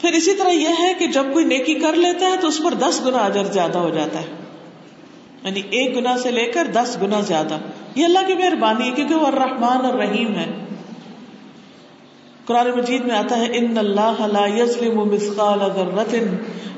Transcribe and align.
پھر 0.00 0.12
اسی 0.12 0.34
طرح 0.34 0.48
یہ 0.48 0.68
ہے 0.68 0.94
کہ 0.98 1.06
جب 1.06 1.24
کوئی 1.32 1.44
نیکی 1.44 1.74
کر 1.74 1.92
لیتا 1.92 2.26
ہے 2.26 2.36
تو 2.40 2.48
اس 2.48 2.62
پر 2.64 2.74
دس 2.74 3.06
گنا 3.06 3.18
اجر 3.18 3.44
زیادہ 3.44 3.78
ہو 3.78 3.90
جاتا 3.90 4.20
ہے۔ 4.20 4.26
یعنی 5.44 5.62
ایک 5.70 5.96
گنا 5.96 6.18
سے 6.18 6.30
لے 6.30 6.44
کر 6.44 6.66
دس 6.72 6.96
گنا 7.02 7.20
زیادہ۔ 7.20 7.58
یہ 7.94 8.04
اللہ 8.04 8.18
کی 8.26 8.34
مہربانی 8.34 8.90
ہے 8.90 8.94
کیونکہ 8.94 9.14
وہ 9.14 9.30
رحمان 9.30 9.86
اور 9.86 9.94
رحیم 9.94 10.34
ہے۔ 10.34 10.46
قرآن 12.44 12.70
مجید 12.76 13.04
میں 13.04 13.16
آتا 13.16 13.38
ہے، 13.38 13.46
ان 13.52 13.78
اللہ 13.78 14.26
لا 14.32 14.46
یظلم 14.56 15.08
مثقال 15.12 15.58
ذرة 15.58 16.24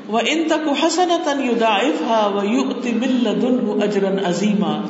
وان 0.09 0.43
تک 0.47 0.85
حسنة 0.85 1.41
يضاعفها 1.45 2.31
ويؤت 2.35 2.85
من 2.85 3.23
لدنه 3.23 3.81
اجرا 3.83 4.29
عظیما۔ 4.29 4.81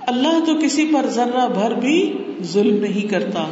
اللہ 0.00 0.44
تو 0.46 0.54
کسی 0.62 0.90
پر 0.94 1.06
ذرہ 1.06 1.48
بھر 1.48 1.74
بھی 1.74 2.18
ظلم 2.42 2.76
نہیں 2.76 3.08
کرتا۔ 3.08 3.44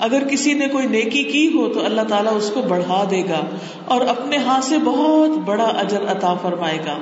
اگر 0.00 0.28
کسی 0.28 0.52
نے 0.52 0.68
کوئی 0.68 0.86
نیکی 0.86 1.22
کی 1.22 1.50
ہو 1.54 1.68
تو 1.68 1.84
اللہ 1.84 2.00
تعالیٰ 2.00 2.36
اس 2.36 2.50
کو 2.54 2.62
بڑھا 2.62 3.04
دے 3.10 3.20
گا 3.20 3.40
اور 3.84 4.00
اپنے 4.00 4.36
ہاتھ 4.36 4.64
سے 4.64 4.78
بہت 4.78 5.30
بڑا 5.30 5.64
اجر 5.64 6.02
عطا 6.08 6.34
فرمائے 6.34 6.78
گا۔ 6.86 6.98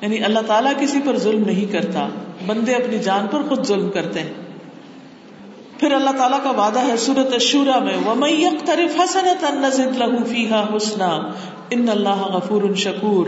یعنی 0.00 0.24
اللہ 0.24 0.38
تعالیٰ 0.46 0.72
کسی 0.80 0.98
پر 1.04 1.18
ظلم 1.18 1.42
نہیں 1.46 1.72
کرتا، 1.72 2.08
بندے 2.46 2.74
اپنی 2.74 2.98
جان 2.98 3.26
پر 3.30 3.42
خود 3.48 3.66
ظلم 3.66 3.90
کرتے 3.90 4.20
ہیں۔ 4.20 4.32
پھر 5.80 5.92
اللہ 5.92 6.10
تعالیٰ 6.10 6.42
کا 6.42 6.50
وعدہ 6.50 6.78
ہے 6.86 6.96
سورت 6.96 7.40
شورا 7.40 7.78
میں 7.78 7.96
حسنا، 10.76 11.30
ان 11.70 11.88
اللہ 11.88 12.22
غفور 12.22 12.74
شکور۔ 12.74 13.26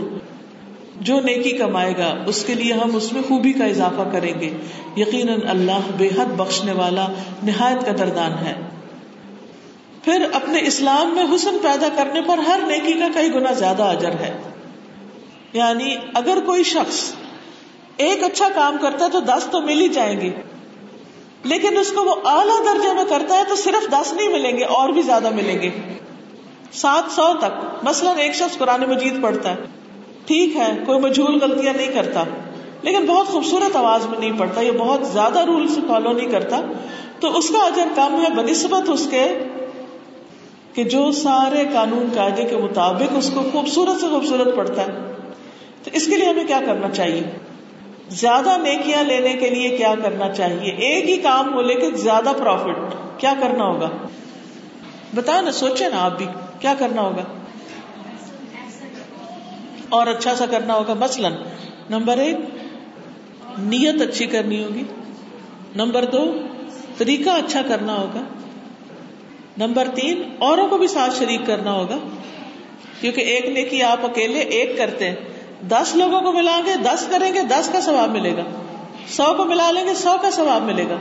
جو 1.01 1.19
نیکی 1.19 1.49
کمائے 1.49 1.93
گا، 1.97 2.15
اس 2.25 2.45
کے 2.45 2.53
لیے 2.53 2.73
ہم 2.73 2.95
اس 2.95 3.13
میں 3.13 3.21
خوبی 3.27 3.53
کا 3.53 3.65
اضافہ 3.65 4.01
کریں 4.11 4.39
گے۔ 4.39 4.49
یقیناً 4.97 5.39
اللہ 5.47 5.79
بے 5.97 6.07
حد 6.07 6.37
بخشنے 6.37 6.71
والا، 6.71 7.07
نہایت 7.43 7.85
کا 7.85 7.91
دردان 7.91 8.31
ہے۔ 8.31 8.68
پھر 10.09 10.25
اپنے 10.33 10.59
اسلام 10.61 11.15
میں 11.15 11.35
حسن 11.35 11.57
پیدا 11.61 11.87
کرنے 11.95 12.21
پر 12.21 12.37
ہر 12.37 12.59
نیکی 12.67 12.93
کا 12.93 13.07
کئی 13.13 13.33
گنا 13.33 13.51
زیادہ 13.51 13.83
اجر 13.83 14.11
ہے۔ 14.11 14.41
یعنی 15.53 15.95
اگر 16.13 16.37
کوئی 16.45 16.63
شخص 16.63 17.13
ایک 17.97 18.23
اچھا 18.23 18.47
کام 18.55 18.77
کرتا 18.81 19.05
ہے 19.05 19.09
تو 19.09 19.19
دس 19.19 19.47
تو 19.51 19.61
مل 19.61 19.81
ہی 19.81 19.87
جائیں 19.87 20.21
گے 20.21 20.29
لیکن 21.43 21.77
اس 21.77 21.91
کو 21.91 22.03
وہ 22.03 22.15
اعلیٰ 22.23 22.65
درجے 22.65 22.93
میں 22.93 23.03
کرتا 23.09 23.37
ہے 23.37 23.43
تو 23.49 23.55
صرف 23.55 23.91
دس 23.91 24.13
نہیں 24.13 24.27
ملیں 24.27 24.57
گے، 24.57 24.63
اور 24.63 24.89
بھی 24.89 25.01
زیادہ 25.01 25.29
ملیں 25.29 25.61
گے۔ 25.61 25.69
سات 26.73 27.11
سو 27.11 27.33
تک، 27.39 27.85
مثلاً 27.85 28.17
ایک 28.17 28.35
شخص 28.35 28.57
قرآن 28.57 28.81
مجید 28.81 29.21
پڑھتا 29.21 29.49
ہے۔ 29.51 29.55
ٹھیک 30.25 30.55
ہے، 30.55 30.71
کوئی 30.85 30.99
مجھول 30.99 31.39
غلطیاں 31.39 31.73
نہیں 31.73 31.93
کرتا، 31.93 32.23
لیکن 32.81 33.05
بہت 33.05 33.27
خوبصورت 33.27 33.75
آواز 33.75 34.05
میں 34.05 34.19
نہیں 34.19 34.39
پڑھتا، 34.39 34.61
یہ 34.61 34.71
بہت 34.71 35.07
زیادہ 35.07 35.39
رولس 35.39 35.79
فالو 35.87 36.11
نہیں 36.11 36.31
کرتا۔ 36.31 36.61
تو 37.19 37.37
اس 37.37 37.49
کا 37.49 37.59
اجر 37.59 37.87
کم 37.95 38.23
ہے، 38.23 38.29
بنسبت 38.29 38.89
اس 38.89 39.07
کے 39.11 39.43
کہ 40.73 40.83
جو 40.83 41.11
سارے 41.11 41.63
قانون 41.73 42.09
قاعدے 42.15 42.43
کے 42.43 42.57
مطابق 42.57 43.13
اس 43.17 43.31
کو 43.33 43.41
خوبصورت 43.51 44.01
سے 44.01 44.07
خوبصورت 44.07 44.55
پڑتا 44.55 44.81
ہے، 44.81 45.13
تو 45.83 45.91
اس 45.93 46.05
کے 46.05 46.17
لیے 46.17 46.29
ہمیں 46.29 46.47
کیا 46.47 46.59
کرنا 46.65 46.89
چاہیے؟ 46.89 47.23
زیادہ 48.09 48.57
نیکیاں 48.57 49.03
لینے 49.03 49.33
کے 49.33 49.49
لیے 49.49 49.69
کیا 49.69 49.95
کرنا 50.03 50.33
چاہیے؟ 50.33 50.71
ایک 50.71 51.09
ہی 51.09 51.17
کام 51.17 51.53
ہو 51.53 51.61
لیکن 51.61 51.95
زیادہ 51.95 52.29
پروفٹ 52.37 52.95
کیا 53.17 53.33
کرنا 53.39 53.63
ہوگا؟ 53.63 53.89
بتاؤ 55.15 55.41
نا 55.41 55.51
سوچے 55.51 55.89
نا 55.89 56.05
آپ 56.05 56.17
بھی، 56.17 56.25
کیا 56.59 56.73
کرنا 56.79 57.01
ہوگا؟ 57.01 57.21
اور 59.89 60.07
اچھا 60.07 60.35
سا 60.35 60.45
کرنا 60.45 60.75
ہوگا، 60.75 60.93
مثلاً، 60.93 61.33
نمبر 61.89 62.17
ایک، 62.17 62.37
نیت 63.59 64.01
اچھی 64.01 64.25
کرنی 64.25 64.63
ہوگی۔ 64.63 64.83
نمبر 65.75 66.05
دو، 66.05 66.35
طریقہ 66.97 67.29
اچھا 67.29 67.61
کرنا 67.67 67.95
ہوگا۔ 67.95 68.21
نمبر 69.59 69.87
تین، 69.95 70.35
اوروں 70.39 70.67
کو 70.67 70.77
بھی 70.77 70.87
ساتھ 70.87 71.19
شریک 71.19 71.41
کرنا 71.45 71.73
ہوگا۔ 71.73 71.97
کیونکہ 73.01 73.21
ایک 73.21 73.45
نیکی 73.45 73.83
آپ 73.83 74.05
اکیلے 74.05 74.39
ایک 74.39 74.77
کرتے 74.77 75.09
ہیں۔ 75.09 75.15
دس 75.61 75.95
لوگوں 75.95 76.21
کو 76.21 76.31
ملا 76.31 76.59
گے 76.65 76.75
دس 76.75 77.07
کریں 77.09 77.33
گے، 77.33 77.41
دس 77.41 77.69
کا 77.73 77.81
ثواب 77.81 78.09
ملے 78.09 78.37
گا۔ 78.37 78.43
سو 79.07 79.33
کو 79.37 79.45
ملا 79.45 79.71
لیں 79.71 79.85
گے، 79.85 79.93
سو 79.93 80.17
کا 80.21 80.31
ثواب 80.31 80.61
ملے 80.61 80.83
گا۔ 80.89 80.97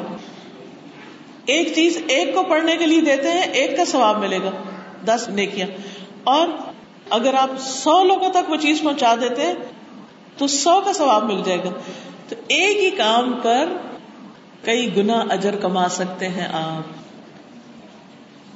ایک 1.46 1.72
چیز 1.74 2.02
ایک 2.08 2.34
کو 2.34 2.42
پڑھنے 2.42 2.76
کے 2.76 2.86
لیے 2.86 3.00
دیتے 3.00 3.30
ہیں، 3.30 3.40
ایک 3.40 3.76
کا 3.76 3.84
ثواب 3.84 4.18
ملے 4.18 4.38
گا۔ 4.38 4.50
دس 5.04 5.28
نیکیاں۔ 5.28 5.68
اور 6.24 6.48
اگر 7.10 7.34
آپ 7.34 7.50
سو 7.60 8.04
لوگوں 8.04 8.28
تک 8.28 8.50
وہ 8.50 8.56
چیز 8.56 8.82
پہنچا 8.82 9.14
دیتے 9.20 9.42
ہیں، 9.42 9.54
تو 10.38 10.46
سو 10.46 10.80
کا 10.80 10.92
ثواب 10.92 11.24
مل 11.24 11.42
جائے 11.44 11.58
گا۔ 11.58 11.70
تو 12.28 12.36
ایک 12.48 12.76
ہی 12.76 12.90
کام 12.90 13.40
کر، 13.42 13.68
کئی 14.64 14.96
گنا 14.96 15.24
اجر 15.30 15.56
کما 15.56 15.88
سکتے 15.88 16.28
ہیں 16.28 16.48
آپ۔ 16.52 17.07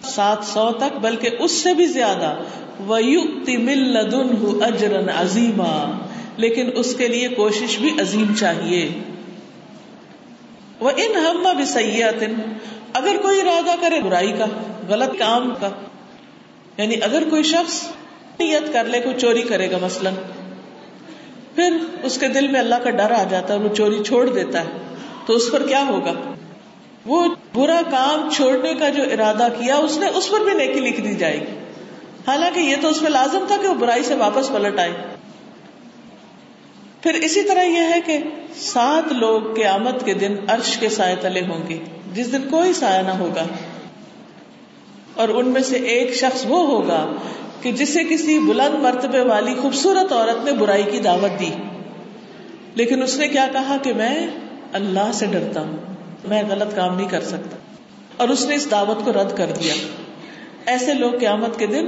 سات 0.05 0.45
سو 0.45 0.71
تک، 0.73 0.99
بلکہ 1.01 1.37
اس 1.39 1.53
سے 1.53 1.75
بھی 1.75 1.87
زیادہ 1.87 2.35
اجرن 4.63 5.09
عظیما 5.09 6.07
لیکن 6.37 6.71
اس 6.75 6.95
کے 6.95 7.09
لیے 7.09 7.29
کوشش 7.29 7.79
بھی 7.79 7.91
عظیم 8.01 8.35
چاہیے۔ 8.35 8.89
وہ 10.81 10.91
ان 10.97 11.17
ہم 11.17 11.47
بھی 11.57 11.65
سیاحت 11.65 12.25
اگر 12.93 13.17
کوئی 13.23 13.41
ارادہ 13.41 13.75
کرے 13.81 14.01
برائی 14.01 14.33
کا، 14.33 14.47
غلط 14.89 15.19
کام 15.19 15.55
کا 15.61 15.69
یعنی 16.77 16.97
اگر 17.03 17.23
کوئی 17.31 17.43
شخص 17.43 17.83
نیت 18.41 18.73
کر 18.73 18.85
لے 18.85 19.01
کوئی 19.01 19.15
چوری 19.15 19.43
کرے 19.43 19.71
گا 19.71 19.79
مثلاً، 19.83 20.15
پھر 21.55 21.77
اس 22.03 22.19
کے 22.19 22.29
دل 22.29 22.49
میں 22.49 22.61
اللہ 22.61 22.75
کا 22.75 22.91
ڈر 22.91 23.11
آ 23.11 23.25
جاتا 23.31 23.55
ہے 23.55 23.59
وہ 23.59 23.75
چوری 23.75 24.03
چھوڑ 24.05 24.29
دیتا 24.29 24.61
ہے، 24.61 24.69
تو 25.27 25.33
اس 25.33 25.51
پر 25.53 25.67
کیا 25.69 25.85
ہوگا؟ 25.87 26.32
وہ 27.07 27.27
برا 27.55 27.81
کام 27.91 28.31
چھوڑنے 28.31 28.75
کا 28.75 28.89
جو 28.89 29.03
ارادہ 29.03 29.49
کیا 29.59 29.77
اس 29.77 29.99
نے 29.99 30.07
اس 30.07 30.31
پر 30.31 30.41
بھی 30.41 30.55
نیکی 30.55 30.81
لکھ 30.81 31.01
دی 31.01 31.15
جائے 31.15 31.41
گی۔ 31.41 31.59
حالانکہ 32.27 32.61
یہ 32.61 32.77
تو 32.81 32.89
اس 32.89 33.03
میں 33.03 33.11
لازم 33.11 33.45
تھا 33.47 33.57
کہ 33.63 33.69
وہ 33.69 33.75
برائی 33.75 34.03
سے 34.03 34.15
واپس 34.15 34.49
پلٹ 34.49 34.79
آئے۔ 34.79 34.93
پھر 37.01 37.15
اسی 37.15 37.43
طرح 37.43 37.63
یہ 37.63 37.79
ہے 37.79 38.01
کہ 38.07 38.19
سات 38.57 39.13
لوگ 39.13 39.55
قیامت 39.55 40.05
کے 40.05 40.15
دن 40.15 40.37
عرش 40.49 40.77
کے 40.77 40.89
سائے 40.89 41.17
تلے 41.21 41.41
ہوں 41.41 41.69
گے۔ 41.69 41.79
جس 42.15 42.33
دن 42.33 42.43
کوئی 42.51 42.73
سایہ 42.73 43.03
نہ 43.03 43.11
ہوگا۔ 43.11 43.45
اور 45.15 45.29
ان 45.29 45.49
میں 45.49 45.63
سے 45.63 45.77
ایک 45.77 46.15
شخص 46.15 46.47
وہ 46.49 46.67
ہوگا 46.67 47.13
کہ 47.63 47.73
جسے 47.73 48.05
کسی 48.05 48.39
بلند 48.39 48.83
مرتبے 48.83 49.21
والی 49.21 49.55
خوبصورت 49.55 50.13
عورت 50.13 50.45
نے 50.45 50.53
برائی 50.53 50.83
کی 50.83 50.99
دعوت 50.99 51.41
دی۔ 51.41 51.51
لیکن 52.75 53.03
اس 53.03 53.19
نے 53.19 53.29
کیا 53.29 53.47
کہا 53.53 53.77
کہ 53.83 53.93
میں 53.93 54.27
اللہ 54.73 55.13
سے 55.15 55.27
ڈرتا 55.27 55.61
ہوں۔ 55.61 55.92
میں 56.25 56.43
غلط 56.49 56.77
کام 56.77 56.97
نہیں 56.97 57.09
کر 57.09 57.21
سکتا۔ 57.21 57.57
اور 58.17 58.29
اس 58.29 58.45
نے 58.47 58.55
اس 58.55 58.71
دعوت 58.71 59.05
کو 59.05 59.13
رد 59.13 59.37
کر 59.37 59.51
دیا۔ 59.63 59.75
ایسے 60.67 60.95
لوگ 60.95 61.13
قیامت 61.21 61.59
کے 61.59 61.67
دن 61.67 61.87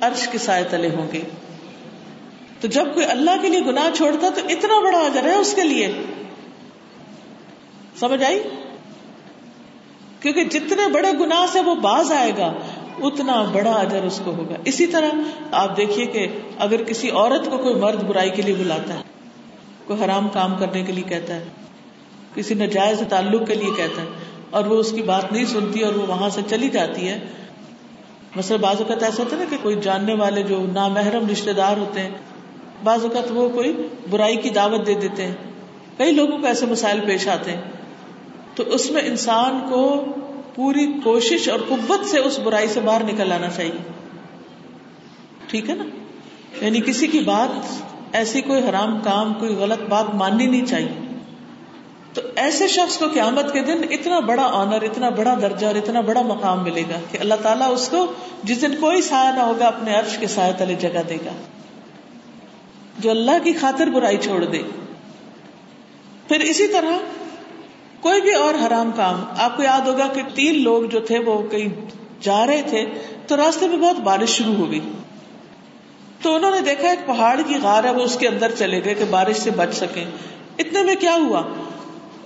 عرش 0.00 0.28
کے 0.28 0.38
سائے 0.38 0.64
تلے 0.70 0.88
ہوں 0.88 1.12
گے۔ 1.12 1.20
تو 2.60 2.68
جب 2.68 2.94
کوئی 2.94 3.06
اللہ 3.06 3.30
کے 3.42 3.48
لیے 3.48 3.60
گناہ 3.60 3.96
چھوڑتا 3.96 4.28
تو 4.34 4.40
اتنا 4.48 4.80
بڑا 4.80 4.98
اجر 4.98 5.22
ہے 5.22 5.34
اس 5.34 5.54
کے 5.54 5.64
لیے۔ 5.64 5.92
سمجھ 7.98 8.22
آئی؟ 8.22 8.42
کیونکہ 10.20 10.44
جتنے 10.44 10.92
بڑے 10.92 11.12
گناہ 11.20 11.46
سے 11.52 11.60
وہ 11.60 11.74
باز 11.74 12.12
آئے 12.12 12.32
گا، 12.38 12.52
اتنا 13.02 13.42
بڑا 13.52 13.72
اجر 13.72 14.02
اس 14.02 14.20
کو 14.24 14.30
ہوگا۔ 14.30 14.54
اسی 14.64 14.86
طرح 14.86 15.10
آپ 15.52 15.76
دیکھیے 15.76 16.06
کہ 16.06 16.26
اگر 16.58 16.84
کسی 16.84 17.10
عورت 17.10 17.50
کو 17.50 17.58
کوئی 17.58 17.74
مرد 17.74 18.02
برائی 18.02 18.30
کے 18.30 18.42
لیے 18.42 18.54
بلاتا 18.54 18.94
ہے، 18.94 19.02
کوئی 19.86 20.04
حرام 20.04 20.28
کام 20.28 20.56
کرنے 20.58 20.84
کے 20.84 20.92
لیے 20.92 21.04
کہتا 21.04 21.34
ہے 21.34 21.44
کسی 22.36 22.54
نجائز 22.54 23.02
تعلق 23.08 23.48
کے 23.48 23.54
لیے 23.54 23.70
کہتا 23.76 24.02
ہے 24.02 24.06
اور 24.50 24.64
وہ 24.64 24.76
اس 24.76 24.92
کی 24.92 25.02
بات 25.02 25.32
نہیں 25.32 25.44
سنتی 25.44 25.80
اور 25.80 25.94
وہ 25.94 26.06
وہاں 26.06 26.28
سے 26.28 26.40
چلی 26.50 26.68
جاتی 26.68 27.08
ہے۔ 27.08 27.20
مثلا 28.36 28.56
بعض 28.56 28.76
اوقات 28.78 29.02
ایسا 29.02 29.22
ہوتا 29.22 29.36
ہے 29.36 29.40
نا 29.40 29.50
کہ 29.50 29.56
کوئی 29.62 29.76
جاننے 29.82 30.14
والے 30.14 30.42
جو 30.42 30.66
نامحرم 30.72 31.28
رشتے 31.28 31.52
دار 31.52 31.76
ہوتے 31.76 32.00
ہیں، 32.00 32.10
بعض 32.84 33.04
اوقات 33.04 33.24
وہ 33.30 33.48
کوئی 33.48 33.88
برائی 34.10 34.36
کی 34.36 34.50
دعوت 34.50 34.86
دے 34.86 34.94
دیتے 34.94 35.26
ہیں۔ 35.26 35.34
کئی 35.98 36.12
لوگوں 36.12 36.38
کو 36.38 36.46
ایسے 36.46 36.66
مسائل 36.66 37.00
پیش 37.06 37.28
آتے 37.28 37.50
ہیں۔ 37.50 37.60
تو 38.54 38.62
اس 38.62 38.90
میں 38.90 39.02
انسان 39.02 39.60
کو 39.68 40.04
پوری 40.54 40.92
کوشش 41.04 41.48
اور 41.48 41.58
قوت 41.68 42.06
سے 42.06 42.18
اس 42.18 42.38
برائی 42.38 42.68
سے 42.68 42.80
باہر 42.80 43.04
نکل 43.04 43.32
آنا 43.32 43.50
چاہیے۔ 43.50 43.90
ٹھیک 45.46 45.70
ہے 45.70 45.74
نا؟ 45.74 45.84
یعنی 46.64 46.80
کسی 46.80 47.06
کی 47.06 47.20
بات، 47.20 47.82
ایسی 48.12 48.40
کوئی 48.40 48.68
حرام 48.68 48.98
کام، 49.04 49.34
کوئی 49.34 49.54
غلط 49.54 49.80
بات 49.88 50.14
ماننی 50.14 50.46
نہیں 50.46 50.66
چاہیے۔ 50.66 51.05
تو 52.16 52.22
ایسے 52.36 52.68
شخص 52.68 52.98
کو 52.98 53.06
قیامت 53.14 53.52
کے 53.52 53.60
دن 53.60 53.80
اتنا 53.90 54.20
بڑا 54.20 54.42
آنر 54.42 54.82
اتنا 54.82 55.08
بڑا 55.08 55.34
درجہ 55.42 55.66
اور 55.66 55.74
اتنا 55.74 56.00
بڑا 56.00 56.22
مقام 56.22 56.64
ملے 56.64 56.82
گا 56.82 56.98
کہ 57.10 57.18
اللہ 57.18 57.34
تعالیٰ 57.42 57.72
اس 57.72 57.88
کو 57.88 58.12
جس 58.44 58.62
دن 58.62 58.76
کوئی 58.80 59.02
سایہ 59.02 59.32
نہ 59.32 59.40
ہوگا 59.40 59.66
اپنے 59.66 59.94
عرش 59.94 60.18
کے 60.18 60.26
سائے 60.26 60.52
تلے 60.58 60.74
جگہ 60.74 61.02
دے 61.08 61.16
گا۔ 61.16 61.30
جو 62.98 63.10
اللہ 63.10 63.30
کی 63.44 63.52
خاطر 63.52 63.86
برائی 63.86 64.16
چھوڑ 64.16 64.44
دے۔ 64.44 64.62
پھر 66.28 66.40
اسی 66.40 66.66
طرح 66.66 66.98
کوئی 68.00 68.20
بھی 68.20 68.32
اور 68.32 68.54
حرام 68.66 68.90
کام، 68.96 69.24
آپ 69.38 69.56
کو 69.56 69.62
یاد 69.62 69.88
ہوگا 69.88 70.06
کہ 70.06 70.22
تین 70.34 70.62
لوگ 70.62 70.82
جو 70.82 71.00
تھے 71.00 71.18
وہ 71.18 71.42
کہیں 71.42 71.68
جا 72.20 72.46
رہے 72.46 72.62
تھے 72.66 72.86
تو 73.26 73.36
راستے 73.36 73.68
میں 73.68 73.76
بہت 73.76 73.96
بارش 73.96 74.28
شروع 74.28 74.54
ہو 74.54 74.70
گئی۔ 74.70 74.80
تو 76.22 76.34
انہوں 76.34 76.50
نے 76.50 76.60
دیکھا 76.60 76.88
ایک 76.88 77.06
پہاڑ 77.06 77.40
کی 77.46 77.54
غار 77.62 77.84
ہے، 77.84 77.90
وہ 77.90 78.02
اس 78.02 78.16
کے 78.18 78.28
اندر 78.28 78.50
چلے 78.58 78.84
گئے 78.84 78.94
کہ 78.94 79.04
بارش 79.10 79.36
سے 79.36 79.50
بچ 79.50 79.74
سکیں۔ 79.74 80.04
اتنے 80.58 80.82
میں 80.82 80.94
کیا 80.94 81.14
ہوا؟ 81.14 81.42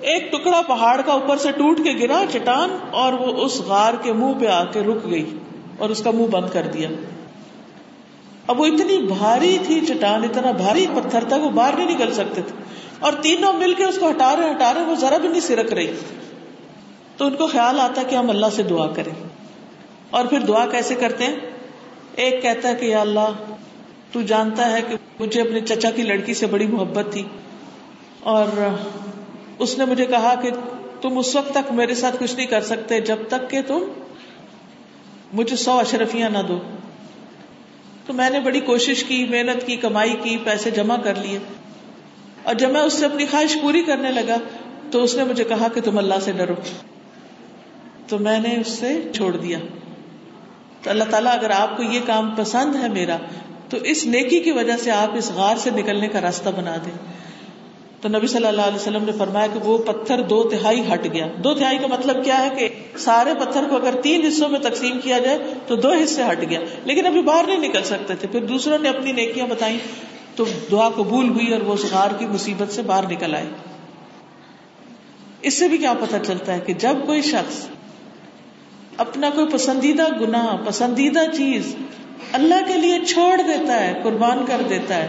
ایک 0.00 0.32
ٹکڑا 0.32 0.62
پہاڑ 0.62 1.00
کا 1.00 1.12
اوپر 1.12 1.36
سے 1.36 1.52
ٹوٹ 1.52 1.78
کے 1.78 1.92
گرا 2.02 2.22
چٹان 2.32 2.76
اور 2.90 3.12
وہ 3.12 3.26
اس 3.26 3.60
غار 3.60 3.94
کے 4.02 4.12
منہ 4.12 4.32
پہ 4.40 4.46
آ 4.46 4.64
کے 4.64 4.80
رک 4.80 5.10
گئی 5.10 5.38
اور 5.78 5.90
اس 5.90 6.02
کا 6.02 6.10
منہ 6.10 6.26
بند 6.26 6.46
کر 6.52 6.66
دیا۔ 6.74 6.88
اب 8.46 8.60
وہ 8.60 8.66
اتنی 8.66 8.98
بھاری 8.98 9.58
تھی 9.66 9.80
چٹان، 9.88 10.24
اتنا 10.24 10.50
بھاری 10.50 10.86
پتھر 10.94 11.24
تھا 11.24 11.36
وہ 11.36 11.50
باہر 11.50 11.74
نہیں 11.76 11.90
نکل 11.90 12.12
سکتے 12.12 12.42
تھے۔ 12.42 12.62
اور 13.00 13.12
تینوں 13.12 13.52
مل 13.52 13.74
کے 13.74 13.84
اس 13.84 13.98
کو 13.98 14.10
ہٹا 14.10 14.34
رہے 14.36 14.50
ہٹا 14.50 14.74
رہے، 14.74 14.80
وہ 14.80 14.94
ذرا 14.94 15.16
بھی 15.16 15.28
نہیں 15.28 15.40
سرک 15.40 15.72
رہی۔ 15.72 15.96
تو 17.16 17.26
ان 17.26 17.34
کو 17.34 17.46
خیال 17.46 17.80
آتا 17.80 18.02
کہ 18.02 18.14
ہم 18.14 18.30
اللہ 18.30 18.46
سے 18.56 18.62
دعا 18.62 18.86
کریں۔ 18.86 19.28
اور 20.10 20.24
پھر 20.24 20.38
دعا 20.38 20.66
کیسے 20.66 20.94
کرتے 20.94 21.24
ہیں؟ 21.24 21.36
ایک 22.14 22.42
کہتا 22.42 22.68
ہے 22.68 22.74
کہ 22.74 22.84
یا 22.84 23.00
اللہ، 23.00 23.32
تو 24.12 24.22
جانتا 24.22 24.72
ہے 24.72 24.82
کہ 24.82 24.96
مجھے 25.20 25.40
اپنے 25.40 25.60
چچا 25.60 25.90
کی 25.90 26.02
لڑکی 26.02 26.34
سے 26.34 26.46
بڑی 26.46 26.66
محبت 26.66 27.12
تھی۔ 27.12 27.22
اور 28.20 28.46
اس 29.60 29.78
نے 29.78 29.84
مجھے 29.84 30.06
کہا 30.06 30.34
کہ 30.34 30.50
تم 31.00 31.18
اس 31.18 31.36
وقت 31.36 31.52
تک 31.54 31.72
میرے 31.72 31.94
ساتھ 31.94 32.16
کچھ 32.18 32.34
نہیں 32.34 32.46
کر 32.46 32.60
سکتے 32.60 33.00
جب 33.00 33.16
تک 33.28 33.50
کہ 33.50 33.60
تم 33.66 33.82
مجھے 35.32 35.56
سو 35.56 35.72
اشرفیاں 35.72 36.30
نہ 36.30 36.38
دو۔ 36.48 36.60
تو 38.06 38.12
میں 38.12 38.30
نے 38.30 38.40
بڑی 38.40 38.60
کوشش 38.60 39.04
کی، 39.04 39.24
محنت 39.24 39.66
کی، 39.66 39.76
کمائی 39.76 40.16
کی، 40.22 40.36
پیسے 40.44 40.70
جمع 40.70 40.96
کر 40.96 41.14
لیے۔ 41.14 41.38
اور 42.42 42.54
جب 42.54 42.70
میں 42.70 42.80
اس 42.80 42.92
سے 42.92 43.04
اپنی 43.06 43.26
خواہش 43.26 43.56
پوری 43.62 43.82
کرنے 43.82 44.12
لگا 44.12 44.36
تو 44.90 45.02
اس 45.02 45.16
نے 45.16 45.24
مجھے 45.24 45.44
کہا 45.44 45.68
کہ 45.74 45.80
تم 45.80 45.98
اللہ 45.98 46.14
سے 46.22 46.32
ڈرو۔ 46.32 46.54
تو 48.08 48.18
میں 48.18 48.38
نے 48.38 48.56
اس 48.60 48.68
سے 48.68 49.02
چھوڑ 49.14 49.36
دیا۔ 49.36 49.58
تو 50.82 50.90
اللہ 50.90 51.04
تعالیٰ، 51.04 51.32
اگر 51.32 51.50
آپ 51.50 51.76
کو 51.76 51.82
یہ 51.82 52.00
کام 52.06 52.34
پسند 52.36 52.76
ہے 52.76 52.88
میرا، 52.88 53.16
تو 53.68 53.76
اس 53.76 54.06
نیکی 54.06 54.40
کی 54.40 54.50
وجہ 54.50 54.76
سے 54.76 54.90
آپ 54.90 55.10
اس 55.14 55.30
غار 55.30 55.56
سے 55.56 55.70
نکلنے 55.70 56.08
کا 56.08 56.20
راستہ 56.20 56.48
بنا 56.48 56.76
دیں۔ 56.76 57.19
تو 58.00 58.08
نبی 58.08 58.26
صلی 58.26 58.46
اللہ 58.46 58.62
علیہ 58.62 58.76
وسلم 58.76 59.04
نے 59.04 59.12
فرمایا 59.12 59.46
کہ 59.46 59.58
وہ 59.58 59.78
پتھر 59.78 60.22
دو 60.22 60.42
تہائی 60.42 60.92
ہٹ 60.92 61.04
گیا۔ 61.12 61.26
دو 61.44 61.54
تہائی 61.54 61.78
کا 61.78 61.86
مطلب 61.86 62.24
کیا 62.24 62.44
ہے 62.44 62.48
کہ 62.56 62.98
سارے 62.98 63.34
پتھر 63.34 63.64
کو 63.68 63.76
اگر 63.76 64.00
تین 64.02 64.26
حصوں 64.26 64.48
میں 64.48 64.60
تقسیم 64.60 65.00
کیا 65.00 65.18
جائے 65.18 65.38
تو 65.66 65.76
دو 65.76 65.92
حصے 65.92 66.22
ہٹ 66.22 66.50
گیا۔ 66.50 66.60
لیکن 66.84 67.06
ابھی 67.06 67.22
باہر 67.22 67.44
نہیں 67.46 67.58
نکل 67.58 67.82
سکتے 67.84 68.14
تھے۔ 68.14 68.28
پھر 68.28 68.44
دوسروں 68.44 68.78
نے 68.78 68.88
اپنی 68.88 69.12
نیکیاں 69.12 69.46
بتائی 69.46 69.78
تو 70.36 70.44
دعا 70.70 70.88
قبول 70.88 71.28
ہوئی 71.28 71.52
اور 71.52 71.62
وہ 71.62 71.74
اس 71.74 71.84
غار 71.92 72.10
کی 72.18 72.26
مصیبت 72.26 72.72
سے 72.72 72.82
باہر 72.82 73.10
نکل 73.10 73.34
آئے۔ 73.34 73.46
اس 75.42 75.58
سے 75.58 75.68
بھی 75.68 75.78
کیا 75.78 75.94
پتہ 76.00 76.16
چلتا 76.26 76.54
ہے 76.54 76.60
کہ 76.60 76.74
جب 76.74 76.94
کوئی 77.06 77.22
شخص 77.22 77.66
اپنا 78.96 79.30
کوئی 79.30 79.46
پسندیدہ 79.52 80.06
گنا 80.20 80.56
پسندیدہ 80.66 81.20
چیز 81.36 81.76
اللہ 82.32 82.68
کے 82.68 82.74
لیے 82.74 82.98
چھوڑ 83.08 83.40
دیتا 83.42 83.80
ہے، 83.80 84.00
قربان 84.02 84.44
کر 84.46 84.62
دیتا 84.68 84.96
ہے، 84.96 85.08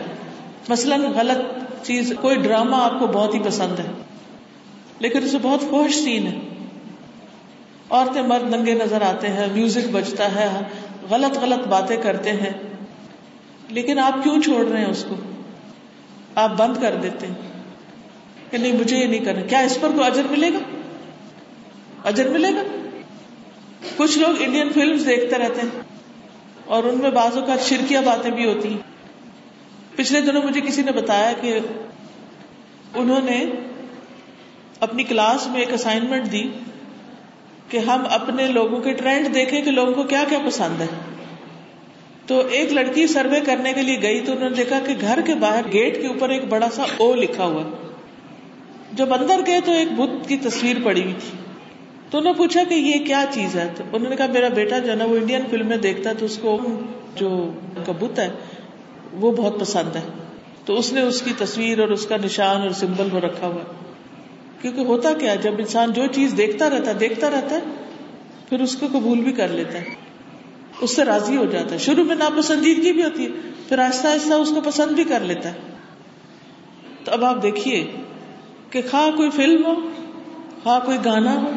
مثلاً 0.70 1.02
غلط 1.02 1.71
چیز، 1.84 2.14
کوئی 2.22 2.36
ڈرامہ 2.36 2.76
آپ 2.76 3.00
کو 3.00 3.08
بہت 3.08 3.34
ہی 3.34 3.40
پسند 3.40 3.80
ہے، 3.80 3.92
لیکن 5.00 5.24
اسے 5.24 5.38
بہت 5.42 5.62
خوش 5.70 5.96
سین 5.96 6.28
ہے۔ 6.28 6.40
عورتیں 7.90 8.22
مرد 8.22 8.56
ننگے 8.56 8.74
نظر 8.74 9.02
آتے 9.02 9.28
ہیں، 9.28 9.48
میوزک 9.54 9.90
بجتا 9.92 10.36
ہے، 10.36 10.60
غلط 11.10 11.38
غلط 11.38 11.68
باتیں 11.68 11.98
کرتے 11.98 12.32
ہیں۔ 12.32 12.54
لیکن 13.70 14.00
آپ 14.00 14.24
کیوں 14.24 14.42
چھوڑ 14.42 14.66
رہے 14.66 14.80
ہیں 14.80 14.90
اس 14.90 15.06
کو؟ 15.10 15.16
آپ 16.36 16.52
بند 16.58 16.78
کر 16.82 16.96
دیتے 17.04 17.28
ہیں 17.28 17.34
کہ 18.52 18.58
نہیں، 18.58 18.74
مجھے 18.74 18.98
یہ 18.98 19.06
نہیں 19.06 19.26
کرنا۔ 19.26 19.42
کیا 19.42 19.60
اس 19.60 19.78
پر 19.82 19.90
کوئی 19.90 20.06
اجر 20.06 20.24
ملے 20.32 20.50
گا؟ 20.54 20.60
اجر 22.04 22.30
ملے 22.30 22.48
گا؟ 22.48 22.64
کچھ 23.98 24.18
لوگ 24.18 24.32
انڈین 24.40 24.74
فلم 24.74 24.98
دیکھتے 24.98 25.38
رہتے 25.38 25.62
ہیں 25.62 25.82
اور 26.66 26.84
ان 26.84 26.98
میں 26.98 27.10
بازو 27.10 27.42
کا 27.42 27.56
شرکیاں 27.58 28.02
باتیں 28.02 28.32
بھی 28.32 28.46
ہوتی 28.46 28.70
ہیں۔ 28.70 28.91
پچھلے 29.96 30.22
دنوں 30.22 30.42
مجھے 30.42 30.62
کسی 30.62 30.82
نے 30.82 30.92
بتایا 30.92 31.34
کہ 31.42 31.60
انہوں 32.96 33.20
نے 33.24 33.46
اپنی 34.80 35.04
کلاس 35.04 35.48
میں 35.48 35.60
ایک 35.60 35.74
اسائنمنٹ 35.74 36.32
دی 36.32 36.44
کہ 37.70 37.78
ہم 37.78 38.04
اپنے 38.12 38.48
لوگوں 38.48 38.80
کے 38.80 38.94
ٹرینڈ 38.94 39.36
دیکھیں 39.36 39.62
کہ 39.62 39.72
لوگوں 39.72 39.94
کو 39.94 40.04
کیا 40.04 40.24
کیا 40.30 40.38
پسند 40.46 40.82
ہے۔ 40.82 40.88
تو 42.26 42.48
ایک 42.48 42.74
لڑکی 42.74 43.08
سروے 43.08 43.40
کرنے 43.40 43.74
کے 43.74 43.82
لیے 43.82 44.02
گئی 44.02 44.20
تو 44.20 44.32
انہوں 44.32 44.50
نے 44.50 44.56
دیکھا 44.56 44.80
کہ 44.88 44.94
گھر 45.02 45.20
کے 45.26 45.36
باہر 45.36 45.62
گیٹ 45.74 46.02
کے 46.02 46.08
اوپر 46.08 46.30
ایک 46.30 46.46
بڑا 46.50 46.70
سا 46.70 46.84
او 46.98 47.16
لکھا 47.16 47.46
ہوا 47.46 47.64
جب 48.94 49.14
اندر 49.14 49.40
گئے 49.48 49.60
تو 49.66 49.72
ایک 49.72 49.92
بدھ 49.92 50.28
کی 50.28 50.38
تصویر 50.38 50.76
پڑی 50.84 51.02
ہوئی 51.02 51.14
تھی۔ 51.14 51.38
تو 52.10 52.18
انہوں 52.18 52.34
نے 52.34 52.38
پوچھا 52.38 52.64
کہ 52.70 52.74
یہ 52.74 53.06
کیا 53.06 53.26
چیز 53.32 53.56
ہے؟ 53.56 53.70
تو 53.76 53.84
انہوں 53.94 54.10
نے 54.10 54.16
کہا، 54.16 54.28
میرا 54.28 54.48
بیٹا 54.48 54.80
جو 54.80 54.92
ہے 54.92 54.96
نا 54.96 55.06
وہ 55.06 55.16
انڈین 55.16 55.42
فلم 55.52 55.74
دیکھتا 55.74 56.10
ہے 56.10 56.16
تو 56.16 56.26
اس 56.26 56.38
کو 56.38 56.60
جو 57.16 57.52
کا 57.86 57.92
بت 58.00 58.20
ہے 58.20 58.30
وہ 59.14 59.32
بہت 59.32 59.60
پسند 59.60 59.96
ہے۔ 59.96 60.02
تو 60.66 60.78
اس 60.78 60.94
نے 60.94 61.02
اس 61.02 61.22
کی 61.22 61.34
تصویر 61.38 61.80
اور 61.80 61.88
اس 61.88 62.06
کا 62.06 62.18
نشان 62.24 62.62
اور 62.62 62.70
سمبل 62.70 63.08
وہ 63.12 63.20
رکھا 63.20 63.48
ہوا 63.48 63.74
کیونکہ 64.62 64.82
ہوتا 64.82 65.14
کیا 65.14 65.36
جب 65.36 65.52
انسان 65.58 65.94
جو 65.94 66.02
چیز 66.12 66.34
دیکھتا 66.38 66.70
رہتا 66.70 66.90
ہے، 66.90 66.94
دیکھتا 66.94 67.30
رہتا 67.30 67.56
ہے، 67.56 67.60
پھر 68.50 68.62
اس 68.62 68.76
کو 68.76 68.88
قبول 68.92 69.20
بھی 69.20 69.32
کر 69.32 69.48
لیتا 69.48 69.74
ہے۔ 69.74 69.86
اس 70.82 70.96
سے 70.96 71.06
راضی 71.06 71.38
ہو 71.38 71.46
جاتا 71.46 71.72
ہے۔ 71.72 71.78
شروع 71.78 72.04
میں 72.04 72.16
ناپسندیدگی 72.16 72.92
بھی 72.92 73.04
ہوتی 73.04 73.26
ہے، 73.26 73.30
پھر 73.70 73.80
آہستہ 73.80 74.08
آہستہ 74.08 74.34
اس 74.34 74.50
کو 74.50 74.62
پسند 74.62 74.92
بھی 74.92 75.04
کر 75.04 75.20
لیتا 75.20 75.50
ہے۔ 75.50 75.60
تو 77.04 77.12
اب 77.12 77.26
آپ 77.26 77.44
دیکھیے 77.44 77.92
کہ 78.70 78.82
خواہ 78.92 79.18
کوئی 79.18 79.30
فلم 79.30 79.66
ہو، 79.66 79.76
خواہ 80.64 80.80
کوئی 80.86 80.98
گانا 81.06 81.36
ہو، 81.36 81.52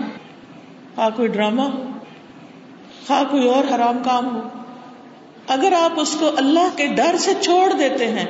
خواہ 0.94 1.08
کوئی 1.16 1.28
ڈرامہ 1.28 1.62
ہو، 1.62 1.84
خواہ 3.06 3.24
کوئی 3.30 3.48
اور 3.48 3.74
حرام 3.74 3.98
کام 4.04 4.36
ہو 4.36 4.42
اگر 5.46 5.72
آپ 5.72 6.00
اس 6.00 6.16
کو 6.20 6.30
اللہ 6.36 6.76
کے 6.76 6.86
ڈر 6.86 7.16
سے 7.18 7.32
چھوڑ 7.40 7.72
دیتے 7.72 8.10
ہیں، 8.10 8.24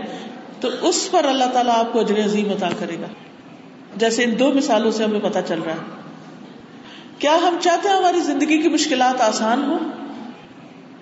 تو 0.61 0.69
اس 0.81 1.08
پر 1.11 1.25
اللہ 1.25 1.44
تعالیٰ 1.44 1.76
آپ 1.76 1.93
کو 1.93 2.00
اجر 2.00 2.25
عظیم 2.25 2.50
عطا 2.50 2.69
کرے 2.78 2.96
گا۔ 3.00 3.06
جیسے 3.96 4.25
ان 4.25 4.38
دو 4.38 4.52
مثالوں 4.52 4.90
سے 4.90 5.05
ہمیں 5.05 5.20
پتا 5.20 5.43
چل 5.43 5.61
رہا 5.61 5.72
ہے۔ 5.72 6.05
کیا 7.19 7.34
ہم 7.34 7.56
چاہتے 7.61 7.88
ہیں 7.88 7.96
ہماری 7.96 8.20
زندگی 8.20 8.62
کی 8.62 8.69
مشکلات 8.69 9.20
آسان 9.20 9.64
ہو 9.64 9.78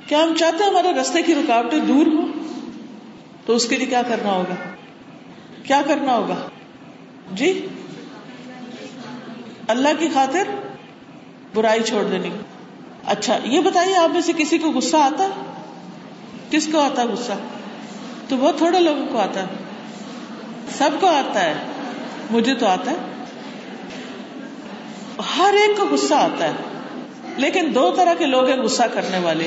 کیا 0.07 0.23
ہم 0.23 0.35
چاہتے 0.39 0.65
ہیں 0.65 0.71
ہمارے 0.71 0.93
رستے 0.93 1.23
کی 1.23 1.35
رکاوٹیں 1.35 1.79
دور 1.79 2.07
ہو 2.07 2.21
تو 3.47 3.53
اس 3.53 3.69
کے 3.69 3.77
لیے 3.77 3.87
کیا 3.87 4.03
کرنا 4.03 4.33
ہوگا؟ 4.33 4.55
کیا 5.63 5.83
کرنا 5.87 6.17
ہوگا؟ 6.17 6.35
جی؟ 7.33 7.67
اللہ 9.69 9.89
کی 9.99 10.09
خاطر 10.15 10.49
برائی 11.55 11.83
چھوڑ 11.83 12.05
دینی۔ 12.05 12.31
اچھا 13.07 13.39
یہ 13.45 13.61
بتائیے 13.61 13.97
آپ 13.97 14.11
میں 14.11 14.21
سے 14.21 14.33
کسی 14.37 14.59
کو 14.59 14.71
غصہ 14.71 14.97
آتا 14.97 15.25
ہے؟ 15.25 15.52
کس 16.53 16.69
کو 16.73 16.81
آتا 16.81 17.03
ہے 17.03 17.07
غصہ؟ 17.07 17.33
تو 18.29 18.37
بہت 18.37 18.59
تھوڑے 18.59 18.81
لوگوں 18.81 19.07
کو 19.07 19.19
آتا 19.19 19.41
ہے۔ 19.41 19.47
سب 20.79 20.91
کو 21.01 21.07
آتا 21.07 21.45
ہے۔ 21.45 21.55
مجھے 22.31 22.55
تو 22.55 22.67
آتا 22.67 22.91
ہے۔ 22.91 22.97
ہر 25.37 25.55
ایک 25.55 25.77
کو 25.77 25.87
غصہ 25.87 26.15
آتا 26.15 26.45
ہے۔ 26.45 26.53
لیکن 27.37 27.75
دو 27.75 27.91
طرح 27.97 28.15
کے 28.15 28.27
لوگ 28.27 28.49
ہیں 28.49 28.57
غصہ 28.57 28.83
کرنے 28.93 29.19
والے۔ 29.19 29.47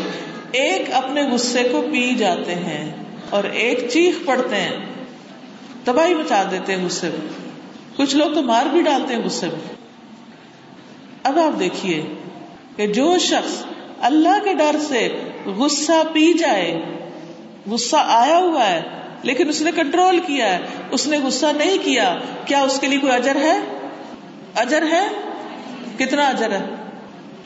ایک 0.52 0.94
اپنے 0.94 1.24
غصے 1.24 1.64
کو 1.72 1.82
پی 1.92 2.16
جاتے 2.16 2.56
ہیں 2.56 2.96
اور 3.30 3.44
ایک 3.44 3.90
چیخ 3.90 4.16
پڑتے 4.26 4.56
ہیں۔ 4.56 4.86
تباہی 5.84 6.14
مچا 6.14 6.44
دیتے 6.52 6.76
ہیں 6.76 6.86
غصے 6.86 7.10
میں 7.10 7.28
کچھ 7.98 8.16
لوگ 8.16 8.34
تو 8.34 8.42
مار 8.42 8.66
بھی 8.66 8.82
ڈالتے 8.82 9.16
ہیں 9.16 9.24
غصے 9.24 9.48
میں 9.48 9.74
اب 11.24 11.40
آپ 11.40 11.60
دیکھیے 11.60 12.06
کہ 12.76 12.88
جو 12.88 13.18
شخص 13.18 13.66
اللہ 14.02 14.44
کے 14.44 14.54
ڈر 14.54 14.76
سے 14.88 15.24
غصہ 15.46 16.04
پی 16.14 16.34
جائے 16.34 16.95
غصہ 17.68 17.96
آیا 18.00 18.38
ہوا 18.38 18.68
ہے، 18.68 18.82
لیکن 19.24 19.50
اس 19.50 19.62
نے 19.62 19.72
کنٹرول 19.76 20.20
کیا 20.20 20.54
ہے۔ 20.54 20.60
اس 20.92 21.08
نے 21.08 21.18
غصہ 21.18 21.46
نہیں 21.46 21.78
کیا۔ 21.84 22.18
کیا 22.46 22.62
اس 22.62 22.80
کے 22.80 22.88
لیے 22.88 23.00
کوئی 23.00 23.14
اجر 23.14 23.36
ہے؟ 23.36 23.60
اجر 24.56 24.84
ہے؟ 24.92 25.08
کتنا 25.98 26.26
اجر 26.26 26.52
ہے؟ 26.52 26.66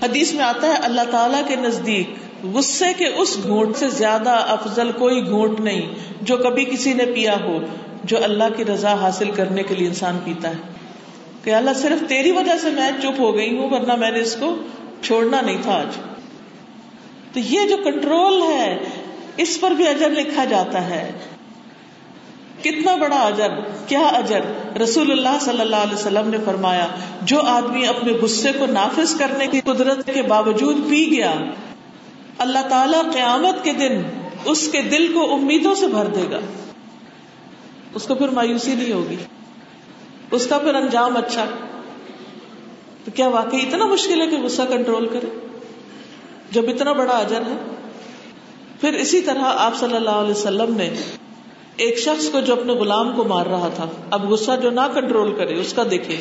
حدیث 0.03 0.33
میں 0.33 0.43
آتا 0.43 0.67
ہے، 0.67 0.73
اللہ 0.73 1.01
تعالی 1.11 1.37
کے 1.47 1.55
نزدیک 1.55 2.09
غصے 2.43 2.93
کے 2.97 3.07
اس 3.07 3.37
گھونٹ 3.43 3.77
سے 3.77 3.87
زیادہ 3.87 4.29
افضل 4.29 4.91
کوئی 4.91 5.29
گھونٹ 5.29 5.59
نہیں 5.59 5.93
جو 6.21 6.37
کبھی 6.37 6.65
کسی 6.65 6.93
نے 6.93 7.05
پیا 7.05 7.35
ہو، 7.43 7.59
جو 8.03 8.23
اللہ 8.23 8.43
کی 8.57 8.65
رضا 8.65 8.93
حاصل 8.93 9.31
کرنے 9.31 9.63
کے 9.63 9.75
لیے 9.75 9.87
انسان 9.87 10.17
پیتا 10.23 10.49
ہے۔ 10.49 10.55
کہ 11.43 11.55
اللہ 11.55 11.69
صرف 11.75 12.09
تیری 12.09 12.31
وجہ 12.31 12.57
سے 12.61 12.69
میں 12.69 12.91
چپ 13.01 13.19
ہو 13.19 13.35
گئی 13.35 13.57
ہوں، 13.57 13.69
ورنہ 13.69 13.95
میں 13.95 14.11
نے 14.11 14.19
اس 14.19 14.35
کو 14.35 14.55
چھوڑنا 15.01 15.41
نہیں 15.41 15.57
تھا 15.61 15.73
آج۔ 15.73 15.95
تو 17.33 17.39
یہ 17.39 17.67
جو 17.67 17.77
کنٹرول 17.77 18.41
ہے 18.41 18.77
اس 19.41 19.61
پر 19.61 19.71
بھی 19.71 19.87
اجر 19.87 20.09
لکھا 20.09 20.45
جاتا 20.45 20.89
ہے۔ 20.89 21.11
کتنا 22.63 22.95
بڑا 22.95 23.19
اجر، 23.19 23.47
کیا 23.87 23.99
اجر؟ 23.99 24.39
رسول 24.81 25.11
اللہ 25.11 25.37
صلی 25.41 25.61
اللہ 25.61 25.75
علیہ 25.75 25.93
وسلم 25.93 26.29
نے 26.29 26.37
فرمایا، 26.45 26.87
جو 27.21 27.41
آدمی 27.41 27.87
اپنے 27.87 28.13
غصے 28.13 28.51
کو 28.59 28.65
نافذ 28.65 29.17
کرنے 29.17 29.47
کی 29.47 29.61
قدرت 29.61 30.09
کے 30.13 30.21
باوجود 30.21 30.89
پی 30.89 31.17
گیا، 31.17 31.33
اللہ 32.37 32.67
تعالی 32.69 32.97
قیامت 33.13 33.63
کے 33.63 33.71
دن 33.73 34.01
اس 34.45 34.69
کے 34.71 34.81
دل 34.81 35.13
کو 35.13 35.33
امیدوں 35.33 35.75
سے 35.75 35.87
بھر 35.87 36.05
دے 36.05 36.23
گا۔ 36.31 36.39
اس 37.93 38.03
کو 38.07 38.15
پھر 38.15 38.27
مایوسی 38.29 38.75
نہیں 38.75 38.93
ہوگی۔ 38.93 39.15
اس 40.31 40.47
کا 40.47 40.57
پھر 40.57 40.75
انجام 40.75 41.17
اچھا۔ 41.17 41.45
تو 43.05 43.11
کیا 43.11 43.27
واقعی 43.27 43.59
اتنا 43.59 43.85
مشکل 43.85 44.21
ہے 44.21 44.27
کہ 44.27 44.37
غصہ 44.37 44.61
کنٹرول 44.69 45.07
کرے؟ 45.07 45.47
جب 46.51 46.69
اتنا 46.69 46.91
بڑا 46.91 47.13
اجر 47.13 47.41
ہے۔ 47.41 47.78
پھر 48.81 48.93
اسی 48.93 49.21
طرح 49.21 49.43
آپ 49.43 49.75
صلی 49.75 49.95
اللہ 49.95 50.09
علیہ 50.09 50.31
وسلم 50.31 50.77
نے 50.77 50.89
ایک 51.75 51.99
شخص 51.99 52.29
کو 52.29 52.39
جو 52.39 52.53
اپنے 52.53 52.73
غلام 52.73 53.15
کو 53.15 53.23
مار 53.23 53.45
رہا 53.45 53.69
تھا، 53.75 53.85
اب 54.11 54.29
غصہ 54.29 54.51
جو 54.61 54.69
نہ 54.69 54.87
کنٹرول 54.93 55.35
کرے، 55.35 55.59
اس 55.59 55.73
کا 55.73 55.83
دیکھے۔ 55.91 56.17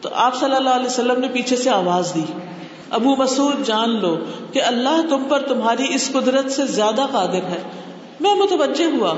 تو 0.00 0.08
آپ 0.12 0.36
صلی 0.36 0.54
اللہ 0.54 0.70
علیہ 0.70 0.86
وسلم 0.86 1.20
نے 1.20 1.28
پیچھے 1.28 1.56
سے 1.56 1.70
آواز 1.70 2.14
دی، 2.14 2.24
ابو 2.90 3.16
مسعود 3.18 3.66
جان 3.66 4.00
لو 4.00 4.18
کہ 4.52 4.62
اللہ 4.62 5.02
تم 5.10 5.24
پر 5.28 5.40
تمہاری 5.40 5.94
اس 5.94 6.10
قدرت 6.12 6.50
سے 6.52 6.66
زیادہ 6.66 7.06
قادر 7.12 7.34
ہے۔ 7.34 7.62
میں 8.20 8.34
متوجہ 8.34 8.84
ہوا۔ 8.84 9.14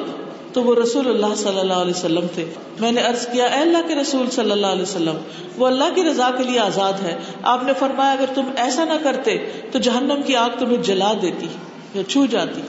تو 0.53 0.63
وہ 0.63 0.75
رسول 0.83 1.09
اللہ 1.09 1.35
صلی 1.35 1.61
اللہ 1.61 1.73
علیہ 1.73 1.95
وسلم 1.97 2.27
تھے۔ 2.35 2.55
میں 2.81 2.93
نے 2.93 3.01
عرض 3.01 3.27
کیا، 3.27 3.45
اے 3.45 3.61
اللہ 3.61 3.79
کے 3.89 3.95
رسول 3.95 4.31
صلی 4.31 4.51
اللہ 4.51 4.67
علیہ 4.67 4.83
وسلم، 4.83 5.17
وہ 5.57 5.67
اللہ 5.67 5.85
کی 5.95 6.05
رضا 6.05 6.31
کے 6.39 6.45
لیے 6.45 6.61
آزاد 6.61 6.93
ہے۔ 6.93 7.19
آپ 7.43 7.63
نے 7.63 7.73
فرمایا، 7.79 8.13
اگر 8.13 8.25
تم 8.35 8.43
ایسا 8.57 8.85
نہ 8.85 8.93
کرتے، 9.03 9.39
تو 9.73 9.79
جہنم 9.79 10.23
کی 10.27 10.37
آگ 10.37 10.51
تمہیں 10.59 10.77
جلا 10.77 11.13
دیتی۔ 11.23 11.47
یا 11.95 12.03
چھو 12.05 12.27
جاتی۔ 12.27 12.61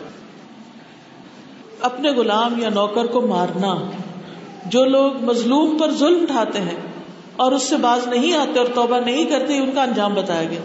اپنے 1.82 2.10
غلام 2.10 2.60
یا 2.60 2.70
نوکر 2.70 3.06
کو 3.06 3.22
مارنا۔ 3.22 3.76
جو 4.66 4.86
لوگ 4.86 5.18
مظلوم 5.18 5.78
پر 5.78 5.92
ظلم 5.92 6.22
اٹھاتے 6.22 6.62
ہیں 6.62 6.76
اور 7.36 7.52
اس 7.52 7.64
سے 7.64 7.78
باز 7.78 8.08
نہیں 8.08 8.38
آتے 8.38 8.60
اور 8.60 8.68
توبہ 8.68 9.00
نہیں 9.00 9.26
کرتے، 9.26 9.58
ان 9.58 9.72
کا 9.76 9.84
انجام 9.84 10.14
بتایا 10.14 10.44
گیا۔ 10.44 10.60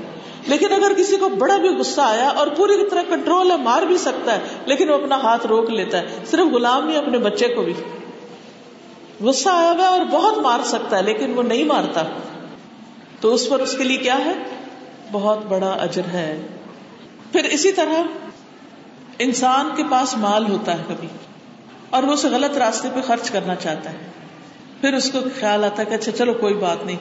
لیکن 0.46 0.72
اگر 0.72 0.92
کسی 0.96 1.16
کو 1.16 1.28
بڑا 1.28 1.56
بھی 1.56 1.68
غصہ 1.68 2.00
آیا 2.00 2.28
اور 2.28 2.46
پوری 2.46 2.88
طرح 2.90 3.02
کنٹرول 3.08 3.50
ہے، 3.50 3.56
مار 3.56 3.82
بھی 3.82 3.98
سکتا 3.98 4.34
ہے، 4.34 4.40
لیکن 4.66 4.88
وہ 4.88 4.94
اپنا 4.94 5.16
ہاتھ 5.16 5.46
روک 5.46 5.70
لیتا 5.70 5.98
ہے۔ 5.98 6.06
صرف 6.30 6.54
غلام 6.54 6.86
نہیں 6.86 6.98
اپنے 6.98 7.18
بچے 7.18 7.48
کو 7.48 7.62
بھی۔ 7.62 7.72
غصہ 9.20 9.48
آیا 9.48 9.72
ہوا 9.72 9.86
اور 9.86 10.00
بہت 10.10 10.38
مار 10.38 10.60
سکتا 10.64 10.96
ہے، 10.96 11.02
لیکن 11.02 11.34
وہ 11.34 11.42
نہیں 11.42 11.64
مارتا۔ 11.64 12.02
تو 13.20 13.34
اس 13.34 13.48
پر 13.48 13.58
اس 13.58 13.76
کے 13.78 13.84
لیے 13.84 13.96
کیا 13.96 14.18
ہے؟ 14.18 14.32
بہت 15.12 15.38
بڑا 15.46 15.70
اجر 15.70 16.02
ہے۔ 16.12 16.46
پھر 17.32 17.44
اسی 17.44 17.72
طرح 17.72 18.02
انسان 19.20 19.70
کے 19.76 19.82
پاس 19.90 20.16
مال 20.16 20.46
ہوتا 20.50 20.78
ہے 20.78 20.82
کبھی، 20.88 21.08
اور 21.90 22.02
وہ 22.02 22.12
اسے 22.12 22.28
غلط 22.28 22.58
راستے 22.58 22.88
پہ 22.94 23.00
خرچ 23.00 23.30
کرنا 23.30 23.54
چاہتا 23.54 23.92
ہے۔ 23.92 23.96
پھر 24.80 24.94
اس 24.94 25.10
کو 25.10 25.18
خیال 25.40 25.64
آتا 25.64 25.82
ہے 25.82 25.86
کہ 25.86 25.94
اچھا 25.94 26.12
چلو 26.12 26.34
کوئی 26.34 26.54
بات 26.54 26.84
نہیں۔ 26.86 26.96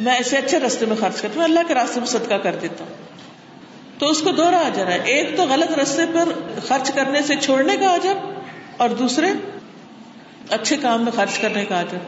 میں 0.00 0.14
ایسے 0.14 0.36
اچھے 0.36 0.58
راستے 0.58 0.86
میں 0.86 0.96
خرچ 1.00 1.20
کرتا 1.22 1.34
ہوں 1.36 1.44
اللہ 1.44 1.66
کے 1.68 1.74
راستے 1.74 2.00
میں 2.00 2.08
صدقہ 2.08 2.34
کر 2.34 2.56
دیتا 2.62 2.84
ہوں۔ 2.84 2.92
تو 3.98 4.08
اس 4.08 4.20
کو 4.20 4.30
دو 4.30 4.46
اجر 4.66 4.86
ہے۔ 4.86 4.98
ایک 5.04 5.36
تو 5.36 5.42
غلط 5.42 5.78
راستے 5.78 6.02
پر 6.14 6.32
خرچ 6.66 6.90
کرنے 6.92 7.22
سے 7.22 7.36
چھوڑنے 7.36 7.76
کا 7.76 7.88
اجر، 7.88 8.16
اور 8.76 8.88
دوسرے 8.88 9.32
اچھے 10.50 10.76
کام 10.76 11.04
میں 11.04 11.12
خرچ 11.12 11.38
کرنے 11.38 11.64
کا 11.64 11.80
اجر۔ 11.80 11.98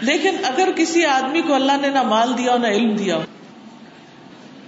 لیکن 0.00 0.36
اگر 0.44 0.68
کسی 0.76 1.04
آدمی 1.06 1.42
کو 1.42 1.54
اللہ 1.54 1.76
نے 1.80 1.88
نہ 1.88 2.02
مال 2.02 2.38
دیا 2.38 2.52
ہو، 2.52 2.58
نہ 2.58 2.66
علم 2.66 2.94
دیا 2.96 3.16
ہو 3.16 3.22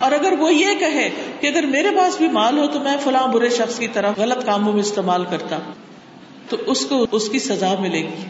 اور 0.01 0.13
اگر 0.13 0.33
وہ 0.39 0.55
یہ 0.55 0.75
کہے 0.79 1.11
کہ 1.41 1.47
اگر 1.47 1.67
میرے 1.67 1.91
پاس 1.99 2.17
بھی 2.17 2.29
مال 2.29 2.59
ہو 2.59 2.67
تو 2.67 2.81
میں 2.81 2.97
فلاں 3.05 3.27
برے 3.27 3.49
شخص 3.49 3.79
کی 3.79 3.89
طرح 3.89 4.13
غلط 4.17 4.45
کاموں 4.47 4.73
میں 4.73 4.81
استعمال 4.81 5.25
کرتا، 5.31 5.59
تو 6.49 6.57
اس 6.67 6.87
کو 6.87 7.07
اس 7.13 7.29
کی 7.29 7.39
سزا 7.39 7.75
ملے 7.81 8.03
گی۔ 8.03 8.25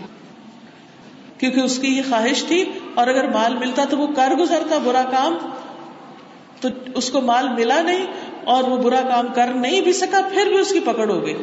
کیونکہ 1.38 1.60
اس 1.60 1.78
کی 1.78 1.96
یہ 1.96 2.02
خواہش 2.08 2.44
تھی، 2.44 2.64
اور 2.94 3.06
اگر 3.06 3.28
مال 3.28 3.56
ملتا 3.56 3.84
تو 3.90 3.98
وہ 3.98 4.06
کر 4.16 4.34
گزرتا 4.40 4.78
برا 4.78 5.02
کام، 5.10 5.36
تو 6.60 6.68
اس 6.94 7.10
کو 7.10 7.20
مال 7.20 7.48
ملا 7.48 7.82
نہیں، 7.82 8.06
اور 8.44 8.64
وہ 8.64 8.76
برا 8.76 9.00
کام 9.08 9.26
کر 9.34 9.46
نہیں 9.46 9.80
بھی 9.80 9.92
سکا، 9.92 10.20
پھر 10.34 10.46
بھی 10.46 10.58
اس 10.58 10.72
کی 10.72 10.80
پکڑ 10.80 11.10
ہو 11.10 11.26
گئی۔ 11.26 11.34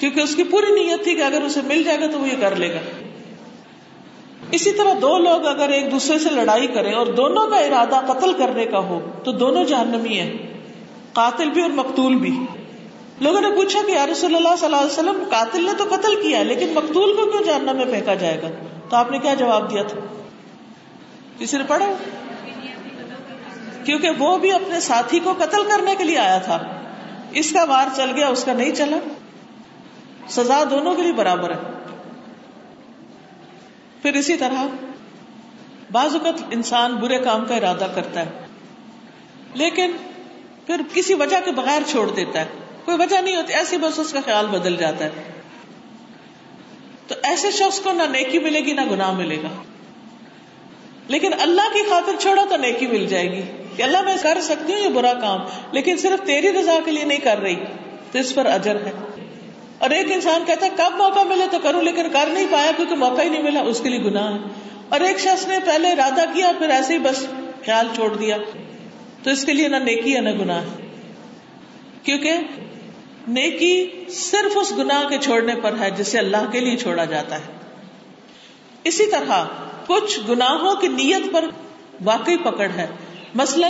کیونکہ 0.00 0.20
اس 0.20 0.36
کی 0.36 0.44
پوری 0.44 0.74
نیت 0.74 1.04
تھی 1.04 1.14
کہ 1.14 1.22
اگر 1.22 1.42
اسے 1.42 1.60
مل 1.66 1.82
جائے 1.82 2.00
گا 2.00 2.06
تو 2.06 2.18
وہ 2.18 2.28
یہ 2.28 2.40
کر 2.40 2.56
لے 2.56 2.74
گا۔ 2.74 3.05
اسی 4.50 4.72
طرح 4.72 4.94
دو 5.02 5.18
لوگ 5.18 5.46
اگر 5.46 5.68
ایک 5.68 5.92
دوسرے 5.92 6.18
سے 6.18 6.30
لڑائی 6.30 6.66
کریں 6.66 6.92
اور 6.92 7.06
دونوں 7.06 7.46
کا 7.46 7.56
ارادہ 7.56 8.12
قتل 8.12 8.32
کرنے 8.32 8.66
کا 8.66 8.78
ہو، 8.78 9.10
تو 9.24 9.32
دونوں 9.32 9.64
جہنمی 9.64 10.20
ہیں، 10.20 10.60
قاتل 11.12 11.50
بھی 11.50 11.62
اور 11.62 11.70
مقتول 11.70 12.14
بھی۔ 12.14 12.38
لوگوں 13.20 13.40
نے 13.40 13.50
پوچھا 13.50 13.80
کہ 13.86 13.98
رسول 14.12 14.36
اللہ 14.36 14.48
صلی 14.58 14.64
اللہ 14.64 14.76
علیہ 14.76 14.86
وسلم، 14.86 15.24
قاتل 15.30 15.64
نے 15.64 15.72
تو 15.78 15.84
قتل 15.84 16.14
کیا، 16.22 16.42
لیکن 16.42 16.72
مقتول 16.74 17.16
کو 17.16 17.30
کیوں 17.30 17.42
جاننا 17.42 17.72
میں 17.72 17.84
پھینکا 17.84 18.14
جائے 18.14 18.42
گا؟ 18.42 18.48
تو 18.88 18.96
آپ 18.96 19.10
نے 19.10 19.18
کیا 19.18 19.34
جواب 19.34 19.70
دیا 19.70 19.82
تھا؟ 19.82 20.00
کسی 21.38 21.58
نے 21.58 21.64
پڑھا؟ 21.68 21.92
کیونکہ 23.84 24.10
وہ 24.18 24.38
بھی 24.38 24.52
اپنے 24.52 24.80
ساتھی 24.80 25.18
کو 25.18 25.34
قتل 25.38 25.64
کرنے 25.64 25.94
کے 25.98 26.04
لیے 26.04 26.18
آیا 26.18 26.38
تھا۔ 26.38 26.58
اس 27.32 27.52
کا 27.52 27.64
وار 27.64 27.86
چل 27.96 28.10
گیا، 28.16 28.28
اس 28.28 28.44
کا 28.44 28.52
نہیں 28.52 28.74
چلا۔ 28.74 28.96
سزا 30.28 30.64
دونوں 30.70 30.94
کے 30.94 31.02
لیے 31.02 31.12
برابر 31.12 31.50
ہے۔ 31.50 31.75
پھر 34.06 34.14
اسی 34.14 34.36
طرح 34.36 34.66
بعض 35.92 36.12
اوقات 36.12 36.34
انسان 36.50 36.96
برے 36.96 37.18
کام 37.18 37.44
کا 37.44 37.56
ارادہ 37.56 37.86
کرتا 37.94 38.20
ہے، 38.20 38.30
لیکن 39.54 39.90
پھر 40.66 40.80
کسی 40.94 41.14
وجہ 41.14 41.36
کے 41.44 41.52
بغیر 41.52 41.82
چھوڑ 41.86 42.10
دیتا 42.10 42.40
ہے۔ 42.40 42.46
کوئی 42.84 42.96
وجہ 43.00 43.16
نہیں 43.16 43.36
ہوتی، 43.36 43.52
ایسی 43.52 43.76
بس 43.76 43.98
اس 43.98 44.12
کا 44.12 44.20
خیال 44.24 44.46
بدل 44.46 44.76
جاتا 44.76 45.04
ہے۔ 45.04 45.40
تو 47.06 47.14
ایسے 47.22 47.50
شخص 47.50 47.80
کو 47.80 47.92
نہ 47.92 48.02
نیکی 48.02 48.38
ملے 48.38 48.60
گی، 48.60 48.72
نہ 48.72 48.80
گناہ 48.90 49.12
ملے 49.12 49.36
گا۔ 49.36 49.62
لیکن 51.08 51.30
اللہ 51.40 51.72
کی 51.72 51.82
خاطر 51.90 52.12
چھوڑا 52.20 52.44
تو 52.50 52.56
نیکی 52.56 52.86
مل 52.86 53.06
جائے 53.06 53.32
گی۔ 53.32 53.42
کہ 53.76 53.82
اللہ 53.82 54.02
میں 54.02 54.16
کر 54.22 54.38
سکتی 54.40 54.72
ہوں، 54.72 54.80
یہ 54.80 54.88
برا 54.88 55.14
کام، 55.14 55.40
لیکن 55.72 55.96
صرف 55.96 56.26
تیری 56.26 56.52
رضا 56.52 56.78
کے 56.84 56.90
لیے 56.90 57.04
نہیں 57.04 57.18
کر 57.18 57.38
رہی، 57.38 57.56
تو 58.12 58.18
اس 58.18 58.34
پر 58.34 58.46
اجر 58.46 58.76
ہے۔ 58.76 59.15
اور 59.78 59.90
ایک 59.90 60.12
انسان 60.12 60.44
کہتا 60.46 60.66
ہے، 60.66 60.70
کب 60.76 60.96
موقع 60.96 61.22
ملے 61.22 61.44
تو 61.50 61.58
کروں، 61.62 61.82
لیکن 61.82 62.02
کر 62.12 62.26
نہیں 62.26 62.46
پایا 62.50 62.70
کیونکہ 62.76 62.94
موقع 62.94 63.22
ہی 63.22 63.28
نہیں 63.28 63.42
ملا، 63.42 63.60
اس 63.60 63.80
کے 63.80 63.88
لیے 63.88 63.98
گناہ 63.98 64.32
ہے۔ 64.32 64.38
اور 64.88 65.00
ایک 65.00 65.18
شخص 65.18 65.48
نے 65.48 65.58
پہلے 65.66 65.88
ارادہ 65.88 66.24
کیا، 66.34 66.52
پھر 66.58 66.68
ایسے 66.68 66.94
ہی 66.94 66.98
بس 66.98 67.26
خیال 67.64 67.86
چھوڑ 67.94 68.16
دیا۔ 68.16 68.36
تو 69.22 69.30
اس 69.30 69.44
کے 69.44 69.52
لیے 69.52 69.68
نہ 69.68 69.76
نیکی 69.76 70.14
ہے 70.14 70.20
نہ 70.20 70.30
گناہ 70.30 70.64
کیونکہ 72.02 72.36
نیکی 73.28 74.04
صرف 74.08 74.52
اس 74.54 74.72
گناہ 74.78 75.08
کے 75.08 75.18
چھوڑنے 75.18 75.54
پر 75.62 75.74
ہے 75.80 75.90
جسے 75.90 76.18
اللہ 76.18 76.50
کے 76.52 76.60
لیے 76.60 76.76
چھوڑا 76.76 77.04
جاتا 77.04 77.38
ہے۔ 77.38 77.52
اسی 78.84 79.10
طرح 79.10 79.44
کچھ 79.86 80.20
گناہوں 80.28 80.74
کی 80.74 80.88
نیت 80.88 81.32
پر 81.32 81.44
واقعی 82.04 82.36
پکڑ 82.36 82.70
ہے۔ 82.70 82.86
مثلا 83.34 83.68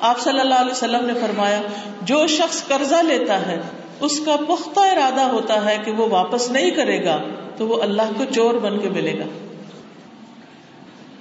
آپ 0.00 0.20
صلی 0.20 0.40
اللہ 0.40 0.54
علیہ 0.54 0.72
وسلم 0.72 1.06
نے 1.06 1.12
فرمایا، 1.14 1.62
جو 2.02 2.26
شخص 2.26 2.66
قرضہ 2.66 3.02
لیتا 3.02 3.46
ہے 3.46 3.60
اس 4.00 4.20
کا 4.20 4.36
پختہ 4.36 4.80
ارادہ 4.80 5.20
ہوتا 5.20 5.64
ہے 5.64 5.78
کہ 5.84 5.92
وہ 5.92 6.08
واپس 6.08 6.50
نہیں 6.50 6.70
کرے 6.70 7.04
گا 7.04 7.22
تو 7.56 7.66
وہ 7.66 7.82
اللہ 7.82 8.10
کو 8.16 8.24
چور 8.34 8.54
بن 8.54 8.78
کے 8.78 8.88
ملے 8.88 9.18
گا۔ 9.18 9.24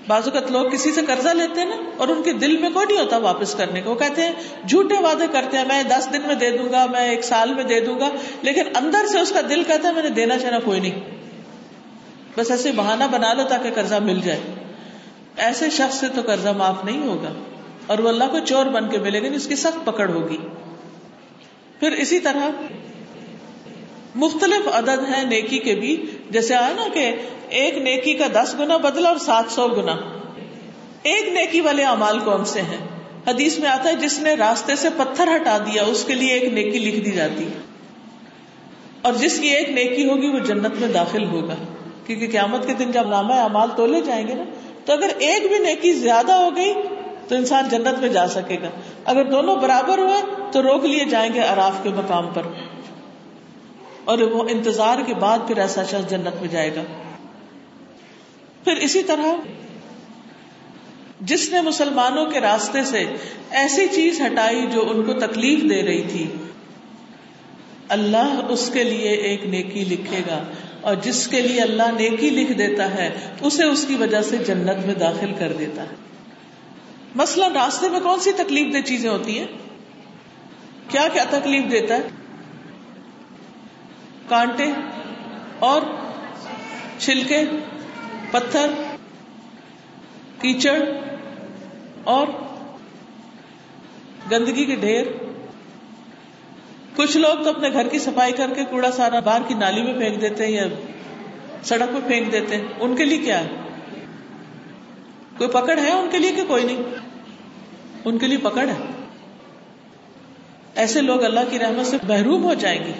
بعض 0.08 0.28
اوقات 0.28 0.52
لوگ 0.52 0.66
کسی 0.66 0.92
سے 0.92 1.02
قرضہ 1.08 1.30
لیتے 1.30 1.62
ہیں 1.62 1.70
نا 1.70 1.76
اور 1.98 2.08
ان 2.08 2.24
کے 2.24 2.34
دل 2.34 2.58
میں 2.58 2.70
کوئی 2.70 2.86
نہیں 2.86 2.98
ہوتا 2.98 3.18
واپس 3.18 3.56
کرنے 3.56 3.82
کا 3.82 3.90
وہ 3.90 3.96
کہتے 3.96 4.22
ہیں، 4.22 4.32
جھوٹے 4.68 4.96
وعدے 5.04 5.26
کرتے 5.32 5.58
ہیں، 5.58 5.66
میں 5.68 5.84
دس 5.84 6.08
دن 6.14 6.22
میں 6.26 6.36
دے 6.36 6.58
دوں 6.58 6.72
گا، 6.72 6.86
میں 6.92 7.10
ایک 7.10 7.24
سال 7.24 7.54
میں 7.54 7.64
دے 7.64 7.80
دوں 7.80 8.00
گا، 8.00 8.10
لیکن 8.42 8.62
اندر 8.76 9.08
سے 9.12 9.20
اس 9.20 9.32
کا 9.32 9.40
دل 9.50 9.64
کہتا 9.64 9.88
ہے، 9.88 9.94
میں 9.94 10.04
نے 10.04 10.10
دینا 10.10 10.40
چاہنا 10.40 10.60
کوئی 10.60 10.80
نہیں۔ 10.80 11.00
بس 12.38 12.52
ایسے 12.52 12.72
بہانا 12.76 13.08
بنا 13.08 13.34
لو 13.34 13.44
تاکہ 13.50 13.70
قرضہ 13.76 13.96
مل 13.96 14.20
جائے۔ 14.20 14.40
ایسے 15.38 15.70
شخص 15.70 16.00
سے 16.00 16.08
تو 16.08 16.22
قرضہ 16.26 16.50
معاف 16.50 16.86
نہیں 16.86 17.08
ہوگا 17.08 17.30
اور 17.88 18.00
وہ 18.00 18.10
اللہ 18.10 18.24
کو 18.32 18.40
چور 18.40 18.66
بن 18.66 18.90
کے 18.90 18.98
ملے 18.98 19.20
گا 19.20 19.26
یعنی 19.26 19.36
اس 19.36 19.48
کی 19.48 19.56
سخت 19.56 19.86
پکڑ 19.86 20.10
ہوگی۔ 20.10 20.38
پھر 21.80 21.92
اسی 21.92 22.20
طرح 22.20 22.50
مختلف 24.16 24.68
عدد 24.74 25.16
ہے 25.16 25.24
نیکی 25.24 25.60
کے 25.60 25.76
بھی۔ 25.76 26.06
جیسے 26.30 26.56
آیا 26.56 26.74
نا 26.76 26.88
کہ 26.94 27.12
ایک 27.50 27.78
نیکی 27.78 28.14
کا 28.14 28.26
دس 28.34 28.56
گنا 28.60 28.78
بدلا 28.78 29.10
اور 29.10 29.18
سات 29.18 29.44
سو 29.50 29.68
گنا۔ 29.68 29.96
ایک 31.04 31.30
نیکی 31.30 31.62
والے 31.62 31.84
امال 31.84 32.20
کون 32.20 32.46
سے 32.46 32.62
ہیں؟ 32.62 32.88
حدیث 33.28 33.60
میں 33.60 33.70
آتا 33.70 33.90
ہے 33.90 33.96
جس 33.96 34.20
نے 34.20 34.34
راستے 34.34 34.76
سے 34.76 34.90
پتھر 34.98 35.36
ہٹا 35.36 35.58
دیا، 35.58 35.84
اس 35.84 36.04
کے 36.06 36.14
لیے 36.14 36.34
ایک 36.34 36.54
نیکی 36.54 36.80
لکھ 36.80 37.06
دی 37.06 37.12
جاتی۔ 37.12 37.48
اور 39.02 39.14
جس 39.14 39.40
کی 39.40 39.48
ایک 39.48 39.70
نیکی 39.70 40.10
ہوگی، 40.10 40.28
وہ 40.28 40.40
جنت 40.40 40.76
میں 40.80 40.88
داخل 40.88 41.26
ہوگا۔ 41.26 41.56
کیونکہ 42.06 42.28
قیامت 42.28 42.68
کے 42.68 42.74
دن 42.74 42.92
جب 42.92 43.08
نامہ 43.10 43.34
امال 43.34 43.70
تولے 43.76 44.02
جائیں 44.02 44.28
گے 44.28 44.34
نا، 44.34 44.44
تو 44.86 44.94
اگر 44.94 45.10
ایک 45.18 45.48
بھی 45.48 45.60
نیکی 45.60 45.94
زیادہ 45.94 46.32
ہو 46.32 46.56
گئی 46.56 46.74
تو 47.28 47.36
انسان 47.36 47.70
جنت 47.70 48.00
میں 48.00 48.10
جا 48.10 48.28
سکے 48.28 48.58
گا۔ 48.62 48.70
اگر 49.06 49.26
دونوں 49.26 49.56
برابر 49.56 49.98
ہوئے 49.98 50.36
تو 50.52 50.62
روک 50.62 50.86
لیے 50.86 51.06
جائیں 51.06 51.34
گے 51.34 51.42
اراف 51.42 51.74
کے 51.84 51.90
مقام 51.90 52.28
پر۔ 52.34 52.42
اور 54.06 54.20
وہ 54.20 54.44
انتظار 54.50 54.98
کے 55.06 55.14
بعد 55.14 55.40
پھر 55.48 55.58
ایسا 55.58 55.84
شخص 55.84 56.10
جنت 56.10 56.42
میں 56.42 56.50
جائے 56.52 56.76
گا۔ 56.76 56.82
پھر 58.64 58.74
اسی 58.76 59.04
طرح 59.04 59.28
جس 61.22 61.50
نے 61.52 61.62
مسلمانوں 61.62 62.26
کے 62.26 62.40
راستے 62.40 62.84
سے 62.84 63.06
ایسی 63.52 63.88
چیز 63.96 64.22
ہٹائی 64.22 64.66
جو 64.74 64.90
ان 64.90 65.04
کو 65.04 65.14
تکلیف 65.14 65.70
دے 65.70 65.84
رہی 65.84 66.04
تھی، 66.04 66.28
اللہ 67.90 68.42
اس 68.50 68.70
کے 68.74 68.84
لیے 68.84 69.10
ایک 69.10 69.46
نیکی 69.46 69.84
لکھے 69.84 70.20
گا۔ 70.28 70.44
اور 70.82 70.96
جس 70.96 71.28
کے 71.28 71.42
لیے 71.42 71.62
اللہ 71.62 71.92
نیکی 71.98 72.30
لکھ 72.30 72.52
دیتا 72.52 72.94
ہے، 72.94 73.10
اسے 73.42 73.64
اس 73.64 73.86
کی 73.88 73.96
وجہ 73.96 74.22
سے 74.22 74.38
جنت 74.38 74.86
میں 74.86 74.96
داخل 74.96 75.34
کر 75.40 75.54
دیتا 75.54 75.82
ہے۔ 75.82 76.07
مسئلہ 77.18 77.46
راستے 77.46 77.90
میں 77.90 78.00
کون 78.00 78.20
سی 78.20 78.32
تکلیف 78.32 78.74
دہ 78.74 78.82
چیزیں 78.82 79.10
ہوتی 79.10 79.40
ہیں؟ 79.40 79.48
کیا 80.90 81.08
کیا 81.14 81.24
تکلیف 81.30 81.72
دیتا 81.72 81.96
ہے؟ 81.96 82.02
کانٹے 84.28 84.66
اور 85.60 85.82
چھلکے، 87.00 87.44
پتھر، 88.32 88.68
کیچڑ 90.42 90.80
اور 92.04 92.28
گندگی 94.32 94.66
کے 94.66 94.76
ڈھیر۔ 94.76 95.06
کچھ 96.96 97.18
لوگ 97.18 97.44
تو 97.44 97.50
اپنے 97.50 97.74
گھر 97.74 97.88
کی 97.88 98.00
صفائی 98.00 98.34
کر 98.34 98.54
کے 98.54 98.64
کوڑا 98.64 98.92
سارا 98.92 99.20
باہر 99.20 99.42
کی 99.48 99.54
نالی 99.54 99.82
میں 99.82 99.94
پھینک 99.94 100.22
دیتے 100.22 100.46
ہیں 100.46 100.54
یا 100.54 100.66
سڑک 101.64 101.94
پہ 101.94 102.08
پھینک 102.08 102.32
دیتے 102.32 102.58
ہیں۔ 102.58 102.66
ان 102.80 102.96
کے 102.96 103.06
لیے 103.06 103.18
کیا 103.18 103.44
ہے؟ 103.44 103.50
کوئی 105.38 105.50
پکڑ 105.50 105.80
ہے 105.80 105.92
ان 105.92 106.10
کے 106.12 106.18
لیے 106.18 106.32
کہ 106.32 106.44
کوئی 106.48 106.64
نہیں؟ 106.64 107.07
ان 108.06 108.18
کے 108.18 108.28
لیے 108.28 108.38
پکڑ 108.38 108.68
ہے۔ 108.68 108.78
ایسے 110.76 111.02
لوگ 111.02 111.24
اللہ 111.24 111.40
کی 111.50 111.60
رحمت 111.60 111.86
سے 111.86 111.98
محروم 112.08 112.44
ہو 112.44 112.54
جائیں 112.54 112.84
گے۔ 112.86 112.92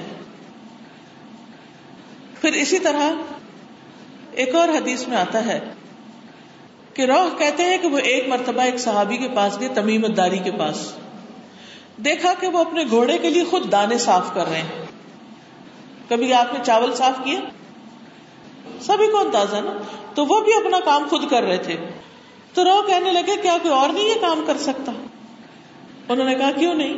پھر 2.42 2.54
اسی 2.54 2.80
طرح 2.80 3.12
ایک 4.32 4.56
اور 4.56 4.70
حدیث 4.70 5.08
میں 5.08 5.18
آتا 5.18 5.46
ہے 5.46 5.60
کہ 6.94 7.02
روح 7.02 7.38
کہتے 7.38 7.64
ہیں 7.64 7.78
کہ 7.78 7.88
وہ 7.88 7.98
ایک 7.98 8.28
مرتبہ 8.28 8.62
ایک 8.62 8.80
صحابی 8.80 9.18
کے 9.18 9.28
پاس 9.36 9.60
گئے 9.60 9.68
تمیم 9.68 10.06
داری 10.06 10.38
کے 10.38 10.52
پاس۔ 10.52 10.94
دیکھا 11.98 12.34
کہ 12.40 12.48
وہ 12.48 12.60
اپنے 12.60 12.84
گھوڑے 12.90 13.18
کے 13.18 13.30
لیے 13.30 13.44
خود 13.44 13.72
دانے 13.72 13.98
صاف 13.98 14.34
کر 14.34 14.48
رہے 14.48 14.62
ہیں۔ 14.62 14.86
کبھی 16.10 16.34
آپ 16.34 16.54
نے 16.54 16.60
چاول 16.64 16.96
صاف 16.96 17.14
کیا؟ 17.24 17.40
سبھی 18.82 19.12
کو 19.12 19.20
اندازہ 19.20 19.56
نا؟ 19.56 19.82
تو 20.16 20.26
وہ 20.26 20.42
بھی 20.42 20.54
اپنا 20.54 20.78
کام 20.86 21.08
خود 21.10 21.30
کر 21.30 21.44
رہے 21.44 21.58
تھے۔ 21.58 21.76
تو 22.58 22.64
رو 22.64 22.82
کہنے 22.88 23.12
لگے، 23.12 23.32
کیا 23.42 23.58
کوئی 23.62 23.74
اور 23.74 23.90
نہیں 23.90 24.06
یہ 24.06 24.22
کام 24.22 24.44
کر 24.48 24.58
سکتا؟ 24.58 24.92
انہوں 26.10 26.26
نے 26.26 26.36
کہا، 26.36 26.52
کیوں 26.52 26.76
نہیں؟ 26.76 26.94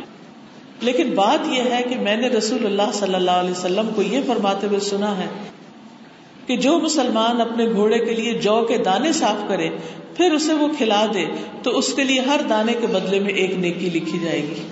لیکن 0.82 1.10
بات 1.16 1.48
یہ 1.48 1.62
ہے 1.62 1.84
کہ 1.90 1.96
میں 1.96 2.16
نے 2.16 2.28
رسول 2.28 2.66
اللہ 2.66 2.92
صلی 2.94 3.16
اللہ 3.16 3.32
علیہ 3.32 3.52
وسلم 3.52 3.90
کو 3.96 4.02
یہ 4.02 4.22
فرماتے 4.28 4.68
ہوئے 4.68 4.80
سنا 4.80 5.18
ہے 5.18 5.28
کہ 6.48 6.58
جو 6.58 6.80
مسلمان 6.80 7.42
اپنے 7.42 7.72
گھوڑے 7.74 8.00
کے 8.00 8.14
لیے 8.14 8.34
جو 8.34 8.66
کے 8.68 8.78
دانے 8.78 9.14
صاف 9.14 9.48
کرے، 9.48 9.70
پھر 10.18 10.32
اسے 10.32 10.54
وہ 10.54 10.68
کھلا 10.78 11.06
دے، 11.14 11.26
تو 11.64 11.78
اس 11.78 11.94
کے 11.94 12.04
لیے 12.04 12.20
ہر 12.20 12.42
دانے 12.50 12.74
کے 12.74 12.88
بدلے 12.88 13.20
میں 13.20 13.34
ایک 13.34 13.58
نیکی 13.58 13.90
لکھی 13.90 14.20
جائے 14.20 14.42
گی۔ 14.42 14.68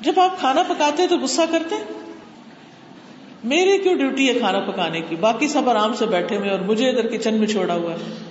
جب 0.00 0.20
آپ 0.20 0.40
کھانا 0.40 0.62
پکاتے 0.62 1.06
تو 1.06 1.18
غصہ 1.18 1.42
کرتے 1.50 1.74
میری 3.44 3.78
کیوں 3.78 3.94
ڈیوٹی 3.94 4.28
ہے 4.28 4.34
کھانا 4.34 4.60
پکانے 4.60 5.00
کی؟ 5.00 5.16
باقی 5.16 5.48
سب 5.48 5.70
آرام 5.70 5.94
سے 5.94 6.06
بیٹھے 6.06 6.36
ہوئے 6.36 6.50
اور 6.50 6.58
مجھے 6.58 6.88
ادھر 6.88 7.06
کچن 7.06 7.34
میں 7.34 7.46
چھوڑا 7.46 7.74
ہوا 7.74 7.92
ہے۔ 7.92 8.29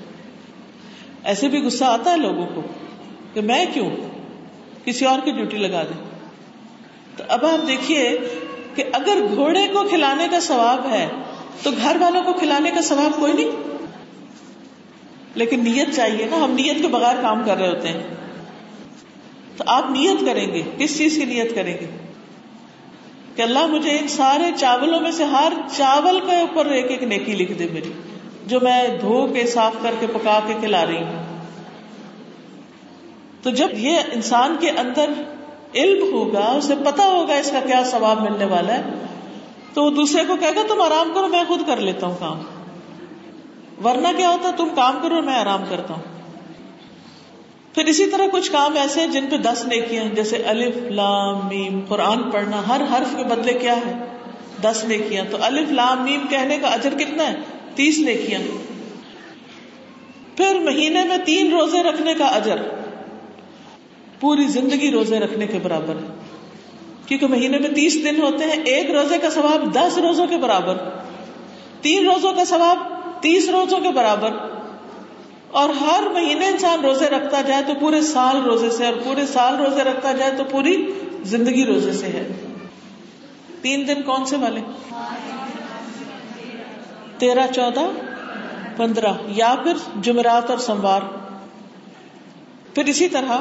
ایسے 1.23 1.47
بھی 1.47 1.59
غصہ 1.59 1.85
آتا 1.85 2.11
ہے 2.11 2.17
لوگوں 2.17 2.47
کو 2.55 2.61
کہ 3.33 3.41
میں 3.41 3.65
کیوں 3.73 3.89
کسی 4.85 5.05
اور 5.05 5.19
کی 5.19 5.31
ڈیوٹی 5.31 5.57
لگا 5.57 5.83
دیں؟ 5.83 6.03
تو 7.17 7.23
اب 7.27 7.45
آپ 7.45 7.67
دیکھیے 7.67 8.17
کہ 8.75 8.83
اگر 8.93 9.17
گھوڑے 9.35 9.67
کو 9.67 9.83
کھلانے 9.89 10.27
کا 10.31 10.39
ثواب 10.39 10.85
ہے، 10.91 11.07
تو 11.63 11.71
گھر 11.71 11.97
والوں 11.99 12.23
کو 12.23 12.33
کھلانے 12.33 12.71
کا 12.71 12.81
ثواب 12.81 13.19
کوئی 13.19 13.33
نہیں۔ 13.33 13.51
لیکن 15.35 15.63
نیت 15.63 15.95
چاہیے 15.95 16.25
نا، 16.25 16.37
ہم 16.43 16.51
نیت 16.51 16.81
کے 16.81 16.87
بغیر 16.87 17.15
کام 17.21 17.43
کر 17.45 17.57
رہے 17.57 17.69
ہوتے 17.69 17.87
ہیں۔ 17.87 18.03
تو 19.57 19.63
آپ 19.67 19.91
نیت 19.91 20.25
کریں 20.25 20.47
گے، 20.53 20.61
کس 20.77 20.97
چیز 20.97 21.15
کی 21.15 21.25
نیت 21.25 21.55
کریں 21.55 21.73
گے؟ 21.73 21.85
کہ 23.35 23.41
اللہ 23.41 23.65
مجھے 23.65 23.97
ان 23.97 24.07
سارے 24.07 24.43
چاولوں 24.55 24.99
میں 24.99 25.11
سے 25.11 25.23
ہر 25.23 25.53
چاول 25.77 26.19
کے 26.19 26.35
اوپر 26.35 26.65
ایک 26.65 26.91
ایک 26.91 27.03
نیکی 27.03 27.35
لکھ 27.35 27.51
دے 27.51 27.67
میری۔ 27.73 27.91
جو 28.49 28.59
میں 28.59 28.87
دھو 29.01 29.27
کے 29.27 29.45
صاف 29.47 29.73
کر 29.81 29.91
کے 29.99 30.07
پکا 30.07 30.39
کے 30.47 30.53
کھلا 30.59 30.85
رہی 30.85 31.03
ہوں۔ 31.03 31.39
تو 33.43 33.49
جب 33.49 33.67
یہ 33.73 33.97
انسان 34.11 34.55
کے 34.59 34.69
اندر 34.69 35.09
علم 35.75 36.13
ہوگا، 36.13 36.45
اسے 36.45 36.73
پتا 36.85 37.05
ہوگا 37.05 37.33
اس 37.33 37.51
کا 37.51 37.59
کیا 37.59 37.83
ثواب 37.83 38.21
ملنے 38.21 38.45
والا 38.45 38.73
ہے، 38.73 38.83
تو 39.73 39.83
وہ 39.83 39.89
دوسرے 39.89 40.25
کو 40.25 40.35
کہے 40.35 40.55
گا، 40.55 40.61
تم 40.67 40.81
آرام 40.81 41.11
کرو، 41.15 41.27
میں 41.27 41.43
خود 41.47 41.61
کر 41.67 41.77
لیتا 41.77 42.07
ہوں 42.07 42.17
کام۔ 42.19 42.41
ورنہ 43.85 44.07
کیا 44.17 44.29
ہوتا، 44.29 44.51
تم 44.57 44.67
کام 44.75 44.99
کرو 45.01 45.21
میں 45.21 45.35
آرام 45.35 45.63
کرتا 45.69 45.93
ہوں۔ 45.93 46.01
پھر 47.75 47.85
اسی 47.85 48.05
طرح 48.05 48.25
کچھ 48.31 48.51
کام 48.51 48.77
ایسے 48.77 49.01
ہیں 49.01 49.07
جن 49.07 49.25
پہ 49.29 49.37
دس 49.37 49.65
نیکیاں 49.65 50.03
جیسے 50.03 50.35
الف، 50.35 50.75
لام، 50.77 51.47
میم۔ 51.47 51.79
قرآن 51.87 52.31
پڑھنا 52.31 52.61
ہر 52.67 52.81
حرف 52.81 53.15
کے 53.17 53.23
بدلے 53.23 53.53
کیا 53.53 53.75
ہے؟ 53.75 54.05
دس 54.61 54.85
نیکیاں۔ 54.87 55.25
تو 55.31 55.37
الف، 55.41 55.71
لام، 55.71 56.03
میم 56.03 56.27
کہنے 56.29 56.57
کا 56.57 56.67
اجر 56.67 56.93
کتنا 56.97 57.27
ہے؟ 57.27 57.35
تیس 57.79 57.97
نیکیاں۔ 57.97 58.41
پھر 60.37 60.59
مہینے 60.59 61.03
میں 61.03 61.17
تین 61.25 61.51
روزے 61.51 61.83
رکھنے 61.83 62.13
کا 62.13 62.25
اجر۔ 62.25 62.55
پوری 64.19 64.47
زندگی 64.47 64.91
روزے 64.91 65.19
رکھنے 65.19 65.47
کے 65.47 65.59
برابر 65.63 65.95
ہے۔ 65.95 66.13
کیونکہ 67.05 67.27
مہینے 67.27 67.59
میں 67.59 67.69
تیس 67.69 68.03
دن 68.03 68.21
ہوتے 68.21 68.43
ہیں، 68.43 68.63
ایک 68.63 68.91
روزے 68.91 69.17
کا 69.17 69.29
ثواب 69.29 69.73
دس 69.73 69.97
روزوں 69.97 70.27
کے 70.27 70.37
برابر۔ 70.37 70.77
تین 71.81 72.07
روزوں 72.07 72.33
کا 72.33 72.45
ثواب 72.45 72.77
تیس 73.21 73.49
روزوں 73.49 73.79
کے 73.79 73.89
برابر۔ 73.89 74.29
اور 75.51 75.69
ہر 75.69 76.03
مہینے 76.13 76.47
انسان 76.47 76.79
روزے 76.79 77.05
رکھتا 77.05 77.41
جائے 77.41 77.63
تو 77.67 77.73
پورے 77.79 78.01
سال 78.01 78.41
روزے 78.41 78.69
سے، 78.69 78.85
اور 78.85 78.93
پورے 79.03 79.25
سال 79.25 79.55
روزے 79.55 79.83
رکھتا 79.83 80.11
جائے 80.11 80.31
تو 80.37 80.43
پوری 80.43 80.91
زندگی 81.23 81.65
روزے 81.65 81.93
سے 81.93 82.05
ہے۔ 82.05 82.55
تین 83.61 83.87
دن 83.87 84.01
کون 84.01 84.25
سے 84.25 84.35
والے؟ 84.35 84.61
تیرہ، 87.19 87.47
چودہ، 87.55 87.85
پندرہ، 88.77 89.13
یا 89.27 89.55
پھر 89.63 89.73
جمعرات 90.01 90.49
اور 90.49 90.57
سموار 90.57 91.01
پھر 92.75 92.85
اسی 92.85 93.09
طرح، 93.09 93.37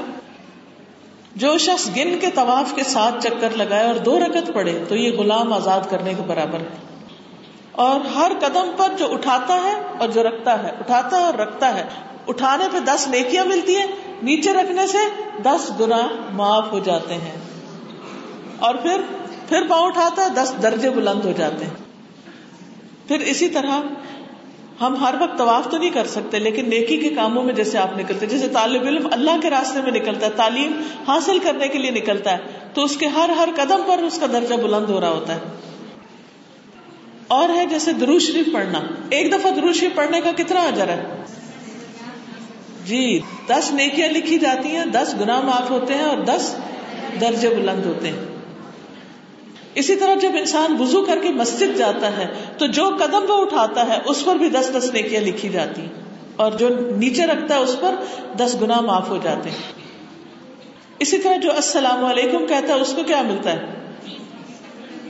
جو 1.36 1.58
شخص 1.58 1.88
گن 1.96 2.18
کے 2.18 2.26
طواف 2.34 2.74
کے 2.74 2.82
ساتھ 2.82 3.26
چکر 3.26 3.50
لگائے 3.56 3.86
اور 3.86 3.94
دو 3.94 4.18
رکت 4.18 4.50
پڑے 4.54 4.84
تو 4.88 4.96
یہ 4.96 5.18
غلام 5.18 5.52
آزاد 5.52 5.80
کرنے 5.90 6.14
کے 6.14 6.22
برابر 6.22 6.60
ہے۔ 6.60 6.98
اور 7.72 8.00
ہر 8.00 8.32
قدم 8.40 8.70
پر 8.76 8.92
جو 8.98 9.12
اٹھاتا 9.12 9.54
ہے 9.54 9.82
اور 9.98 10.08
جو 10.08 10.22
رکھتا 10.22 10.62
ہے، 10.62 10.70
اٹھاتا 10.78 11.18
ہے 11.18 11.24
اور 11.24 11.34
رکھتا 11.34 11.74
ہے، 11.74 11.84
اٹھانے 12.28 12.64
پہ 12.72 12.78
دس 12.78 13.08
نیکیاں 13.08 13.44
ملتی 13.44 13.76
ہیں، 13.76 13.86
نیچے 14.22 14.52
رکھنے 14.52 14.86
سے 14.86 14.98
دس 15.42 15.80
گنا 15.80 16.08
معاف 16.32 16.72
ہو 16.72 16.78
جاتے 16.78 17.14
ہیں۔ 17.14 17.36
اور 18.58 18.74
پھر 18.74 19.00
پھر 19.48 19.66
پاؤں 19.68 19.86
اٹھاتا 19.86 20.22
ہے، 20.22 20.28
دس 20.28 20.54
درجے 20.62 20.90
بلند 20.90 21.24
ہو 21.24 21.32
جاتے 21.32 21.64
ہیں۔ 21.64 21.87
پھر 23.08 23.20
اسی 23.20 23.48
طرح 23.48 23.80
ہم 24.80 24.96
ہر 24.96 25.14
وقت 25.20 25.38
طواف 25.38 25.70
تو 25.70 25.78
نہیں 25.78 25.90
کر 25.90 26.06
سکتے، 26.06 26.38
لیکن 26.38 26.70
نیکی 26.70 26.96
کے 26.96 27.08
کاموں 27.08 27.42
میں 27.42 27.54
جیسے 27.54 27.78
آپ 27.78 27.98
نکلتے 27.98 28.26
جیسے 28.26 28.48
طالب 28.48 28.82
علم 28.82 29.08
اللہ 29.12 29.30
کے 29.42 29.50
راستے 29.50 29.82
میں 29.82 29.92
نکلتا 29.92 30.26
ہے، 30.26 30.30
تعلیم 30.36 30.82
حاصل 31.08 31.38
کرنے 31.38 31.68
کے 31.68 31.78
لیے 31.78 31.90
نکلتا 31.90 32.32
ہے، 32.32 32.38
تو 32.74 32.84
اس 32.84 32.96
کے 32.96 33.06
ہر 33.06 33.28
ہر 33.28 33.48
قدم 33.56 33.80
پر 33.86 33.98
اس 33.98 34.18
کا 34.18 34.26
درجہ 34.26 34.54
بلند 34.54 34.90
ہو 34.90 35.00
رہا 35.00 35.08
ہوتا 35.08 35.34
ہے۔ 35.34 35.38
اور 37.28 37.48
ہے 37.48 37.66
جیسے 37.66 37.92
درو 37.92 38.18
شریف 38.18 38.46
پڑھنا۔ 38.52 38.80
ایک 39.10 39.32
دفعہ 39.32 39.50
درو 39.50 39.72
شریف 39.72 39.94
پڑھنے 39.94 40.20
کا 40.20 40.30
کتنا 40.36 40.60
اجر 40.60 40.88
ہے؟ 40.88 41.04
جی 42.84 43.20
دس 43.46 43.72
نیکیاں 43.72 44.08
لکھی 44.08 44.38
جاتی 44.38 44.68
ہیں، 44.68 44.84
دس 44.84 45.14
گنا 45.20 45.40
معاف 45.40 45.70
ہوتے 45.70 45.94
ہیں 45.94 46.04
اور 46.04 46.18
دس 46.18 46.56
درجے 47.20 47.48
بلند 47.48 47.86
ہوتے 47.86 48.08
ہیں۔ 48.08 48.37
اسی 49.78 49.96
طرح 49.96 50.14
جب 50.14 50.30
انسان 50.38 50.76
وزو 50.80 51.04
کر 51.04 51.18
کے 51.22 51.28
مسجد 51.28 51.78
جاتا 51.78 52.16
ہے، 52.16 52.26
تو 52.58 52.66
جو 52.66 52.90
قدم 53.00 53.24
وہ 53.28 53.40
اٹھاتا 53.40 53.88
ہے، 53.88 53.98
اس 54.04 54.24
پر 54.24 54.36
بھی 54.36 54.48
دس 54.48 54.70
دس 54.78 54.90
نیکیاں 54.92 55.20
لکھی 55.20 55.48
جاتی 55.48 55.86
اور 56.36 56.52
جو 56.52 56.68
نیچے 56.96 57.26
رکھتا 57.26 57.54
ہے، 57.54 57.60
اس 57.60 57.76
پر 57.80 57.94
دس 58.36 58.56
گنا 58.62 58.80
معاف 58.80 59.08
ہو 59.08 59.18
جاتے 59.22 59.50
ہیں۔ 59.50 59.58
اسی 60.98 61.18
طرح 61.18 61.36
جو 61.36 61.52
السلام 61.52 62.04
علیکم 62.04 62.46
کہتا 62.46 62.74
ہے، 62.74 62.80
اس 62.80 62.92
کو 62.96 63.02
کیا 63.02 63.22
ملتا 63.22 63.52
ہے؟ 63.52 63.64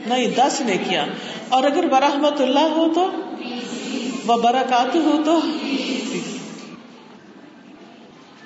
نہیں، 0.05 0.27
دس 0.35 0.61
نیکیاں۔ 0.61 1.05
اور 1.49 1.63
اگر 1.63 1.87
برحمت 1.87 2.41
اللہ 2.41 2.59
ہو 2.59 2.91
تو؟ 2.95 3.11
وہ 4.27 4.37
برکات 4.37 4.95
ہو 4.95 5.21
تو؟ 5.25 5.39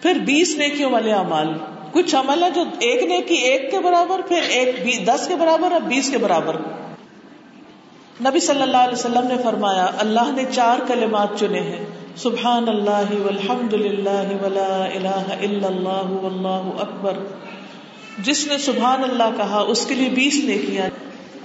پھر 0.02 0.14
بیس 0.14 0.56
نیکیوں 0.58 0.92
والے 0.92 1.14
امال 1.14 1.54
کچھ 1.94 2.16
عمل 2.16 2.44
ہے 2.44 2.50
جو 2.50 2.64
ایک 2.80 3.04
نے 3.04 3.22
کی 3.22 3.36
ایک 3.36 3.72
کے 3.72 3.80
برابر، 3.80 4.22
پھر 4.28 4.42
ایک 4.42 5.08
دس 5.08 5.28
کے 5.28 5.36
برابر 5.36 5.72
اور 5.72 5.82
بیس 5.82 6.10
کے 6.12 6.18
برابر۔ 6.18 6.56
نبی 8.22 8.40
صلی 8.40 8.62
اللہ 8.62 8.78
علیہ 8.78 8.94
وسلم 8.94 9.28
نے 9.28 9.36
فرمایا، 9.44 9.86
اللہ 9.98 10.32
نے 10.32 10.44
چار 10.52 10.80
کلمات 10.88 11.28
چنے 11.40 11.62
ہیں۔ 11.62 11.86
سبحان 12.16 12.70
اللہ 12.70 13.22
والحمد 13.24 13.74
للہ 13.74 14.44
ولا 14.44 14.86
الہ 14.94 15.34
الا 15.42 15.68
اللہ 15.68 16.12
واللہ 16.12 16.82
اکبر۔ 16.82 17.14
جس 18.20 18.48
نے 18.48 18.58
سبحان 18.58 19.04
اللہ 19.04 19.38
کہا، 19.38 19.60
اس 19.60 19.86
کے 19.86 19.96
لیے 19.96 20.10
بیس 20.10 20.42
نے 20.44 20.58
کیا 20.58 20.88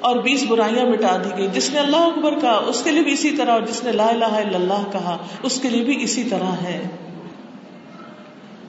اور 0.00 0.16
بیس 0.16 0.44
برائیاں 0.48 0.86
مٹا 0.86 1.16
دی 1.24 1.38
گئی 1.38 1.48
جس 1.52 1.70
نے 1.70 1.78
اللہ 1.78 1.96
اکبر 1.96 2.38
کہا، 2.40 2.60
اس 2.66 2.82
کے 2.84 2.90
لیے 2.90 3.02
بھی 3.02 3.12
اسی 3.12 3.30
طرح۔ 3.30 3.50
اور 3.50 3.60
جس 3.60 3.84
نے 3.84 3.92
لا 3.92 4.06
الہ 4.06 4.24
الا 4.24 4.56
اللہ 4.56 4.90
کہا، 4.92 5.16
اس 5.42 5.60
کے 5.60 5.68
لیے 5.68 5.84
بھی 5.84 6.02
اسی 6.02 6.24
طرح 6.24 6.52
ہے۔ 6.62 6.82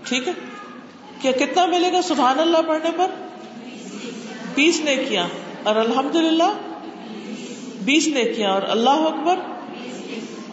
ٹھیک 0.04 0.28
ہے؟ 0.28 0.34
کہ 1.22 1.32
کتنا 1.32 1.66
ملے 1.66 1.92
گا 1.92 2.02
سبحان 2.02 2.40
اللہ 2.40 2.58
پڑھنے 2.68 2.90
پر؟ 2.98 3.08
بیس 4.56 4.82
نے 4.82 4.96
کیا۔ 5.10 5.28
اور 5.64 5.76
الحمد 5.76 6.16
للہ 6.16 6.54
بیس 7.82 8.08
نے 8.08 8.24
کیا۔ 8.24 8.52
اور 8.52 8.62
اللہ 8.62 8.90
اکبر؟ 8.90 9.40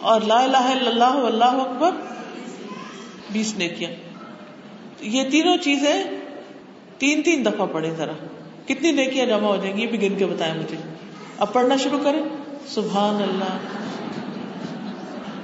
اور 0.01 0.21
لا 0.21 0.43
الہ 0.43 0.57
الا 0.57 0.89
اللہ 0.89 1.25
اللہ 1.25 1.45
اکبر؟ 1.45 1.91
بیس 3.31 3.55
نے 3.57 3.67
کیا۔ 3.67 3.89
یہ 5.01 5.23
تینوں 5.31 5.57
چیزیں 5.57 6.03
تین 6.97 7.21
تین 7.23 7.45
دفعہ 7.45 7.65
پڑھے 7.71 7.91
ذرا۔ 7.91 8.11
کتنی 8.65 8.91
نیکیاں 8.91 9.25
جمع 9.25 9.47
ہو 9.47 9.55
جائیں 9.55 9.77
گی؟ 9.77 9.81
یہ 9.81 9.87
بھی 9.87 10.01
گن 10.01 10.17
کے 10.17 10.25
بتائیں 10.25 10.53
مجھے۔ 10.53 10.77
اب 11.37 11.53
پڑھنا 11.53 11.75
شروع 11.77 11.99
کریں۔ 12.03 12.21
سبحان 12.67 13.15
اللہ۔ 13.15 13.57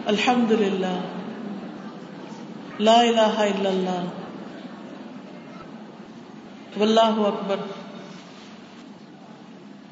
الحمد 0.06 0.52
للہ 0.52 1.02
لا 2.80 3.00
الہ 3.00 3.20
الا 3.20 3.70
اللہ۔ 3.70 4.06
واللہ 6.80 7.16
اکبر۔ 7.18 7.56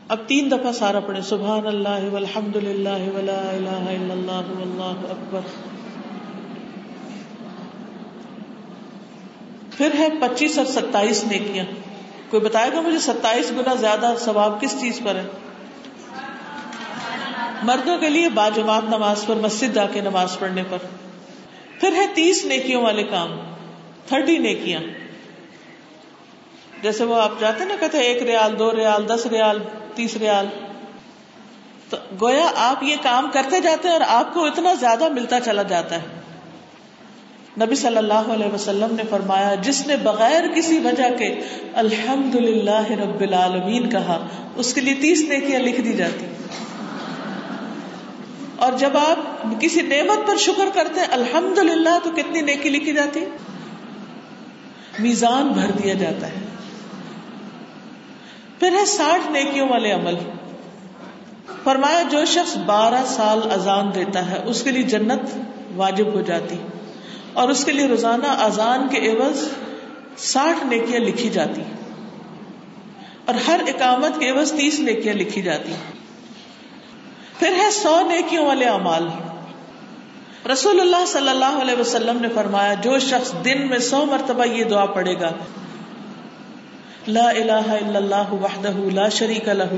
اب 0.07 0.17
تین 0.27 0.51
دفعہ 0.51 0.71
سارا 0.71 0.99
پڑھے 0.99 1.21
سبحان 1.21 1.67
اللہ 1.67 2.09
والحمد 2.11 2.55
للہ 2.55 3.17
ولا 3.17 3.49
الہ 3.49 3.69
الا 3.69 4.13
اللہ 4.13 4.59
واللہ 4.59 5.11
اکبر۔ 5.11 5.39
پھر 9.77 9.89
ہے 9.97 10.07
پچیس 10.19 10.57
اور 10.57 10.65
ستائیس 10.65 11.23
نیکیاں۔ 11.23 11.65
کوئی 12.29 12.41
بتائے 12.41 12.71
گا 12.73 12.81
مجھے 12.81 12.99
ستائیس 12.99 13.51
گنا 13.51 13.75
زیادہ 13.75 14.13
ثواب 14.19 14.61
کس 14.61 14.75
چیز 14.81 14.99
پر 15.03 15.15
ہے؟ 15.15 15.23
مردوں 17.63 17.97
کے 17.97 18.09
لیے 18.09 18.29
باجماعت 18.29 18.83
نماز 18.83 19.25
پر، 19.25 19.35
مسجد 19.35 19.75
جا 19.75 19.85
کے 19.85 20.01
نماز 20.01 20.39
پڑھنے 20.39 20.63
پر۔ 20.69 20.77
پھر 21.79 21.93
ہے 21.95 22.05
تیس 22.13 22.45
نیکیوں 22.45 22.81
والے 22.81 23.03
کام، 23.03 23.31
تھرٹی 24.07 24.37
نیکیاں۔ 24.37 24.81
جیسے 26.81 27.03
وہ 27.03 27.21
آپ 27.21 27.31
جاتے 27.39 27.65
نا، 27.65 27.75
کہتے 27.79 27.97
ایک 27.97 28.23
ریال، 28.23 28.59
دو 28.59 28.71
ریال، 28.75 29.07
دس 29.07 29.25
ریال، 29.25 29.59
تیس 29.95 30.17
ریال۔ 30.17 30.47
تو 31.89 31.97
گویا 32.21 32.51
آپ 32.55 32.83
یہ 32.83 32.95
کام 33.01 33.29
کرتے 33.33 33.59
جاتے 33.59 33.87
ہیں 33.87 33.93
اور 33.93 34.01
آپ 34.07 34.33
کو 34.33 34.45
اتنا 34.45 34.73
زیادہ 34.73 35.09
ملتا 35.09 35.39
چلا 35.39 35.63
جاتا 35.63 35.95
ہے۔ 35.95 36.21
نبی 37.65 37.75
صلی 37.75 37.97
اللہ 37.97 38.13
علیہ 38.13 38.53
وسلم 38.53 38.95
نے 38.95 39.03
فرمایا، 39.09 39.55
جس 39.55 39.87
نے 39.87 39.95
بغیر 39.95 40.43
کسی 40.55 40.79
وجہ 40.79 41.17
کے 41.17 41.39
الحمد 41.73 42.35
للہ 42.35 42.91
رب 42.91 43.21
العالمین 43.21 43.89
کہا، 43.89 44.27
اس 44.55 44.73
کے 44.73 44.81
لیے 44.81 44.93
تیس 44.93 45.21
نیکیاں 45.21 45.59
لکھ 45.59 45.81
دی 45.81 45.93
جاتی۔ 45.93 46.25
اور 48.55 48.71
جب 48.73 48.97
آپ 48.97 49.45
کسی 49.59 49.81
نعمت 49.81 50.27
پر 50.27 50.37
شکر 50.37 50.69
کرتے 50.73 50.99
ہیں 50.99 51.07
الحمد 51.11 51.57
للہ 51.57 51.99
تو 52.03 52.11
کتنی 52.11 52.41
نیکی 52.41 52.69
لکھی 52.69 52.93
جاتی؟ 52.93 53.25
میزان 54.99 55.47
بھر 55.47 55.71
دیا 55.71 55.93
جاتا 55.93 56.27
ہے۔ 56.27 56.50
پھر 58.61 58.73
ہے 58.79 58.85
ساٹھ 58.85 59.31
نیکیوں 59.31 59.69
والے 59.69 59.91
عمل۔ 59.91 60.15
فرمایا 61.63 62.01
جو 62.01 62.25
شخص 62.25 62.57
بارہ 62.57 63.03
سال 63.05 63.39
اذان 63.51 63.95
دیتا 63.95 64.31
ہے، 64.31 64.39
اس 64.45 64.63
کے 64.63 64.71
لیے 64.71 64.83
جنت 64.83 65.37
واجب 65.75 66.13
ہو 66.13 66.21
جاتی۔ 66.21 66.55
اور 67.33 67.49
اس 67.49 67.65
کے 67.65 67.71
لیے 67.71 67.87
روزانہ 67.87 68.27
اذان 68.27 68.87
کے 68.87 69.11
عوض 69.11 69.47
ساٹھ 70.17 70.65
نیکیاں 70.65 70.99
لکھی 70.99 71.29
جاتی۔ 71.29 71.61
اور 73.25 73.35
ہر 73.47 73.59
اقامت 73.67 74.19
کے 74.19 74.29
عوض 74.29 74.51
تیس 74.51 74.79
نیکیاں 74.79 75.13
لکھی 75.13 75.41
جاتی۔ 75.41 75.71
پھر 77.39 77.53
ہے 77.57 77.71
سو 77.71 78.01
نیکیوں 78.07 78.45
والے 78.45 78.65
امال 78.65 79.07
رسول 80.51 80.79
اللہ 80.79 81.05
صلی 81.07 81.29
اللہ 81.29 81.57
علیہ 81.61 81.79
وسلم 81.79 82.17
نے 82.21 82.27
فرمایا، 82.35 82.73
جو 82.73 82.99
شخص 82.99 83.33
دن 83.45 83.67
میں 83.69 83.79
سو 83.79 84.05
مرتبہ 84.05 84.45
یہ 84.45 84.63
دعا 84.63 84.85
پڑے 84.85 85.19
گا 85.19 85.31
لا 87.07 87.29
الہ 87.29 87.53
الا 87.53 87.97
اللہ 87.97 88.33
وحدہ 88.33 88.71
لا 88.93 89.09
شریک 89.09 89.47
لہ 89.49 89.71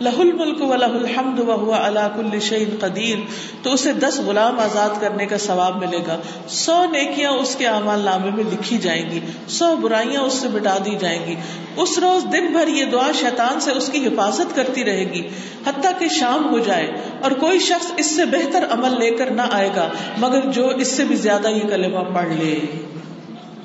لہ 0.00 0.18
الملک 0.18 0.60
و 0.62 0.74
لہ 0.74 0.84
الحمد 0.84 1.38
وهو 1.38 1.72
على 1.72 2.04
كل 2.16 2.40
شيء 2.40 2.64
قدیر 2.80 3.24
تو 3.62 3.72
اسے 3.72 3.92
دس 3.92 4.20
غلام 4.26 4.60
آزاد 4.60 5.00
کرنے 5.00 5.26
کا 5.26 5.38
ثواب 5.38 5.76
ملے 5.76 5.98
گا۔ 6.06 6.16
سو 6.48 6.84
نیکیاں 6.92 7.30
اس 7.30 7.56
کے 7.56 7.66
اعمال 7.66 8.00
نامے 8.00 8.30
میں 8.30 8.44
لکھی 8.44 8.78
جائیں 8.78 9.10
گی، 9.10 9.20
سو 9.48 9.76
برائیاں 9.76 10.22
اس 10.22 10.32
سے 10.32 10.48
مٹا 10.48 10.76
دی 10.84 10.94
جائیں 10.98 11.26
گی۔ 11.26 11.34
اس 11.76 11.98
روز 11.98 12.26
دن 12.32 12.46
بھر 12.46 12.68
یہ 12.68 12.84
دعا 12.84 13.10
شیطان 13.20 13.60
سے 13.60 13.72
اس 13.72 13.88
کی 13.88 14.06
حفاظت 14.06 14.54
کرتی 14.56 14.84
رہے 14.84 15.04
گی، 15.12 15.28
حتیٰ 15.66 15.92
کہ 15.98 16.08
شام 16.08 16.50
ہو 16.50 16.58
جائے 16.58 16.86
اور 17.22 17.30
کوئی 17.30 17.58
شخص 17.58 17.92
اس 17.96 18.16
سے 18.16 18.24
بہتر 18.24 18.64
عمل 18.70 18.98
لے 18.98 19.10
کر 19.10 19.30
نہ 19.30 19.42
آئے 19.50 19.70
گا، 19.76 19.88
مگر 20.18 20.50
جو 20.50 20.68
اس 20.68 20.88
سے 20.88 21.04
بھی 21.04 21.16
زیادہ 21.16 21.48
یہ 21.48 21.68
کلمہ 21.68 22.04
پڑھ 22.14 22.32
لے۔ 22.32 22.54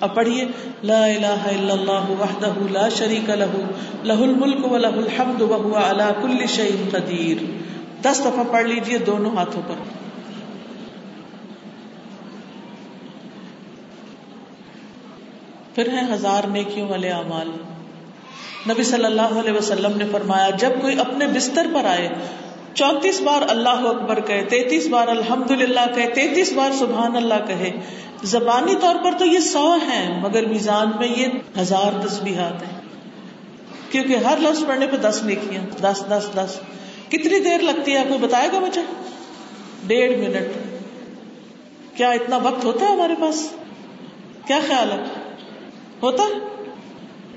اب 0.03 0.13
پڑھیے، 0.15 0.45
لا 0.83 1.03
الہ 1.05 1.41
الا 1.49 1.73
اللہ 1.73 2.09
وحدہ 2.19 2.53
لا 2.71 2.87
شریک 2.95 3.29
لہ 3.41 3.57
لہ 4.03 4.21
الملک 4.23 4.71
و 4.71 4.77
لہ 4.77 4.95
الحمد 5.01 5.41
و 5.41 5.47
وهو 5.47 5.75
على 5.81 6.07
كل 6.21 6.45
شيء 6.53 6.77
قدیر. 6.91 7.43
دس 8.01 8.21
دفعہ 8.25 8.43
پڑھ 8.51 8.65
لیجیے 8.67 8.97
دونوں 9.07 9.31
ہاتھوں 9.35 9.61
پر. 9.67 9.83
پھر 15.75 15.87
ہیں 15.89 16.07
ہزار 16.13 16.47
نیکیوں 16.51 16.87
والے 16.89 17.09
اعمال. 17.11 17.51
نبی 18.69 18.83
صلی 18.83 19.05
اللہ 19.05 19.39
علیہ 19.39 19.53
وسلم 19.53 19.97
نے 19.97 20.05
فرمایا، 20.11 20.49
جب 20.59 20.81
کوئی 20.81 20.99
اپنے 20.99 21.27
بستر 21.33 21.67
پر 21.73 21.85
آئے، 21.85 22.07
چونتیس 22.73 23.19
بار 23.21 23.41
اللہ 23.49 23.87
اکبر 23.87 24.19
کہے، 24.27 24.43
تینتیس 24.49 24.87
بار 24.89 25.07
الحمد 25.07 25.51
للہ 25.51 25.85
کہے، 25.95 26.07
تینتیس 26.13 26.53
بار 26.53 26.71
سبحان 26.79 27.15
اللہ 27.15 27.41
کہے 27.47 27.71
زبانی 28.23 28.75
طور 28.81 28.95
پر 29.03 29.11
تو 29.17 29.25
یہ 29.25 29.39
سو 29.39 29.73
ہیں، 29.73 30.21
مگر 30.21 30.45
میزان 30.45 30.87
میں 30.99 31.07
یہ 31.07 31.27
ہزار 31.61 32.07
تصبیحات 32.07 32.63
ہیں۔ 32.63 32.79
کیونکہ 33.91 34.15
ہر 34.15 34.37
لفظ 34.39 34.65
پڑھنے 34.65 34.87
پہ 34.87 34.97
دس 34.97 35.19
نیکیاں، 35.23 35.63
دس 35.81 36.03
دس 36.09 36.29
دس۔ 36.35 36.59
کتنی 37.07 37.39
دیر 37.39 37.59
لگتی 37.59 37.91
ہے، 37.91 37.97
آپ 37.97 38.05
کو 38.09 38.17
بتائے 38.17 38.49
گا 38.53 38.59
مجھے؟ 38.59 38.81
ڈیڑھ 39.87 40.17
منٹ۔ 40.17 40.57
کیا 41.97 42.09
اتنا 42.09 42.37
وقت 42.37 42.65
ہوتا 42.65 42.85
ہے 42.85 42.91
ہمارے 42.91 43.13
پاس؟ 43.21 43.49
کیا 44.47 44.59
خیال 44.67 44.91
ہے؟ 44.91 45.03
ہوتا 46.03 46.23
ہے؟ 46.23 46.63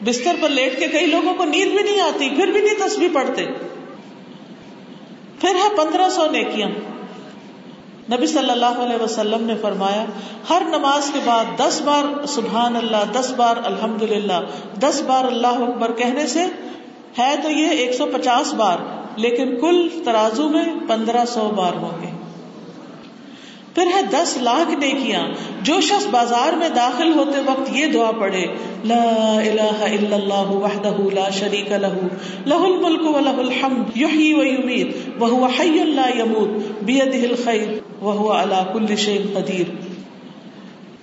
بستر 0.04 0.36
پر 0.40 0.48
لیٹ 0.48 0.78
کے 0.78 0.88
کئی 0.88 1.06
لوگوں 1.06 1.34
کو 1.34 1.44
نیند 1.44 1.70
بھی 1.70 1.82
نہیں 1.82 2.00
آتی، 2.00 2.30
پھر 2.30 2.46
بھی 2.46 2.60
نہیں 2.60 2.88
تصویر 2.88 3.08
پڑھتے۔ 3.12 3.46
پھر 5.40 5.54
ہے 5.54 5.76
پندرہ 5.76 6.08
سو 6.08 6.30
نیکیاں۔ 6.30 6.68
نبی 8.10 8.26
صلی 8.26 8.50
اللہ 8.50 8.78
علیہ 8.78 9.02
وسلم 9.02 9.44
نے 9.44 9.54
فرمایا، 9.60 10.04
ہر 10.50 10.62
نماز 10.68 11.10
کے 11.12 11.20
بعد 11.24 11.44
دس 11.58 11.80
بار 11.84 12.26
سبحان 12.26 12.76
اللہ، 12.76 13.04
دس 13.12 13.32
بار 13.36 13.56
الحمد 13.64 14.02
للہ 14.02 14.40
دس 14.80 15.02
بار 15.06 15.24
اللہ 15.24 15.62
اکبر 15.62 15.92
کہنے 15.92 16.26
سے 16.26 16.44
ہے 17.18 17.34
تو 17.42 17.50
یہ 17.50 17.68
ایک 17.68 17.94
سو 17.94 18.06
پچاس 18.06 18.54
بار، 18.54 18.78
لیکن 19.16 19.56
کل 19.60 19.88
ترازو 20.04 20.48
میں 20.48 20.64
پندرہ 20.88 21.24
سو 21.24 21.48
بار 21.56 21.72
ہوں 21.72 22.00
گے۔ 22.02 22.15
پھر 23.76 23.86
ہے 23.94 24.02
دس 24.02 24.36
لاکھ 24.36 24.70
نیکیاں۔ 24.70 25.28
جو 25.62 25.80
شخص 25.80 26.06
بازار 26.10 26.52
میں 26.52 26.68
داخل 26.68 27.12
ہوتے 27.12 27.40
وقت 27.46 27.70
یہ 27.72 27.86
دعا 27.86 28.10
پڑھے، 28.10 28.46
لا 28.84 29.34
الہ 29.44 29.82
الا 29.82 30.16
اللہ 30.16 30.50
وحدہ 30.50 31.14
لا 31.14 31.30
شریک 31.30 31.72
لہ 31.72 31.86
لہ 32.46 32.54
الملک 32.54 33.16
و 33.16 33.20
لہ 33.20 33.28
الحمد، 33.28 33.96
یحیی 33.96 34.32
و 34.34 34.44
یمیت، 34.44 34.88
وہو 35.18 35.44
حی 35.44 35.84
لا 35.84 36.06
یموت، 36.18 36.82
بیدہ 36.82 37.28
الخیر، 37.28 37.68
وہو 38.00 38.32
علا 38.32 38.62
کل 38.72 38.96
شیء 38.96 39.20
قدیر۔ 39.34 39.70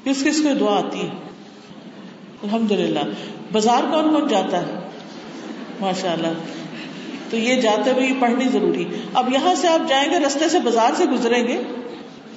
کس 0.03 0.23
کس 0.23 0.41
کو 0.43 0.53
دعا 0.59 0.77
آتی 0.77 0.99
ہے؟ 0.99 1.09
الحمدللہ۔ 2.43 2.99
بازار 3.51 3.91
کون 3.91 4.13
کون 4.13 4.27
جاتا 4.27 4.57
ہے؟ 4.57 4.79
ماشاء 5.79 6.13
اللہ 6.13 6.27
تو 7.29 7.37
یہ 7.37 7.55
جاتے 7.55 7.91
ہوئے 7.91 8.07
پڑھنی 8.19 8.45
ضروری۔ 8.51 8.85
اب 9.13 9.33
یہاں 9.33 9.55
سے 9.55 9.67
آپ 9.67 9.89
جائیں 9.89 10.11
گے، 10.11 10.19
رستے 10.27 10.49
سے 10.49 10.59
بازار 10.59 10.91
سے 10.95 11.05
گزریں 11.05 11.47
گے۔ 11.47 11.61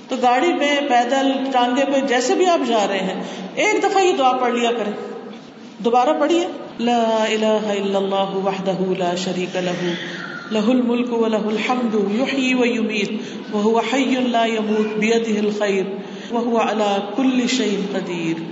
تو 0.09 0.16
گاڑی 0.23 0.53
میں 0.53 0.81
پیدل، 0.88 1.33
ٹانگے 1.53 1.85
پہ 1.85 2.07
جیسے 2.07 2.35
بھی 2.35 2.47
آپ 2.47 2.69
جا 2.69 2.87
رہے 2.88 2.99
ہیں، 2.99 3.23
ایک 3.55 3.83
دفعہ 3.83 4.03
یہ 4.03 4.12
دعا 4.12 4.33
پڑھ 4.33 4.55
لیا 4.55 4.71
کریں۔ 4.73 4.92
دوبارہ 5.79 6.09
پڑھیے۔ 6.21 6.47
لا 6.81 7.25
الہ 7.29 7.47
الا 7.47 7.99
اللہ 7.99 8.37
وحدہ 8.37 8.75
لا 8.99 9.14
شریک 9.14 9.57
لہ۔ 9.57 9.95
لہ 10.51 10.69
الملک 10.69 11.12
و 11.12 11.25
الحمد، 11.25 11.95
یحیی 11.95 12.55
و 12.55 12.64
یمیت۔ 12.64 13.11
وہو 13.51 13.79
حی 13.79 14.14
لا 14.27 14.45
یموت 14.45 14.87
بیدہ 14.99 15.38
الخیر۔ 15.38 15.85
وہو 16.31 16.59
علا 16.59 16.97
کل 17.16 17.47
شیء 17.47 17.77
قدیر۔ 17.92 18.42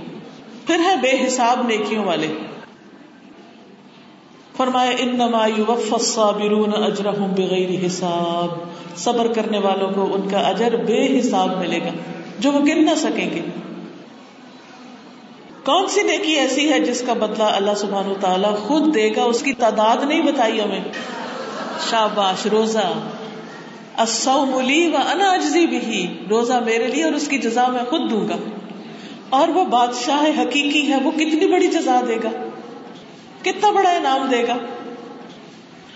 پھر 0.67 0.79
ہے 0.79 0.95
بے 1.01 1.27
حساب 1.27 1.67
نیکیوں 1.67 2.05
والے۔ 2.05 2.27
فرمایا، 4.57 4.91
انما 4.99 5.47
یوفى 5.47 5.93
الصابرون 5.93 6.83
اجرهم 6.83 7.31
بغیر 7.31 7.85
حساب. 7.85 8.47
صبر 8.97 9.27
کرنے 9.27 9.57
والوں 9.57 9.91
کو 9.91 10.13
ان 10.13 10.29
کا 10.29 10.39
اجر 10.39 10.75
بے 10.75 11.19
حساب 11.19 11.57
ملے 11.57 11.79
گا، 11.79 11.89
جو 12.39 12.51
وہ 12.51 12.59
گن 12.59 12.85
نہ 12.85 12.95
سکیں 12.97 13.29
گے۔ 13.35 13.41
کون 15.65 15.87
سی 15.87 16.03
نیکی 16.03 16.31
ایسی 16.31 16.73
ہے 16.73 16.79
جس 16.79 17.03
کا 17.07 17.13
بدلہ 17.13 17.43
اللہ 17.43 17.75
سبحانہ 17.77 18.13
تعالیٰ 18.21 18.57
خود 18.57 18.95
دے 18.95 19.09
گا؟ 19.15 19.23
اس 19.23 19.43
کی 19.43 19.53
تعداد 19.53 19.97
نہیں 20.03 20.21
بتائی 20.21 20.61
ہمیں۔ 20.61 20.83
شاباش، 21.89 22.45
روزہ۔ 22.45 22.93
لی 24.65 24.87
و 24.87 24.95
انا 24.95 25.31
اجزی 25.31 25.67
بھی 25.67 26.17
روزہ 26.29 26.53
میرے 26.53 26.87
لیے 26.87 27.03
اور 27.03 27.13
اس 27.13 27.27
کی 27.27 27.37
جزا 27.37 27.67
میں 27.67 27.83
خود 27.89 28.11
دوں 28.11 28.29
گا۔ 28.29 28.35
اور 29.29 29.47
وہ 29.47 29.63
بادشاہ 29.63 30.41
حقیقی 30.41 30.91
ہے، 30.91 30.97
وہ 31.03 31.11
کتنی 31.11 31.51
بڑی 31.51 31.67
جزا 31.67 32.01
دے 32.07 32.15
گا؟ 32.23 32.29
کتنا 33.45 33.71
بڑا 33.71 33.89
انعام 33.89 34.29
دے 34.29 34.47
گا؟ 34.47 34.57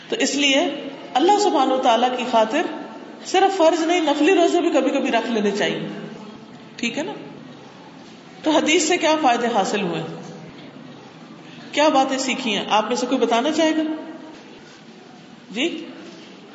تو 0.10 0.16
اس 0.20 0.36
لیے 0.36 0.90
اللہ 1.14 1.40
سبحانہ 1.40 1.74
تعالی 1.84 2.08
کی 2.18 2.24
خاطر 2.32 2.62
صرف 3.26 3.58
فرض 3.58 3.82
نہیں، 3.82 4.02
نفلی 4.02 4.36
روزے 4.36 4.62
بھی 4.62 4.70
کبھی 4.70 4.92
کبھی 4.92 5.12
رکھ 5.12 5.32
لینے 5.32 5.52
چاہیے۔ 5.52 5.88
ٹھیک 6.76 6.98
ہے 6.98 7.04
نا؟ 7.04 7.14
تو 8.44 8.52
حدیث 8.52 8.88
سے 8.88 8.98
کیا 8.98 9.16
فائدے 9.22 9.48
حاصل 9.56 9.82
ہوئے؟ 9.82 10.04
کیا 11.72 11.90
باتیں 11.90 12.18
سیکھی 12.18 12.58
ہیں؟ 12.58 12.66
آپ 12.70 12.88
میں 12.88 12.96
سے 12.96 13.06
کوئی 13.06 13.22
بتانا 13.22 13.52
چاہے 13.52 13.72
گا؟ 13.72 13.82
جی؟ 15.52 15.86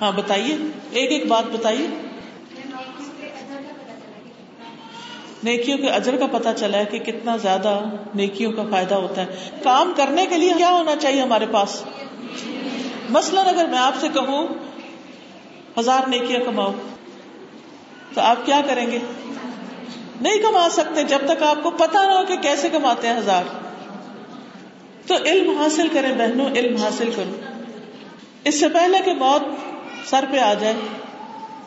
ہاں 0.01 0.13
بتائیے۔ 0.13 0.57
ایک 0.91 1.13
ایک 1.13 1.27
بات 1.27 1.45
بتائیے۔ 1.53 1.87
نیکیوں 5.45 5.79
کے 5.79 5.87
اجر 5.87 6.17
کا 6.17 6.27
پتا 6.33 6.55
چلا 6.55 6.79
ہے 6.79 6.85
کہ 6.85 6.99
کتنا 6.99 7.37
زیادہ 7.37 7.81
نیکیوں 8.15 8.53
کا 8.53 8.63
فائدہ 8.71 8.95
ہوتا 8.95 9.23
ہے۔ 9.23 9.37
کام 9.63 9.93
کرنے 9.97 10.27
کے 10.27 10.39
لیے 10.39 10.53
کیا 10.57 10.71
ہونا 10.71 10.97
چاہیے 10.97 11.23
ہمارے 11.23 11.47
پاس؟ 11.51 11.85
مثلاً 13.11 13.47
اگر 13.47 13.67
میں 13.67 13.79
آپ 13.79 13.93
سے 14.01 14.09
کہوں، 14.09 14.49
ہزار 15.81 16.09
نیکیاں 16.09 16.41
کماؤ، 16.41 16.73
تو 18.15 18.21
آپ 18.21 18.47
کیا 18.47 18.61
کریں 18.69 18.91
گے؟ 18.91 18.99
نہیں 20.21 20.39
کما 20.39 20.69
سکتے 20.71 21.03
جب 21.03 21.19
تک 21.29 21.43
آپ 21.43 21.63
کو 21.63 21.71
پتا 21.71 22.07
نہ 22.07 22.13
ہو 22.13 22.25
کہ 22.25 22.37
کیسے 22.37 22.69
کماتے 22.69 23.09
ہیں 23.09 23.17
ہزار۔ 23.17 23.45
تو 25.07 25.15
علم 25.25 25.59
حاصل 25.59 25.89
کریں 25.89 26.13
بہنوں، 26.13 26.47
علم 26.47 26.77
حاصل 26.77 27.11
کرو۔ 27.17 27.33
اس 28.45 28.61
سے 28.61 28.69
پہلے 28.69 28.99
کہ 29.05 29.15
موت 29.15 29.43
سر 30.11 30.25
پہ 30.31 30.39
آ 30.39 30.55
جائے، 30.55 30.75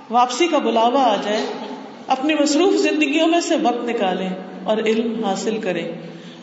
واپسی 0.10 0.48
کا 0.48 0.58
بلاوا 0.58 1.04
آ 1.04 1.16
جائے 1.22 1.46
اپنی 2.08 2.34
مصروف 2.34 2.74
زندگیوں 2.74 3.28
میں 3.28 3.40
سے 3.40 3.56
وقت 3.64 3.90
نکالیں 3.90 4.30
اور 4.64 4.78
علم 4.78 5.26
حاصل 5.26 5.58
کریں۔ 5.58 5.92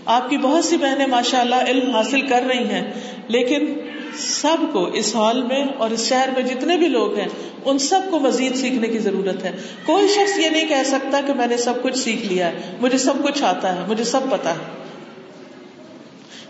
آپ 0.06 0.30
کی 0.30 0.36
بہت 0.36 0.64
سی 0.64 0.76
بہنیں 0.76 1.06
ماشاء 1.06 1.40
اللہ 1.40 1.54
علم 1.54 1.90
حاصل 1.90 2.20
کر 2.20 2.42
رہی 2.48 2.68
ہیں، 2.68 2.92
لیکن 3.28 3.74
سب 4.18 4.56
کو 4.72 4.86
اس 4.86 5.14
ہال 5.16 5.42
میں 5.42 5.64
اور 5.78 5.90
اس 5.90 6.08
شہر 6.08 6.28
میں 6.34 6.42
جتنے 6.42 6.76
بھی 6.76 6.88
لوگ 6.88 7.18
ہیں، 7.18 7.28
ان 7.64 7.78
سب 7.78 8.00
کو 8.10 8.18
مزید 8.18 8.56
سیکھنے 8.56 8.88
کی 8.88 8.98
ضرورت 8.98 9.44
ہے۔ 9.44 9.52
کوئی 9.86 10.08
شخص 10.08 10.38
یہ 10.38 10.50
نہیں 10.50 10.68
کہہ 10.68 10.82
سکتا 10.84 11.20
کہ 11.26 11.32
میں 11.34 11.46
نے 11.46 11.56
سب 11.56 11.82
کچھ 11.82 11.98
سیکھ 11.98 12.26
لیا 12.26 12.46
ہے، 12.46 12.76
مجھے 12.80 12.98
سب 12.98 13.14
کچھ 13.24 13.42
آتا 13.42 13.74
ہے، 13.74 13.80
مجھے 13.88 14.04
سب 14.04 14.20
پتا 14.30 14.50
ہے۔ 14.50 14.84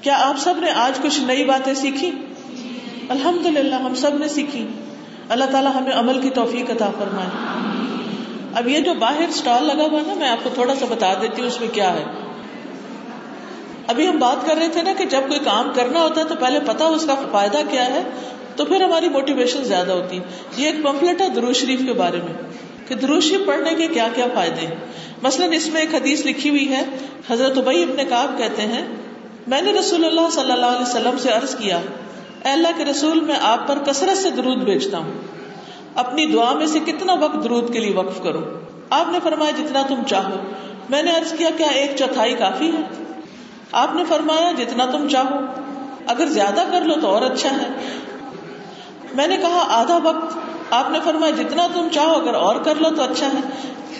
کیا 0.01 0.17
آپ 0.21 0.39
سب 0.39 0.55
نے 0.61 0.71
آج 0.71 1.03
کچھ 1.03 1.21
نئی 1.21 1.45
باتیں 1.45 1.75
سیکھی؟ 1.75 2.11
الحمد 3.09 3.47
للہ 3.47 3.75
ہم 3.75 3.95
سب 3.95 4.19
نے 4.19 4.29
سیکھی۔ 4.29 4.67
اللہ 5.29 5.45
تعالیٰ 5.45 5.75
ہمیں 5.75 5.93
عمل 5.93 6.21
کی 6.21 6.31
توفیق 6.31 6.71
عطا 6.71 6.91
فرمائے۔ 6.99 7.29
اب 8.55 8.69
یہ 8.69 8.81
جو 8.81 8.95
باہر 8.95 9.29
اسٹال 9.29 9.65
لگا 9.67 9.85
ہوا 9.85 10.01
نا، 10.07 10.15
میں 10.15 10.29
آپ 10.29 10.45
کو 10.45 10.51
تھوڑا 10.55 10.75
سا 10.75 10.87
بتا 10.89 11.13
دیتی 11.21 11.41
ہوں 11.41 11.49
اس 11.49 11.61
میں 11.61 11.69
کیا 11.73 11.93
ہے۔ 11.95 12.05
ابھی 13.87 14.09
ہم 14.09 14.19
بات 14.19 14.47
کر 14.47 14.57
رہے 14.57 14.69
تھے 14.69 14.83
نا 14.83 14.93
کہ 14.99 15.05
جب 15.05 15.21
کوئی 15.29 15.41
کام 15.45 15.71
کرنا 15.75 16.03
ہوتا 16.03 16.21
ہے 16.21 16.27
تو 16.27 16.35
پہلے 16.35 16.61
پتا 16.67 16.85
اس 16.85 17.05
کا 17.07 17.15
فائدہ 17.31 17.59
کیا 17.71 17.87
ہے، 17.87 18.03
تو 18.57 18.65
پھر 18.65 18.83
ہماری 18.83 19.09
موٹیویشن 19.09 19.65
زیادہ 19.65 19.93
ہوتی 19.93 20.19
ہے 20.19 20.23
یہ 20.57 20.67
ایک 20.67 20.83
پمفلٹ 20.83 21.21
ہے 21.21 21.29
درو 21.29 21.53
شریف 21.53 21.81
کے 21.87 21.93
بارے 21.93 22.19
میں، 22.25 22.33
کہ 22.89 22.95
درو 22.95 23.21
شریف 23.21 23.47
پڑھنے 23.47 23.75
کے 23.75 23.89
کیا 23.89 24.09
کیا 24.15 24.27
فائدے 24.35 24.67
ہیں۔ 24.67 24.75
مثلاً 25.23 25.53
اس 25.53 25.69
میں 25.69 25.81
ایک 25.81 25.95
حدیث 25.95 26.27
لکھی 26.27 26.51
ہوئی 26.51 26.69
ہے، 26.69 26.83
حضرت 27.31 27.59
ابئی 27.59 27.83
ابن 27.83 28.05
کاب 28.09 28.39
کہتے 28.39 28.63
ہیں، 28.63 28.85
میں 29.47 29.63
نے 29.63 29.73
رسول 29.73 30.05
اللہ 30.05 30.31
صلی 30.33 30.53
اللہ 30.53 30.67
علیہ 30.67 30.89
وسلم 30.89 31.19
سے 31.19 31.31
عرض 31.31 31.55
کیا، 31.55 31.81
اے 32.45 32.51
اللہ 32.51 32.77
کے 32.77 32.85
رسول، 32.85 33.21
میں 33.21 33.37
آپ 33.43 33.69
پر 33.69 33.79
کثرت 33.87 34.19
سے 34.19 34.31
درود 34.31 34.65
بھیجتا 34.65 34.99
ہوں۔ 34.99 35.13
اپنی 35.95 36.27
دعا 36.27 36.53
میں 36.53 36.67
سے 36.67 36.79
کتنا 36.79 37.13
وقت 37.13 37.45
درود 37.45 37.73
کے 37.73 37.79
لیے 37.79 37.95
وقف 37.95 38.23
کروں 38.23 38.43
آپ 38.91 39.09
نے 39.09 39.19
فرمایا 39.23 39.51
جتنا 39.51 39.83
تم 39.89 40.03
چاہو۔ 40.07 40.35
میں 40.91 41.03
نے 41.03 41.11
عرض 41.11 41.33
کیا 41.33 41.51
کیا 41.57 41.67
ایک 41.67 41.97
چوتھائی 41.97 42.35
کافی 42.35 42.69
ہے؟ 42.69 43.05
آپ 43.73 43.95
نے 43.95 44.05
فرمایا 44.09 44.53
جتنا 44.53 44.87
تم 44.87 45.09
چاہو۔ 45.09 45.37
اگر 46.07 46.27
زیادہ 46.27 46.63
کر 46.73 46.81
لو 46.81 46.95
تو 47.01 47.07
اور 47.07 47.23
اچھا 47.23 47.51
ہے۔ 47.51 47.69
میں 49.15 49.27
نے 49.27 49.37
کہا، 49.37 49.65
آدھا 49.69 49.99
وقت۔ 50.03 50.39
آپ 50.71 50.91
نے 50.91 50.99
فرمایا 51.05 51.43
جتنا 51.43 51.67
تم 51.75 51.89
چاہو، 51.93 52.15
اگر 52.15 52.35
اور 52.35 52.57
کر 52.57 52.75
لو 52.75 52.91
تو 52.97 53.03
اچھا 53.03 53.27
ہے۔ 53.27 53.41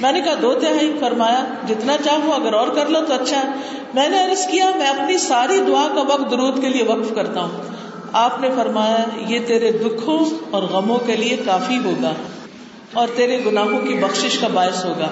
میں 0.01 0.13
نے 0.13 0.21
کہا، 0.21 0.35
دو 0.43 0.55
تہائی۔ 0.55 0.97
فرمایا، 1.01 1.45
جتنا 1.69 1.97
چاہو، 2.05 2.33
اگر 2.33 2.55
اور 2.55 2.69
کر 2.69 2.87
لو 2.87 3.01
تو 3.09 3.15
اچھا 3.15 3.37
ہے۔ 3.37 3.49
میں 3.95 4.09
نے 4.09 4.19
عرض 4.19 4.47
کیا، 4.47 4.71
میں 4.77 4.87
اپنی 4.87 5.19
ساری 5.19 5.61
دعا 5.67 5.89
کا 5.95 6.01
وقت 6.01 6.31
درود 6.31 6.61
کے 6.61 6.69
لیے 6.69 6.85
وقف 6.85 7.15
کرتا 7.15 7.41
ہوں۔ 7.41 7.84
آپ 8.15 8.41
نے 8.41 8.49
فرمایا، 8.57 9.05
یہ 9.29 9.39
تیرے 9.47 9.73
دکھوں 9.73 10.25
اور 10.51 10.63
غموں 10.63 10.99
کے 10.99 11.17
لیے 11.17 11.37
کافی 11.45 11.79
ہوگا 11.85 12.13
اور 12.93 13.09
تیرے 13.17 13.39
گناہوں 13.47 13.79
کی 13.79 13.95
بخش 13.95 14.39
کا 14.41 14.49
باعث 14.49 14.85
ہوگا۔ 14.85 15.09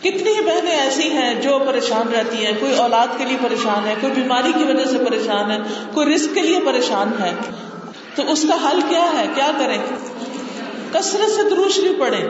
کتنی 0.00 0.32
ہی 0.32 0.40
بہنیں 0.40 0.76
ایسی 0.76 1.10
ہیں 1.10 1.34
جو 1.34 1.58
پریشان 1.66 2.12
رہتی 2.12 2.46
ہیں، 2.46 2.52
کوئی 2.60 2.76
اولاد 2.76 3.06
کے 3.18 3.24
لیے 3.24 3.36
پریشان 3.42 3.88
ہے، 3.88 3.94
کوئی 4.00 4.12
بیماری 4.12 4.52
کی 4.58 4.64
وجہ 4.64 4.84
سے 4.84 4.98
پریشان 5.04 5.50
ہے، 5.50 5.56
کوئی 5.94 6.14
رسک 6.14 6.34
کے 6.34 6.40
لیے 6.40 6.58
پریشان 6.66 7.10
ہے۔ 7.20 7.34
تو 8.14 8.32
اس 8.32 8.46
کا 8.48 8.70
حل 8.70 8.80
کیا 8.88 9.10
ہے؟ 9.18 9.26
کیا 9.34 9.50
کریں؟ 9.58 9.78
کثرت 10.92 11.30
سے 11.30 11.42
دروشری 11.50 11.94
پڑھیں۔ 11.98 12.28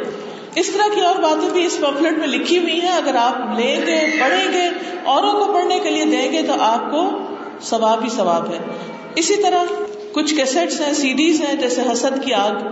اس 0.55 0.71
طرح 0.71 0.95
کی 0.95 1.01
اور 1.01 1.17
باتیں 1.17 1.51
بھی 1.51 1.67
اس 1.67 1.79
پمفلٹ 1.81 2.19
میں 2.19 2.29
لکھی 2.29 2.59
ہوئی 2.59 2.81
ہیں۔ 2.81 2.93
اگر 2.93 3.15
آپ 3.15 3.59
لیں 3.59 3.77
گے، 3.77 4.21
پڑھیں 4.21 4.53
گے، 4.53 4.69
اوروں 5.05 5.33
کو 5.33 5.53
پڑھنے 5.53 5.79
کے 5.79 5.91
لیے 5.91 6.05
دیں 6.05 6.33
گے 6.33 6.43
تو 6.43 6.53
آپ 6.59 6.91
کو 6.91 7.11
ثواب 7.63 8.05
ہی 8.05 8.09
ثواب 8.09 8.53
ہے۔ 8.53 8.59
اسی 9.15 9.43
طرح 9.43 9.65
کچھ 10.13 10.35
کیسٹس 10.35 10.81
ہیں 10.81 10.93
سی 10.93 11.13
ڈیز 11.13 11.41
ہیں، 11.41 11.57
جیسے 11.57 11.83
حسد 11.93 12.25
کی 12.25 12.35
آگ۔ 12.35 12.67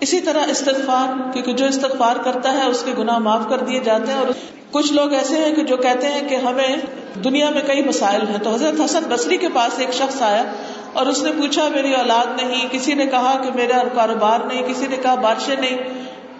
اسی 0.00 0.20
طرح 0.20 0.40
استغفار، 0.50 1.32
کیونکہ 1.32 1.52
جو 1.52 1.66
استغفار 1.66 2.16
کرتا 2.16 2.52
ہے، 2.52 2.66
اس 2.66 2.82
کے 2.82 2.92
گناہ 2.98 3.18
معاف 3.18 3.40
کر 3.48 3.58
دیے 3.58 3.80
جاتے 3.80 4.12
ہیں۔ 4.12 4.18
اور 4.18 4.26
کچھ 4.70 4.92
لوگ 4.92 5.12
ایسے 5.12 5.36
ہیں 5.36 5.54
کہ 5.54 5.62
جو 5.62 5.76
کہتے 5.76 6.06
ہیں 6.06 6.28
کہ 6.28 6.34
ہمیں 6.34 6.76
دنیا 7.24 7.50
میں 7.50 7.62
کئی 7.66 7.84
مسائل 7.84 8.28
ہیں۔ 8.28 8.38
تو 8.38 8.50
حضرت 8.54 8.80
حسن 8.84 9.02
بصری 9.08 9.36
کے 9.36 9.48
پاس 9.54 9.78
ایک 9.78 9.92
شخص 9.92 10.22
آیا 10.22 10.44
اور 10.92 11.06
اس 11.06 11.22
نے 11.22 11.30
پوچھا، 11.32 11.68
میری 11.68 11.94
اولاد 11.94 12.42
نہیں؟ 12.42 12.66
کسی 12.70 12.94
نے 12.94 13.06
کہا 13.06 13.42
کہ 13.42 13.50
میرا 13.54 13.82
کاروبار 13.94 14.38
نہیں، 14.40 14.62
کسی 14.62 14.86
نے 14.86 14.96
کہا 14.96 15.14
بادشاہ 15.14 15.60
نہیں۔ 15.60 15.76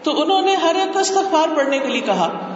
تو 0.03 0.23
انہوں 0.23 0.43
نے 0.43 0.55
ہر 0.55 0.75
ایک 0.75 0.97
استغفار 0.97 1.57
پڑھنے 1.57 1.79
کے 1.79 1.89
لیے 1.89 2.01
کہا۔ 2.01 2.55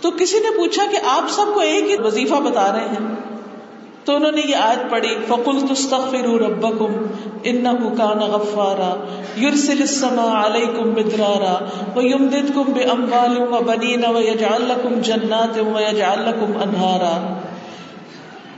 تو 0.00 0.10
کسی 0.10 0.38
نے 0.38 0.50
پوچھا 0.50 0.82
کہ 0.90 0.98
آپ 1.06 1.30
سب 1.30 1.54
کو 1.54 1.60
ایک 1.60 1.90
ہی 1.90 1.96
وظیفہ 1.98 2.34
بتا 2.34 2.72
رہے 2.72 2.88
ہیں۔ 2.88 3.31
تو 4.04 4.16
انہوں 4.16 4.32
نے 4.32 4.40
یہ 4.48 4.56
آیت 4.56 4.90
پڑھی 4.90 5.08
فکل 5.28 5.74
تستغفروا 5.74 6.38
ربکم 6.38 6.92
انه 7.42 7.88
كان 7.96 8.18
غفارا 8.18 8.94
يرسل 9.38 9.80
السماء 9.80 10.46
عليكم 10.46 10.88
مدرارا 10.88 11.68
ويمددكم 11.96 12.72
باموال 12.72 13.38
وبنين 13.38 14.04
ويجعل 14.16 14.62
لكم 14.62 15.00
جنات 15.00 15.58
ويجعل 15.58 16.22
لكم 16.22 16.52
انهارا 16.56 17.38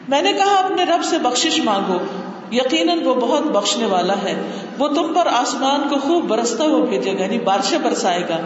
میں 0.09 0.23
نے 0.23 0.33
کہا، 0.33 0.55
اپنے 0.55 0.85
رب 0.85 1.05
سے 1.05 1.19
بخشش 1.19 1.61
مانگو۔ 1.65 1.99
یقیناً 2.53 3.03
وہ 3.05 3.15
بہت 3.15 3.43
بخشنے 3.43 3.87
والا 3.87 4.15
ہے۔ 4.25 4.43
وہ 4.79 4.89
تم 4.89 5.13
پر 5.15 5.27
آسمان 5.27 5.89
کو 5.89 5.97
خوب 5.97 6.25
برستا 6.25 6.65
ہوا 6.65 6.85
بھیجے 6.85 7.19
گا 7.19 7.23
یعنی 7.23 7.39
بارشیں 7.39 7.79
برسائے 7.79 8.23
گا۔ 8.29 8.37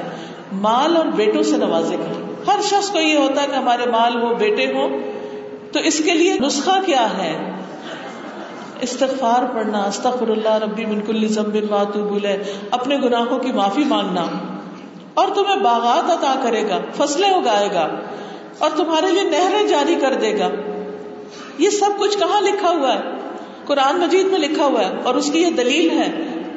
مال 0.52 0.96
اور 0.96 1.06
بیٹوں 1.06 1.42
سے 1.42 1.56
نوازے 1.56 1.94
گا۔ 1.94 2.12
ہر 2.46 2.62
شخص 2.62 2.90
کو 2.90 2.98
یہ 2.98 3.16
ہوتا 3.16 3.42
ہے 3.42 3.46
کہ 3.46 3.56
ہمارے 3.56 3.90
مال 3.90 4.22
ہو، 4.22 4.34
بیٹے 4.34 4.66
ہوں 4.66 5.17
تو 5.72 5.78
اس 5.78 6.02
کے 6.04 6.14
لیے 6.14 6.34
نسخہ 6.40 6.80
کیا 6.86 7.08
ہے؟ 7.18 7.50
استغفار 8.80 9.54
پڑھنا 9.54 9.84
استغفر 9.84 10.28
اللہ 10.28 10.58
ربی 10.62 10.86
من 10.86 11.00
کل 11.00 11.28
ذنب 11.28 11.72
واتوب 11.72 12.14
الیہ، 12.14 12.36
اپنے 12.70 12.96
گناہوں 12.96 13.38
کی 13.38 13.52
معافی 13.52 13.84
مانگنا۔ 13.84 14.26
اور 15.14 15.28
تمہیں 15.34 15.56
باغات 15.56 16.10
عطا 16.10 16.40
کرے 16.42 16.68
گا، 16.68 16.78
فصلیں 16.96 17.30
اگائے 17.30 17.68
گا، 17.74 17.88
اور 18.58 18.70
تمہارے 18.76 19.12
لیے 19.12 19.22
نہریں 19.22 19.66
جاری 19.66 19.94
کر 19.94 20.14
دے 20.14 20.38
گا۔ 20.38 20.48
یہ 21.58 21.70
سب 21.70 21.98
کچھ 21.98 22.18
کہاں 22.18 22.40
لکھا 22.40 22.70
ہوا 22.70 22.94
ہے؟ 22.94 23.00
قرآن 23.64 24.00
مجید 24.00 24.26
میں 24.26 24.38
لکھا 24.38 24.64
ہوا 24.64 24.80
ہے، 24.80 24.92
اور 25.02 25.14
اس 25.14 25.30
کی 25.30 25.42
یہ 25.42 25.50
دلیل 25.50 25.90
ہے۔ 25.90 26.12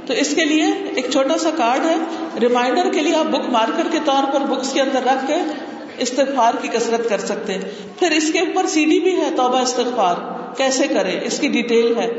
تو 0.06 0.14
اس 0.14 0.36
کے 0.36 0.46
لیے 0.46 0.66
ایک 0.96 1.12
چھوٹا 1.12 1.38
سا 1.38 1.50
کارڈ 1.58 1.86
ہے۔ 1.86 1.96
ریمائنڈر 2.40 2.94
کے 2.94 3.02
لیے 3.02 3.16
آپ 3.16 3.26
بک 3.26 3.50
مارکر 3.50 3.88
کے 3.92 3.98
طور 4.06 4.32
پر 4.34 4.40
بکس 4.40 4.74
کے 4.74 4.82
اندر 4.82 5.00
رکھ 5.04 5.28
کے 5.28 5.36
استغفار 6.02 6.54
کی 6.62 6.68
کسرت 6.68 7.10
کر 7.10 7.18
سکتے 7.18 7.54
ہیں۔ 7.54 7.62
پھر 8.00 8.12
اس 8.12 8.32
کے 8.32 8.40
اوپر 8.40 8.66
سی 8.66 8.86
ڈی 8.86 9.00
بھی 9.00 9.16
ہے، 9.16 9.30
توبہ 9.38 9.60
استغفار۔ 9.60 10.16
کیسے 10.58 10.88
کرے؟ 10.88 11.20
اس 11.24 11.40
کی 11.40 11.48
ڈیٹیل 11.48 11.94
ہے۔ 11.98 12.14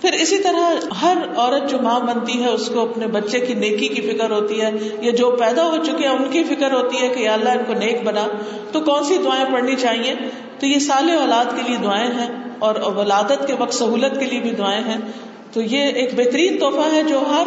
پھر 0.00 0.12
اسی 0.12 0.38
طرح 0.38 0.74
ہر 1.02 1.16
عورت 1.36 1.70
جو 1.70 1.78
ماں 1.82 2.00
بنتی 2.00 2.42
ہے، 2.42 2.48
اس 2.48 2.70
کو 2.74 2.80
اپنے 2.80 3.06
بچے 3.06 3.40
کی 3.40 3.54
نیکی 3.54 3.88
کی 3.88 4.00
فکر 4.00 4.30
ہوتی 4.30 4.62
ہے، 4.62 4.70
یا 5.00 5.10
جو 5.10 5.30
پیدا 5.30 5.70
ہو 5.70 5.84
چکے 5.84 6.06
ہیں، 6.06 6.14
ان 6.14 6.30
کی 6.30 6.44
فکر 6.44 6.72
ہوتی 6.72 6.96
ہے 7.02 7.08
کہ 7.08 7.20
یا 7.20 7.32
اللہ 7.32 7.48
ان 7.48 7.64
کو 7.66 7.74
نیک 7.74 8.02
بنا۔ 8.04 8.26
تو 8.72 8.80
کون 8.80 9.04
سی 9.04 9.18
دعائیں 9.24 9.44
پڑھنی 9.52 9.76
چاہیے؟ 9.76 10.14
تو 10.58 10.66
یہ 10.66 10.78
سال 10.78 11.10
اولاد 11.10 11.44
کے 11.56 11.62
لیے 11.68 11.76
دعائیں 11.82 12.10
ہیں 12.10 12.28
اور 12.58 12.74
ولادت 12.96 13.46
کے 13.46 13.54
وقت 13.58 13.74
سہولت 13.74 14.20
کے 14.20 14.26
لیے 14.26 14.40
بھی 14.40 14.50
دعائیں 14.50 14.84
ہیں۔ 14.84 14.98
تو 15.52 15.62
یہ 15.62 15.78
ایک 15.78 16.14
بہترین 16.16 16.58
تحفہ 16.58 16.94
ہے 16.94 17.02
جو 17.02 17.18
ہر 17.18 17.46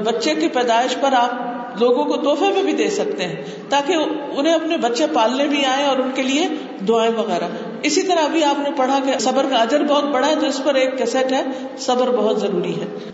بچے 0.00 0.34
کی 0.34 0.48
پیدائش 0.48 0.96
پر 1.00 1.12
آپ 1.12 1.55
لوگوں 1.80 2.04
کو 2.04 2.16
تحفے 2.16 2.50
میں 2.50 2.62
بھی 2.62 2.72
دے 2.72 2.90
سکتے 2.90 3.24
ہیں 3.24 3.44
تاکہ 3.68 3.96
انہیں 4.36 4.54
اپنے 4.54 4.76
بچے 4.76 5.06
پالنے 5.12 5.46
بھی 5.46 5.64
آئے 5.64 5.84
اور 5.84 5.98
ان 5.98 6.10
کے 6.14 6.22
لیے 6.22 6.48
دعائیں 6.88 7.12
وغیرہ۔ 7.16 7.48
اسی 7.82 8.02
طرح 8.02 8.24
ابھی 8.24 8.44
آپ 8.44 8.58
نے 8.58 8.70
پڑھا 8.76 8.98
کہ 9.06 9.18
صبر 9.18 9.46
کا 9.50 9.56
اجر 9.56 9.82
بہت 9.82 10.04
بڑا 10.04 10.26
ہے، 10.26 10.34
تو 10.40 10.46
اس 10.46 10.60
پر 10.64 10.74
ایک 10.74 10.98
کیسٹ 10.98 11.32
ہے، 11.32 11.42
صبر 11.78 12.16
بہت 12.16 12.40
ضروری 12.40 12.80
ہے۔ 12.80 13.10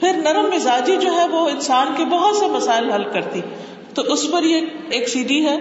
پھر 0.00 0.12
نرم 0.12 0.50
مزاجی 0.54 0.96
جو 0.96 1.12
ہے، 1.12 1.28
وہ 1.28 1.48
انسان 1.48 1.86
کے 1.96 2.04
بہت 2.04 2.36
سے 2.36 2.46
مسائل 2.46 2.90
حل 2.92 3.04
کرتی۔ 3.04 3.40
تو 3.94 4.02
اس 4.02 4.30
پر 4.30 4.42
یہ 4.42 4.60
ایک 4.90 5.08
سی 5.08 5.22
ڈی 5.22 5.46
ہے۔ 5.46 5.56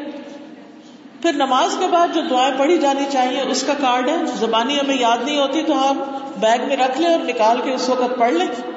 پھر 1.22 1.34
نماز 1.34 1.76
کے 1.80 1.86
بعد 1.88 2.08
جو 2.16 2.22
دعائیں 2.30 2.60
پڑھی 2.60 2.78
جانی 2.78 3.06
چاہیے، 3.12 3.42
اس 3.42 3.64
کا 3.64 3.74
کارڈ 3.74 4.10
ہے۔ 4.10 4.16
زبانی 4.40 4.76
ہمیں 4.76 4.98
یاد 5.00 5.18
نہیں 5.26 5.38
ہوتی، 5.38 5.64
تو 5.64 5.92
ہم 5.92 5.98
بیگ 6.40 6.68
میں 6.68 6.78
رکھ 6.78 7.02
لیں 7.02 7.12
اور 7.12 7.20
نکال 7.20 7.58
کے 7.64 7.74
اس 7.74 7.90
وقت 7.90 8.20
پڑھ 8.20 8.34
لیں۔ 8.34 8.75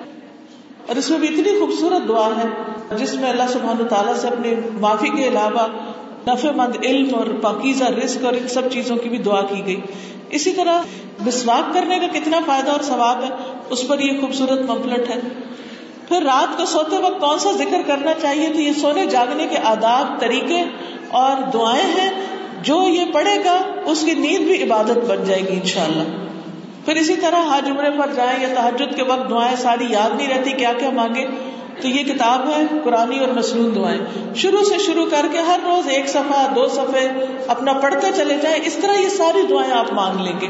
اور 0.89 0.97
اس 0.97 1.11
میں 1.11 1.19
بھی 1.19 1.29
اتنی 1.29 1.61
خوبصورت 1.61 2.09
دعا 2.09 2.29
ہے، 2.29 2.73
جس 2.97 3.15
میں 3.15 3.31
اللہ 3.31 3.43
سبحانہ 3.49 3.83
تعالیٰ 3.83 4.15
سے 4.15 4.29
اپنی 4.29 4.55
معافی 4.81 5.09
کے 5.09 5.29
علاوہ 5.29 5.67
نفع 6.29 6.51
مند 6.57 6.85
علم 6.85 7.15
اور 7.15 7.27
پاکیزہ 7.43 7.85
رزق 7.85 8.25
اور 8.25 8.33
ان 8.33 8.49
سب 8.49 8.63
چیزوں 8.73 8.97
کی 8.97 9.09
بھی 9.09 9.19
دعا 9.19 9.43
کی 9.43 9.67
گئی۔ 9.67 9.81
اسی 10.31 10.53
طرح 10.53 10.83
مسواک 11.27 11.75
کرنے 11.75 11.99
کا 11.99 12.07
کتنا 12.19 12.41
فائدہ 12.47 12.71
اور 12.71 12.81
ثواب 12.81 13.25
ہے، 13.25 13.29
اس 13.71 13.89
پر 13.89 13.99
یہ 13.99 14.21
خوبصورت 14.21 14.71
ممپلٹ 14.71 15.11
ہے۔ 15.11 15.21
پھر 16.09 16.23
رات 16.23 16.59
کو 16.59 16.65
سوتے 16.65 16.99
وقت 16.99 17.21
کون 17.21 17.39
سا 17.39 17.53
ذکر 17.53 17.81
کرنا 17.87 18.11
چاہیے؟ 18.23 18.49
تو 18.49 18.61
یہ 18.61 18.73
سونے 18.73 19.07
جاگنے 19.07 19.47
کے 19.47 19.57
آداب، 19.65 20.21
طریقے 20.21 20.65
اور 21.09 21.51
دعائیں 21.53 22.01
ہیں۔ 22.01 22.11
جو 22.63 22.83
یہ 22.89 23.05
پڑھے 23.13 23.45
گا، 23.45 23.63
اس 23.87 24.03
کی 24.05 24.15
نیند 24.15 24.47
بھی 24.47 24.63
عبادت 24.63 24.99
بن 25.09 25.25
جائے 25.27 25.41
گی 25.41 25.53
انشاءاللہ۔ 25.53 26.28
پھر 26.89 26.97
اسی 26.97 27.17
طرح 27.17 27.57
حج 27.57 27.71
عمرے 27.71 27.91
پر 27.99 28.13
جائیں 28.17 28.43
یا 28.43 28.49
تحجد 28.55 28.97
کے 28.97 29.03
وقت 29.03 29.31
دعائیں، 29.31 29.57
ساری 29.57 29.87
یاد 29.91 30.17
نہیں 30.17 30.29
رہتی 30.29 30.53
کیا 30.53 30.73
کیا 30.79 30.91
مانگے 30.91 31.27
تو 31.83 31.89
یہ 31.89 32.05
کتاب 32.05 32.49
ہے 32.51 32.63
قرآن 32.85 33.19
اور 33.19 33.29
مصنون 33.29 33.75
دعائیں۔ 33.75 34.35
شروع 34.35 34.63
سے 34.63 34.79
شروع 34.79 35.07
کر 35.11 35.27
کے 35.33 35.39
ہر 35.39 35.59
روز 35.65 35.89
ایک 35.89 36.09
صفحہ، 36.09 36.55
دو 36.55 36.69
صفحے 36.69 37.09
اپنا 37.47 37.73
پڑھتے 37.73 38.07
چلے 38.17 38.37
جائیں، 38.43 38.61
اس 38.65 38.75
طرح 38.75 39.01
یہ 39.01 39.09
ساری 39.09 39.43
دعائیں 39.51 39.73
آپ 39.73 39.93
مانگ 39.93 40.21
لیں 40.21 40.41
گے۔ 40.41 40.47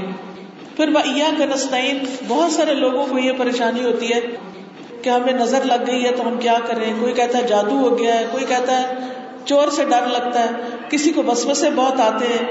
پھر 0.76 0.88
وہ 0.88 1.00
کا 1.38 1.44
نسطین 1.44 1.98
بہت 2.28 2.52
سارے 2.52 2.74
لوگوں 2.74 3.06
کو 3.10 3.18
یہ 3.18 3.32
پریشانی 3.38 3.84
ہوتی 3.84 4.12
ہے 4.12 4.20
کہ 5.02 5.10
ہمیں 5.10 5.32
نظر 5.32 5.64
لگ 5.64 5.86
گئی 5.86 6.04
ہے 6.04 6.10
تو 6.10 6.28
ہم 6.28 6.36
کیا 6.38 6.58
کریں؟ 6.66 6.92
کوئی 7.00 7.12
کہتا 7.12 7.38
ہے 7.38 7.42
جادو 7.42 7.76
ہو 7.76 7.98
گیا 7.98 8.14
ہے، 8.14 8.26
کوئی 8.30 8.44
کہتا 8.48 8.80
ہے 8.80 8.94
چور 9.44 9.68
سے 9.68 9.84
ڈر 9.84 10.06
لگتا 10.06 10.40
ہے، 10.40 10.48
کسی 10.88 11.10
کو 11.10 11.22
بس 11.22 11.46
بسے 11.46 11.70
بہت 11.74 12.00
آتے 12.00 12.26
ہیں، 12.26 12.46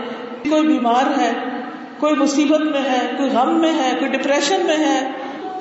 کوئی 0.50 0.68
بیمار 0.68 1.20
ہے 1.20 1.57
کوئی 2.00 2.16
مصیبت 2.16 2.62
میں 2.62 2.82
ہے، 2.82 3.14
کوئی 3.18 3.30
غم 3.30 3.60
میں 3.60 3.74
ہے، 3.74 3.92
کوئی 4.00 4.12
ڈپریشن 4.12 4.66
میں 4.66 4.78
ہے، 4.78 5.12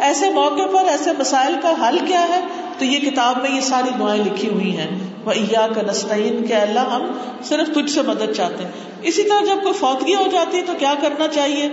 ایسے 0.00 0.30
موقع 0.30 0.66
پر، 0.72 0.84
ایسے 0.88 1.10
مسائل 1.18 1.54
کا 1.62 1.88
حل 1.88 1.98
کیا 1.98 2.28
ہے؟ 2.28 2.40
تو 2.78 2.84
یہ 2.84 3.10
کتاب 3.10 3.42
میں 3.42 3.50
یہ 3.50 3.60
ساری 3.60 3.90
دعائیں 3.98 4.24
لکھی 4.24 4.48
ہوئی 4.48 4.76
ہیں۔ 4.76 4.86
وہ 5.24 5.32
عیا 5.32 5.66
کا 5.74 5.82
نسطین 5.82 6.46
کے 6.46 6.54
اللہ 6.54 6.80
ہم 6.80 7.12
صرف 7.44 7.68
تجھ 7.74 7.90
سے 7.90 8.02
مدد 8.02 8.32
چاہتے 8.36 8.64
ہیں۔ 8.64 8.70
اسی 9.02 9.22
طرح 9.22 9.54
جب 9.54 9.62
کوئی 9.62 9.74
فوتگی 9.74 10.14
ہو 10.14 10.24
جاتی 10.32 10.58
ہے 10.58 10.62
تو 10.62 10.72
کیا 10.78 10.94
کرنا 11.00 11.28
چاہیے؟ 11.28 11.68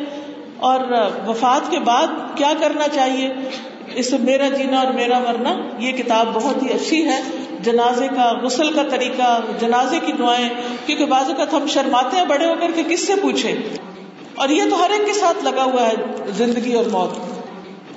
اور 0.58 0.80
وفات 1.28 1.72
کے 1.72 1.80
بعد 1.80 2.08
کیا 2.36 2.54
کرنا 2.60 2.88
چاہیے؟ 2.88 3.34
اس 3.96 4.14
میرا 4.20 4.50
جینا 4.50 4.80
اور 4.80 4.94
میرا 4.94 5.20
مرنا، 5.20 5.56
یہ 5.80 5.92
کتاب 5.92 6.28
بہت 6.34 6.64
ہی 6.64 6.68
اچھی 6.68 7.06
ہے۔ 7.06 7.22
جنازے 7.60 8.08
کا 8.08 8.34
غسل 8.44 8.74
کا 8.74 8.84
طریقہ، 8.84 9.42
جنازے 9.60 10.00
کی 10.06 10.12
دعائیں، 10.12 10.50
کیونکہ 10.86 11.06
بعض 11.06 11.30
اوقات 11.30 11.54
ہم 11.54 11.68
شرماتے 11.68 12.18
ہیں 12.18 12.26
بڑے 12.26 12.46
ہو 12.46 12.56
کر 12.60 12.72
کے 12.76 12.84
کس 12.88 13.08
سے 13.08 13.14
پوچھے 13.22 13.60
اور 14.36 14.50
یہ 14.50 14.64
تو 14.70 14.86
ہر 14.86 14.90
ایک 14.90 15.06
کے 15.06 15.14
ساتھ 15.14 15.44
لگا 15.44 15.64
ہوا 15.64 15.88
ہے 15.88 15.94
زندگی 16.28 16.74
اور 16.74 16.86
موت۔ 16.86 17.10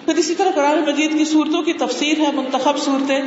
پھر 0.04 0.14
اسی 0.14 0.34
طرح 0.34 0.50
قرآن 0.54 0.78
مجید 0.78 1.18
کی 1.18 1.24
صورتوں 1.24 1.62
کی 1.62 1.72
تفسیر 1.72 2.20
ہے، 2.20 2.32
منتخب 2.32 2.78
صورتیں۔ 2.78 3.20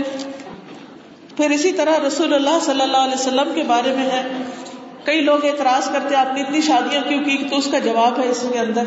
پھر 1.38 1.50
اسی 1.50 1.72
طرح 1.72 2.08
رسول 2.08 2.34
اللہ 2.34 2.60
صلی 2.62 2.82
اللہ 2.82 2.98
علیہ 2.98 3.13
وسلم 3.13 3.52
کے 3.56 3.63
بارے 3.63 3.95
میں 3.95 4.06
ہے۔ 4.06 4.28
کئی 5.04 5.22
لوگ 5.22 5.45
اعتراض 5.45 5.89
کرتے 5.91 6.15
آپ 6.15 6.34
نے 6.34 6.41
اتنی 6.41 6.62
شادیاں 6.62 7.02
کیوں 7.08 7.24
کی؟ 7.24 7.38
تو 7.50 7.58
اس 7.58 7.67
کا 7.72 7.80
جواب 7.80 8.19
ہے 8.19 8.30
اس 8.30 8.45
کے 8.54 8.60
اندر۔ 8.60 8.84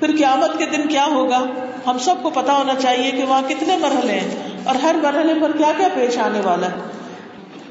پھر 0.00 0.16
قیامت 0.18 0.58
کے 0.58 0.66
دن 0.66 0.88
کیا 0.88 1.06
ہوگا؟ 1.06 1.46
ہم 1.86 1.98
سب 1.98 2.14
کو 2.22 2.30
پتا 2.30 2.52
ہونا 2.52 2.74
چاہیے 2.74 3.10
کہ 3.10 3.24
وہاں 3.24 3.42
کتنے 3.48 3.76
مرحلے 3.76 4.12
ہیں 4.12 4.58
اور 4.64 4.74
ہر 4.74 4.96
مرحلے 5.02 5.34
پر 5.42 5.52
کیا 5.52 5.72
کیا 5.76 5.88
پیش 5.94 6.18
آنے 6.18 6.40
والا 6.40 6.66
ہے۔ 6.66 7.01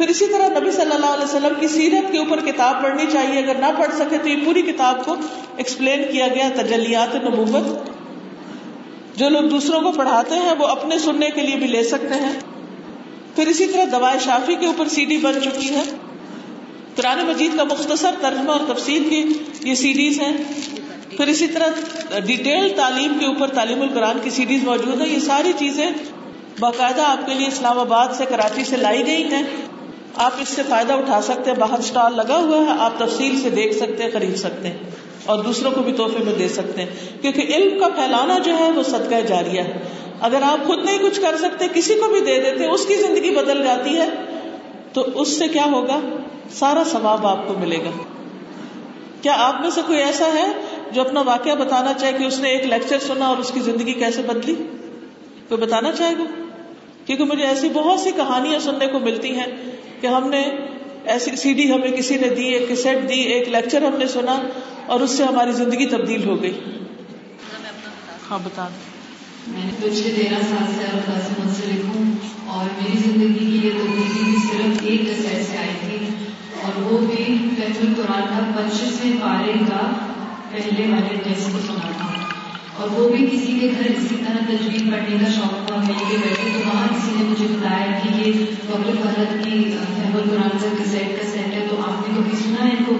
پھر 0.01 0.09
اسی 0.09 0.27
طرح 0.27 0.59
نبی 0.59 0.71
صلی 0.71 0.91
اللہ 0.91 1.05
علیہ 1.05 1.23
وسلم 1.23 1.53
کی 1.59 1.67
سیرت 1.67 2.11
کے 2.11 2.17
اوپر 2.17 2.39
کتاب 2.45 2.83
پڑھنی 2.83 3.03
چاہیے، 3.11 3.39
اگر 3.39 3.55
نہ 3.55 3.65
پڑھ 3.77 3.95
سکے 3.95 4.17
تو 4.17 4.29
یہ 4.29 4.35
پوری 4.45 4.61
کتاب 4.61 5.05
کو 5.05 5.15
ایکسپلین 5.57 6.03
کیا 6.11 6.27
گیا، 6.27 6.49
تجلیات 6.55 7.15
نبوت 7.15 7.89
جو 9.17 9.29
لوگ 9.29 9.43
دوسروں 9.43 9.81
کو 9.81 9.91
پڑھاتے 9.91 10.35
ہیں، 10.35 10.53
وہ 10.59 10.67
اپنے 10.67 10.99
سننے 10.99 11.29
کے 11.29 11.41
لیے 11.41 11.55
بھی 11.55 11.67
لے 11.67 11.83
سکتے 11.83 12.13
ہیں۔ 12.13 12.39
پھر 13.35 13.47
اسی 13.47 13.67
طرح 13.67 13.83
دوائے 13.91 14.19
شافی 14.19 14.55
کے 14.55 14.65
اوپر 14.65 14.87
سی 14.87 15.05
ڈی 15.05 15.17
بن 15.17 15.33
چکی 15.43 15.75
ہے۔ 15.75 15.83
قرآن 16.95 17.25
مجید 17.25 17.57
کا 17.57 17.63
مختصر 17.63 18.11
ترجمہ 18.21 18.51
اور 18.51 18.73
تفصیل 18.73 19.03
کی 19.09 19.33
یہ 19.69 19.75
سی 19.75 19.93
ڈیز 19.93 20.21
ہیں۔ 20.21 20.33
پھر 21.17 21.27
اسی 21.27 21.47
طرح 21.47 21.67
ڈیٹیل 22.19 22.73
تعلیم 22.75 23.13
کے 23.19 23.25
اوپر 23.25 23.47
تعلیم 23.47 23.81
القرآن 23.81 24.19
کی 24.23 24.29
سی 24.29 24.45
ڈیز 24.45 24.63
موجود 24.63 25.01
ہیں۔ 25.01 25.09
یہ 25.09 25.19
ساری 25.19 25.51
چیزیں 25.59 25.89
باقاعدہ 26.59 27.01
آپ 27.01 27.25
کے 27.25 27.33
لیے 27.33 27.47
اسلام 27.47 27.79
آباد 27.79 28.07
سے، 28.17 28.25
کراچی 28.25 28.63
سے 28.63 28.77
لائی 28.77 29.05
گئی 29.05 29.23
ہیں۔ 29.23 29.43
آپ 30.15 30.31
اس 30.41 30.49
سے 30.49 30.61
فائدہ 30.69 30.93
اٹھا 30.93 31.21
سکتے 31.21 31.51
ہیں، 31.51 31.57
باہر 31.57 31.79
اسٹال 31.79 32.15
لگا 32.15 32.37
ہوا 32.37 32.57
ہے، 32.57 32.79
آپ 32.79 32.99
تفصیل 32.99 33.41
سے 33.41 33.49
دیکھ 33.49 33.77
سکتے 33.77 34.03
ہیں، 34.03 34.11
خرید 34.11 34.35
سکتے 34.35 34.67
ہیں، 34.67 34.77
اور 35.25 35.43
دوسروں 35.43 35.71
کو 35.71 35.81
بھی 35.81 35.93
تحفے 35.93 36.23
میں 36.23 36.33
دے 36.33 36.49
سکتے 36.49 36.81
ہیں۔ 36.81 37.21
کیونکہ 37.21 37.41
علم 37.41 37.79
کا 37.79 37.87
پھیلانا 37.87 38.37
جو 38.37 38.57
ہے، 38.57 38.71
وہ 38.71 38.83
صدقہ 38.83 39.21
جاریہ 39.27 39.61
ہے۔ 39.61 39.77
اگر 40.21 40.39
آپ 40.41 40.67
خود 40.67 40.85
نہیں 40.85 40.97
کچھ 40.97 41.21
کر 41.21 41.37
سکتے، 41.37 41.65
کسی 41.73 41.93
کو 41.93 42.09
بھی 42.09 42.19
دے 42.19 42.41
دیتے، 42.41 42.67
اس 42.67 42.85
کی 42.85 42.95
زندگی 42.95 43.35
بدل 43.35 43.63
جاتی 43.63 43.97
ہے، 43.97 44.09
تو 44.93 45.05
اس 45.15 45.39
سے 45.39 45.47
کیا 45.47 45.65
ہوگا؟ 45.65 45.99
سارا 46.53 46.83
ثواب 46.91 47.27
آپ 47.27 47.47
کو 47.47 47.53
ملے 47.53 47.77
گا۔ 47.77 48.03
کیا 49.21 49.33
آپ 49.37 49.61
میں 49.61 49.69
سے 49.69 49.81
کوئی 49.87 49.99
ایسا 49.99 50.25
ہے 50.33 50.51
جو 50.91 51.01
اپنا 51.01 51.21
واقعہ 51.21 51.55
بتانا 51.55 51.93
چاہے 51.93 52.13
کہ 52.13 52.23
اس 52.23 52.39
نے 52.39 52.49
ایک 52.49 52.65
لیکچر 52.65 52.99
سنا 52.99 53.27
اور 53.27 53.37
اس 53.37 53.51
کی 53.51 53.59
زندگی 53.59 53.93
کیسے 53.93 54.21
بدلی؟ 54.21 54.55
کوئی 55.49 55.61
بتانا 55.61 55.91
چاہے 55.91 56.13
گا؟ 56.13 56.40
کیونکہ 57.11 57.25
مجھے 57.25 57.45
ایسی 57.45 57.69
بہت 57.69 57.99
سی 57.99 58.11
کہانیاں 58.11 58.59
سننے 58.59 58.87
کو 58.87 58.99
ملتی 58.99 59.29
ہیں 59.35 59.45
کہ 60.01 60.07
ہم 60.07 60.29
نے 60.29 60.41
ایسی 61.05 61.35
سی 61.35 61.53
ڈی 61.53 61.71
ہمیں 61.73 61.91
کسی 61.91 62.17
نے 62.17 62.29
دی، 62.29 62.43
ایک 62.43 62.71
سیٹ 62.79 63.09
دی، 63.09 63.19
ایک 63.31 63.49
لیکچر 63.49 63.81
ہم 63.81 63.97
نے 63.97 64.07
سنا 64.07 64.35
اور 64.85 64.99
اس 64.99 65.11
سے 65.11 65.23
ہماری 65.23 65.51
زندگی 65.51 65.85
تبدیل 65.85 66.23
ہو 66.23 66.41
گئی۔ 66.41 66.53
ہاں 68.29 68.39
بتا 68.43 68.67
دیں۔ 68.67 68.89
میں 69.47 69.65
نے 69.65 69.71
پچھلے 69.79 70.11
تیرہ 70.15 70.41
سال 70.49 70.71
سے 70.77 70.85
اللہ 70.85 71.19
سے 71.19 71.33
منسلک 71.39 71.85
ہوں 71.85 72.11
اور 72.47 72.65
میری 72.81 72.97
زندگی 72.97 73.45
کی 73.45 73.67
یہ 73.67 73.79
تبدیلی 73.79 74.23
بھی 74.23 74.35
صرف 74.51 74.83
ایک 74.83 75.21
سیٹ 75.21 75.45
سے 75.51 75.57
آئی 75.57 75.73
تھی 75.79 76.07
اور 76.61 76.81
وہ 76.81 76.97
بھی 76.97 77.23
فیض 77.55 77.85
القرآن 77.87 78.25
کا 78.29 78.51
پچیسویں 78.55 79.21
پارے 79.21 79.53
کا 79.69 79.81
پہلے 80.51 80.91
والے 80.91 81.15
ٹیسٹ 81.23 81.51
کو 81.51 81.59
سنا 81.67 81.91
تھا 81.97 82.30
اور 82.77 82.89
وہ 82.91 83.09
بھی 83.09 83.27
کسی 83.31 83.57
کے 83.59 83.71
گھر 83.71 83.91
اسی 83.97 84.15
طرح 84.27 84.45
تجویز 84.47 84.81
پڑھنے 84.91 85.17
کا 85.25 85.31
شوق 85.31 85.67
تھا 85.67 85.75
مل 85.75 85.93
کے 86.09 86.17
بیٹھے 86.17 86.49
تو 86.53 86.69
وہاں 86.69 86.87
کسی 86.87 87.11
نے 87.15 87.23
مجھے 87.23 87.47
بتایا 87.49 87.99
کہ 87.99 88.29
یہ 88.29 88.45
ڈاکٹر 88.67 88.91
فرحت 89.03 89.43
کی 89.43 89.71
فہم 89.95 90.15
القرآن 90.15 90.57
کا 90.61 90.83
کسیٹ 90.83 91.21
کا 91.21 91.31
سیٹ 91.31 91.53
ہے، 91.53 91.67
تو 91.69 91.81
آپ 91.81 92.09
نے 92.09 92.15
کبھی 92.17 92.37
سنا 92.37 92.65
ہے؟ 92.65 92.69
ان 92.69 92.83
کو 92.85 92.93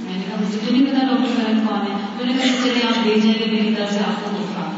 میں 0.00 0.16
نے 0.16 0.22
کہا، 0.30 0.36
مجھے 0.40 0.58
تو 0.66 0.72
نہیں 0.72 0.86
پتا 0.86 1.06
ڈاکٹر 1.06 1.32
فرحت 1.36 1.68
کون 1.68 1.92
ہے۔ 1.92 1.98
تو 2.18 2.24
نے 2.24 2.32
کہا، 2.32 2.64
چلے 2.64 2.80
آپ 2.88 3.06
لے 3.06 3.14
جائیں 3.24 3.38
گے 3.38 3.50
میری 3.50 3.74
طرف 3.74 3.92
سے 3.92 3.98
آپ 3.98 4.24
کو 4.24 4.30
دکھا۔ 4.34 4.70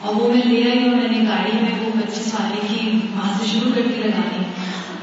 اور 0.00 0.14
وہ 0.14 0.32
میں 0.32 0.42
لے 0.44 0.70
آئی 0.70 0.82
اور 0.82 0.96
میں 0.96 1.08
نے 1.08 1.28
گاڑی 1.28 1.50
میں 1.52 1.84
وہ 1.84 1.90
پچیس 2.00 2.34
والے 2.34 2.66
کی 2.68 2.98
وہاں 3.14 3.32
سے 3.38 3.46
شروع 3.46 3.72
کر 3.74 3.82
کے 3.82 4.02
لگانی 4.02 4.44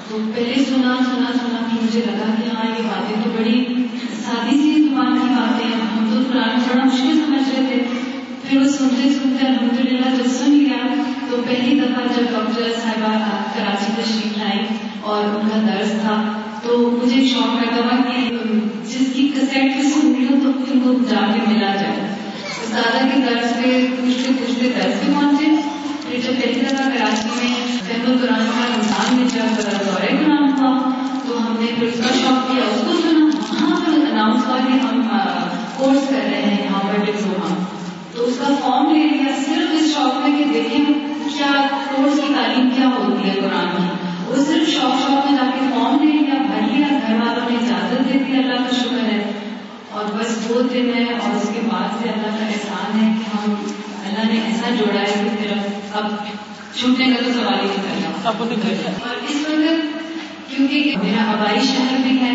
تو 0.08 0.18
پہلے 0.36 0.66
سنا 0.66 0.96
سنا 1.00 1.32
سنا 1.34 1.68
کہ 1.72 1.84
مجھے 1.84 2.02
لگا 2.06 2.36
کہ 2.42 2.56
ہاں 2.56 2.66
یہ 2.66 2.84
باتیں 2.84 3.16
تو 3.24 3.30
بڑی 3.38 3.66
سادی 4.24 4.58
سی 4.58 4.84
زبان 4.84 5.20
کی 5.20 5.28
باتیں 5.30 5.66
ہیں۔ 5.66 5.82
ہم 5.82 6.10
تو 6.10 6.32
قرآن 6.32 6.60
بڑا 6.60 6.86
مشکل 6.86 7.22
سمجھ 7.26 7.60
رہے 7.60 7.66
تھے۔ 7.68 7.93
پھر 8.54 8.62
وہ 8.62 8.68
سنتے 8.68 9.10
سنتے 9.14 9.46
الحمد 9.48 9.80
للہ 9.80 10.10
جب 10.18 10.26
سن 10.30 10.60
گیا، 10.60 10.94
تو 11.30 11.38
پہلی 11.48 11.80
دفعہ 11.80 12.04
جب 12.04 12.24
ڈاکٹر 12.32 12.72
صاحبہ 12.82 13.14
کراچی 13.54 13.92
تشریف 13.96 14.38
لائی 14.38 14.66
اور 15.02 15.24
ان 15.26 15.50
کا 15.50 15.62
درس 15.68 15.92
تھا، 16.02 16.42
تو 16.64 17.00
مجھے 17.04 17.28
شوق 17.28 17.56
پیدا 17.60 17.82
ہوا 17.82 18.12
کہ 18.12 18.36
جس 18.86 19.14
کی 19.14 19.28
کسیٹ 19.36 19.76
پہ 19.76 19.82
سن 19.82 20.14
رہی 20.14 20.26
ہوں 20.26 20.40
تو 20.44 20.74
ان 20.74 20.80
کو 20.80 20.94
جا 21.10 21.22
کے 21.34 21.40
ملا 21.48 21.76
جائے۔ 21.76 22.08
دادا 22.72 23.08
کے 23.14 23.20
درس 23.22 23.54
پہ 23.56 23.88
پوچھتے 24.02 24.34
پوچھتے 24.40 24.70
درس 24.76 25.02
پہ 25.02 25.12
پہنچے۔ 25.14 25.46
پھر 26.10 26.20
جب 26.24 26.42
پہلی 26.42 26.62
دفعہ 26.62 26.90
کراچی 26.94 27.30
میں 27.36 27.56
فہم 27.88 28.12
القرآن 28.12 28.46
کا 28.46 28.74
انسان 28.76 29.16
میں 29.16 29.28
جب 29.34 29.62
دورے 29.86 30.08
قرآن 30.08 30.50
ہوا، 30.50 30.90
تو 31.28 31.38
ہم 31.38 31.56
نے 31.60 31.66
پھر 31.80 31.88
اس 31.88 31.98
کا 31.98 32.14
شوق 32.14 32.52
کیا، 32.52 32.64
اس 32.64 32.82
کو 32.86 33.02
سنا۔ 33.02 33.26
وہاں 33.26 33.76
پر 33.86 34.12
اناؤنس 34.12 34.48
ہوا 34.48 34.58
کہ 34.58 34.86
ہم 34.86 35.08
کورس 35.78 36.10
کر 36.10 36.20
رہے 36.24 36.42
ہیں، 36.42 36.66
یہاں 36.66 36.80
پر 36.80 37.06
ڈپلوما 37.06 37.33
فارم 38.64 38.96
لے 38.96 39.04
لیا 39.04 39.36
صرف 39.46 39.68
اس 39.72 39.94
شوق 39.94 40.28
میں 40.28 40.38
کہ 40.38 40.44
دیکھیں 40.54 40.86
کیا 41.38 41.68
کورس 41.96 42.20
کی 42.28 42.34
تعلیم 42.34 42.70
کیا 42.70 42.86
ہوتی 42.86 43.30
ہے 43.30 43.34
قرآن 43.34 43.68
کی۔ 43.78 44.08
وہ 44.28 44.36
صرف 44.36 44.70
شوق 44.70 45.08
شوق 45.08 45.32
میں 45.32 45.38
جا 45.38 45.50
کے 45.54 45.60
فارم 45.60 46.04
لے 46.04 46.12
لیا 46.12 46.42
بھر 46.42 46.72
لیا 46.72 46.88
گھر 47.08 47.16
والوں 47.16 47.50
نے 47.50 47.56
اجازت 47.56 48.14
دے 48.14 48.20
دی 48.20 48.38
اللہ 48.38 48.54
کا 48.54 48.76
شکر 48.76 49.04
ہے۔ 49.04 49.32
اور 49.92 50.06
بس 50.14 50.52
وہ 50.52 50.62
دن 50.74 50.92
ہے 50.96 51.04
اور 51.04 51.36
اس 51.36 51.50
کے 51.54 51.60
بعد 51.72 52.04
سے 52.04 52.10
اللہ 52.10 52.38
کا 52.40 52.46
احسان 52.46 53.00
ہے 53.02 53.14
کہ 53.20 53.38
ہم 53.38 53.56
اللہ 54.06 54.34
نے 54.34 54.40
ایسا 54.46 54.70
جوڑا 54.70 55.02
ہے 55.02 55.24
کہ 55.24 55.38
پھر 55.38 55.58
اب 55.94 56.12
چھوٹنے 56.80 57.06
کا 57.06 57.24
تو 57.26 57.34
سوال 57.34 57.54
ہی 57.54 57.68
نہیں 57.68 57.84
کرنا۔ 57.84 58.30
اور 58.84 59.16
اس 59.30 59.36
وقت 59.50 60.04
کیونکہ 60.56 60.96
میرا 61.04 61.32
آبائی 61.32 61.60
شہر 61.60 61.98
بھی 62.04 62.20
ہے 62.22 62.32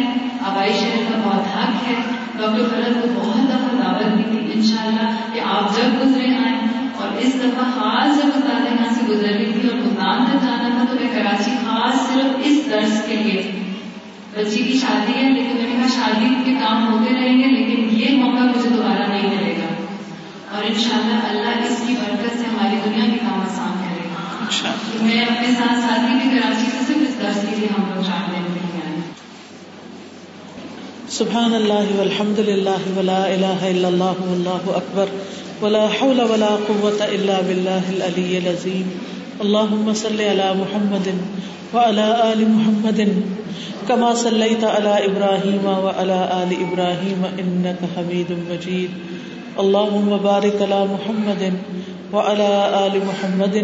آبائی 0.46 0.72
شہر 0.72 1.12
کا 1.12 1.20
بہت 1.24 1.56
حق 1.56 1.88
ہے۔ 1.88 2.17
ڈاکٹر 2.38 2.64
فرد 2.70 3.02
کو 3.02 3.08
بہت 3.14 3.48
دفعہ 3.48 3.82
دعوت 3.82 4.18
دی 4.18 4.22
تھی 4.22 4.52
ان 4.54 4.62
شاء 4.62 4.86
اللہ 4.86 5.34
کہ 5.34 5.40
آپ 5.40 5.76
جب 5.76 6.00
گزرے 6.00 6.24
آئیں 6.24 6.58
اور 6.96 7.18
اس 7.18 7.34
دفعہ 7.34 7.64
خاص 7.74 8.16
جب 8.16 8.30
استاد 8.34 8.66
یہاں 8.66 8.94
سے 8.94 9.00
گزر 9.08 9.28
رہی 9.28 9.52
تھی 9.52 9.68
اور 9.68 9.78
ملتان 9.78 10.24
تک 10.24 10.46
جانا 10.46 10.68
تھا 10.68 10.84
تو 10.84 10.96
میں 11.00 11.12
کراچی 11.14 11.50
خاص 11.50 11.94
صرف 12.08 12.40
اس 12.44 12.70
درس 12.70 13.02
کے 13.06 13.16
لیے 13.16 13.52
بچی 14.34 14.62
کی 14.62 14.78
شادی 14.78 15.24
ہے 15.24 15.30
لیکن 15.30 15.56
میں 15.56 15.66
نے 15.68 15.76
کہا 15.76 15.88
شادی 15.94 16.34
کے 16.44 16.54
کام 16.54 16.92
ہوتے 16.92 17.14
رہیں 17.14 17.38
گے 17.38 17.44
لیکن 17.44 17.88
یہ 17.90 18.24
موقع 18.24 18.58
مجھے 18.58 18.68
دوبارہ 18.68 19.08
نہیں 19.08 19.28
ملے 19.28 19.54
گا۔ 19.58 19.74
اور 20.56 20.64
انشاءاللہ 20.64 21.28
اللہ 21.30 21.66
اس 21.66 21.82
کی 21.86 21.94
برکت 22.00 22.38
سے 22.38 22.44
ہماری 22.44 22.76
دنیا 22.84 23.04
کے 23.04 23.18
کام 23.18 23.40
آسان 23.40 23.82
کرے 23.82 24.08
گا۔ 24.08 25.04
میں 25.04 25.24
اپنے 25.24 25.54
ساتھ 25.54 25.78
ساتھی 25.78 26.14
بھی 26.14 26.38
کراچی 26.38 26.70
سے 26.70 26.84
صرف 26.86 26.96
اس 27.00 27.22
درس 27.22 27.50
کے 27.50 27.56
لیے 27.56 27.68
ہم 27.78 27.84
لوگ 27.94 28.02
چاہ 28.02 28.30
رہے 28.30 28.38
ہیں۔ 28.38 28.67
سبحان 31.18 31.54
اللہ 31.54 31.88
والحمد 31.98 32.38
للہ 32.46 32.82
ولا 32.96 33.22
الہ 33.26 33.60
الا 33.68 33.88
اللہ 33.88 34.18
واللہ 34.24 34.66
اکبر 34.80 35.08
ولا 35.60 35.86
حول 36.00 36.20
ولا 36.32 36.50
قوة 36.66 37.06
الا 37.06 37.38
باللہ 37.46 37.88
العلی 37.92 38.36
العظیم 38.36 38.92
اللہم 39.46 39.90
صلی 40.00 40.28
علی 40.28 40.46
محمد 40.58 41.08
وعلى 41.72 42.04
آل 42.26 42.44
محمد 42.50 43.00
كما 43.88 44.12
صليت 44.14 44.64
على 44.66 44.94
إبراهيم 45.06 45.66
وعلى 45.86 46.20
آل 46.36 46.54
إبراهيم 46.58 47.26
إنك 47.32 47.90
حميد 47.96 48.32
مجيد 48.44 49.58
اللهم 49.58 50.16
بارك 50.28 50.62
على 50.62 50.80
محمد 50.92 51.44
وعلى 52.12 52.48
آل 52.84 53.00
محمد 53.06 53.60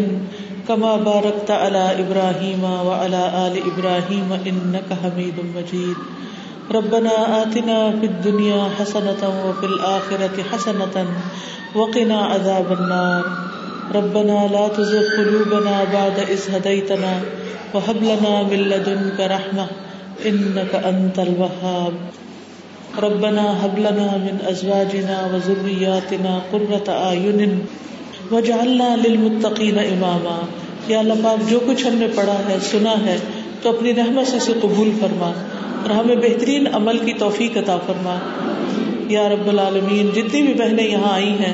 كما 0.67 0.93
باركت 1.07 1.55
على 1.59 1.87
إبراهيم 2.03 2.69
وعلى 2.83 3.25
آل 3.45 3.65
إبراهيم 3.65 4.37
إنك 4.43 4.95
حميد 5.03 5.43
مجيد 5.55 6.05
ربنا 6.73 7.11
آتنا 7.19 7.91
في 7.99 8.05
الدنيا 8.05 8.69
حسنة 8.79 9.23
وفي 9.23 9.65
الآخرة 9.65 10.35
حسنة 10.51 11.05
وقنا 11.75 12.17
عذاب 12.17 12.71
النار. 12.71 13.21
ربنا 13.95 14.47
لا 14.51 14.67
تزغ 14.67 15.03
قلوبنا 15.17 15.83
بعد 15.93 16.19
إذ 16.29 16.55
هديتنا 16.55 17.19
وهب 17.73 18.03
لنا 18.03 18.41
من 18.49 18.59
لدنك 18.59 19.19
رحمة 19.19 19.63
إنك 20.25 20.75
أنت 20.85 21.19
الوهاب. 21.19 21.93
ربنا 23.03 23.65
هب 23.65 23.79
لنا 23.79 24.17
من 24.17 24.37
أزواجنا 24.51 25.27
وذرياتنا 25.33 26.39
قرة 26.51 26.91
أعين 27.03 27.59
واجعلنا 28.31 28.95
للمتقين 28.95 29.77
إماما. 29.77 30.45
یا 30.87 30.99
اللہ 30.99 31.13
پاک، 31.23 31.49
جو 31.49 31.59
کچھ 31.67 31.87
ہم 31.87 31.95
نے 31.95 32.07
پڑھا 32.15 32.41
ہے، 32.49 32.57
سنا 32.61 32.93
ہے، 33.05 33.17
تو 33.61 33.69
اپنی 33.69 33.95
رحمت 33.95 34.27
سے 34.27 34.37
اسے 34.37 34.53
قبول 34.61 34.91
فرما۔ 35.01 35.31
اور 35.85 35.93
ہمیں 35.93 36.15
بہترین 36.15 36.67
عمل 36.73 36.97
کی 36.97 37.13
توفیق 37.13 37.57
عطا 37.57 37.77
فرما۔ 37.77 38.15
یا 39.07 39.29
رب 39.29 39.47
العالمین، 39.47 40.09
جتنی 40.15 40.41
بھی 40.41 40.53
بہنیں 40.53 40.87
یہاں 40.87 41.13
آئی 41.13 41.29
ہیں، 41.29 41.53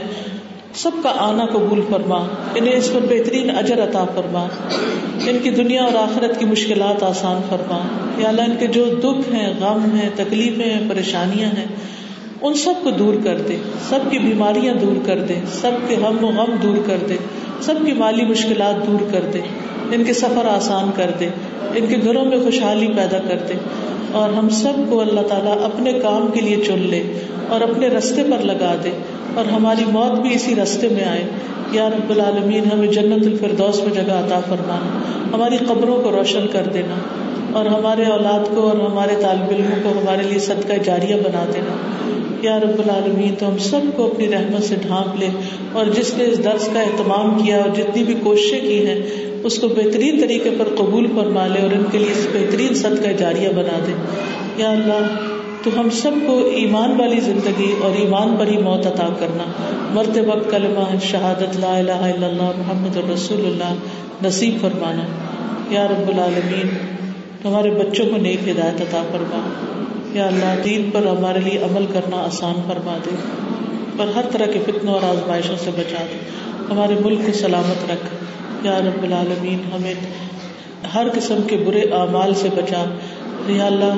سب 0.74 0.92
کا 1.04 1.14
آنا 1.18 1.46
قبول 1.46 1.82
فرما۔ 1.90 2.28
انہیں 2.56 2.76
اس 2.76 2.94
پر 2.94 3.00
بہترین 3.10 3.58
اجر 3.58 3.84
عطا 3.84 4.06
فرما۔ 4.16 4.48
ان 5.28 5.38
کی 5.44 5.50
دنیا 5.50 5.84
اور 5.84 5.94
آخرت 5.94 6.40
کی 6.40 6.46
مشکلات 6.46 7.04
آسان 7.04 7.42
فرما۔ 7.50 7.82
یا 8.18 8.30
اللہ، 8.30 8.42
ان 8.42 8.56
کے 8.60 8.68
جو 8.68 8.86
دکھ 8.86 9.36
ہیں، 9.36 9.54
غم 9.60 9.96
ہیں، 9.96 10.10
تکلیفیں 10.16 10.74
ہیں، 10.74 10.90
پریشانیاں 10.90 11.50
ہیں، 11.58 11.66
ان 12.42 12.54
سب 12.54 12.74
کو 12.84 12.92
دور 12.92 13.14
کر 13.24 13.42
دے۔ 13.42 13.58
سب 13.90 14.00
کی 14.10 14.20
بیماریاں 14.20 14.74
دور 14.74 15.06
کر 15.06 15.20
دے۔ 15.20 15.34
سب 15.52 15.72
کے 15.88 15.96
غم 15.96 16.24
و 16.24 16.28
غم 16.28 16.56
دور 16.64 16.78
کر 16.86 16.98
دے۔ 17.10 17.16
سب 17.62 17.74
کی 17.86 17.92
مالی 17.92 18.26
مشکلات 18.26 18.88
دور 18.88 19.12
کر 19.12 19.22
دے، 19.34 19.40
ان 19.92 20.04
کے 20.04 20.14
سفر 20.14 20.46
آسان 20.46 20.92
کر 20.96 21.12
دے، 21.20 21.30
ان 21.76 21.88
کے 21.88 21.96
گھروں 22.04 22.26
میں 22.26 22.38
خوشحالی 22.44 22.88
پیدا 22.88 23.18
کر 23.18 23.38
دے۔ 23.50 23.54
اور 24.12 24.30
ہم 24.30 24.50
سب 24.50 24.90
کو 24.90 25.02
اللہ 25.02 25.22
تعالیٰ 25.22 25.64
اپنے 25.64 25.94
کام 25.94 26.32
کے 26.34 26.42
لیے 26.42 26.58
چن 26.58 26.80
لے 26.80 27.04
اور 27.50 27.62
اپنے 27.62 27.88
رستے 27.88 28.24
پر 28.24 28.44
لگا 28.44 28.76
دے۔ 28.84 28.90
اور 29.36 29.46
ہماری 29.46 29.86
موت 29.88 30.20
بھی 30.20 30.36
اسی 30.36 30.56
رستے 30.56 30.90
میں 30.90 31.06
آئے۔ 31.06 31.24
یا 31.72 31.88
رب 31.90 32.10
العالمین، 32.10 32.72
ہمیں 32.72 32.88
جنت 32.88 33.26
الفردوس 33.28 33.84
میں 33.84 33.94
جگہ 33.94 34.14
عطا 34.16 34.40
فرمانا 34.40 35.00
ہماری 35.34 35.58
قبروں 35.68 36.02
کو 36.02 36.12
روشن 36.12 36.48
کر 36.52 36.68
دینا، 36.74 36.96
اور 37.54 37.66
ہمارے 37.66 38.06
اولاد 38.06 38.56
کو 38.56 38.68
اور 38.70 38.80
ہمارے 38.82 39.16
طالب 39.22 39.52
علموں 39.52 39.80
کو 39.84 39.90
ہمارے 40.00 40.24
لیے 40.24 40.40
صدقہ 40.40 40.78
جاریہ 40.84 41.16
بنا 41.24 41.46
دینا۔ 41.54 41.76
یا 42.42 42.60
رب 42.60 42.80
العالمین، 42.80 43.36
تو 43.40 43.48
ہم 43.48 43.58
سب 43.62 43.90
کو 43.96 44.06
اپنی 44.06 44.28
رحمت 44.30 44.64
سے 44.64 44.76
ڈھانپ 44.82 45.20
لے، 45.20 45.28
اور 45.72 45.86
جس 45.96 46.14
نے 46.18 46.24
اس 46.24 46.44
درس 46.44 46.70
کا 46.74 46.80
اہتمام 46.80 47.38
کیا 47.40 47.58
اور 47.58 47.76
جتنی 47.76 48.04
بھی 48.04 48.14
کوششیں 48.24 48.62
کی 48.62 48.86
ہیں، 48.88 49.00
اس 49.44 49.58
کو 49.58 49.68
بہترین 49.68 50.20
طریقے 50.22 50.50
پر 50.58 50.68
قبول 50.78 51.08
فرما 51.16 51.46
لے 51.48 51.62
اور 51.62 51.76
ان 51.76 51.84
کے 51.92 51.98
لیے 51.98 52.28
بہترین 52.34 52.74
صدقہ 52.76 53.12
جاریہ 53.18 53.50
بنا 53.56 53.78
دے۔ 53.88 53.94
یا 54.58 54.70
اللہ 54.70 55.30
تو 55.64 55.80
ہم 55.80 55.90
سب 55.90 56.12
کو 56.28 56.46
ایمان 56.46 57.00
والی 57.00 57.20
زندگی 57.20 57.76
اور 57.82 57.92
ایمان 57.92 58.36
پر 58.40 58.48
ہی 58.48 58.58
موت 58.58 58.88
عطا 58.88 59.08
کرنا۔ 59.20 59.44
مرتے 59.94 60.22
وقت 60.22 60.52
کلمہ 60.52 60.96
شہادت 61.04 61.60
لا 61.60 61.78
الہ 61.78 61.92
الا 61.92 62.28
اللہ 62.28 62.52
محمد 62.58 62.98
الرسول 62.98 63.46
اللہ 63.46 63.76
نصیب 64.28 64.62
فرمانا۔ 64.62 65.04
یا 65.74 65.88
رب 65.88 66.08
العالمین 66.08 66.70
ہمارے 67.46 67.70
بچوں 67.70 68.06
کو 68.06 68.18
نیک 68.18 68.48
ہدایت 68.48 68.82
عطا 68.82 69.04
فرما۔ 69.12 69.50
یا 70.14 70.28
اللہ، 70.28 70.64
دین 70.66 70.90
پر 70.94 71.06
ہمارے 71.06 71.40
لیے 71.40 71.58
عمل 71.58 71.86
کرنا 71.94 72.18
آسان 72.18 72.54
فرما 72.68 72.98
دے۔ 73.06 73.16
پر 73.98 74.06
ہر 74.16 74.26
طرح 74.32 74.46
کے 74.46 74.60
فتنوں 74.66 74.94
اور 74.94 75.04
آزمائشوں 75.04 75.56
سے 75.64 75.72
بچا 75.78 76.04
دے۔ 76.04 76.18
ہمارے 76.72 76.96
ملک 77.04 77.20
کو 77.26 77.34
سلامت 77.34 77.92
رکھ۔ 77.92 78.08
یا 78.66 78.80
رب 78.80 79.04
العالمین، 79.04 79.60
ہمیں 79.76 79.94
ہر 80.94 81.08
قسم 81.14 81.38
کے 81.48 81.58
برے 81.58 81.82
اعمال 81.82 82.34
سے 82.34 82.50
بچا۔ 82.56 82.86
یا 83.48 83.66
اللہ 83.66 83.94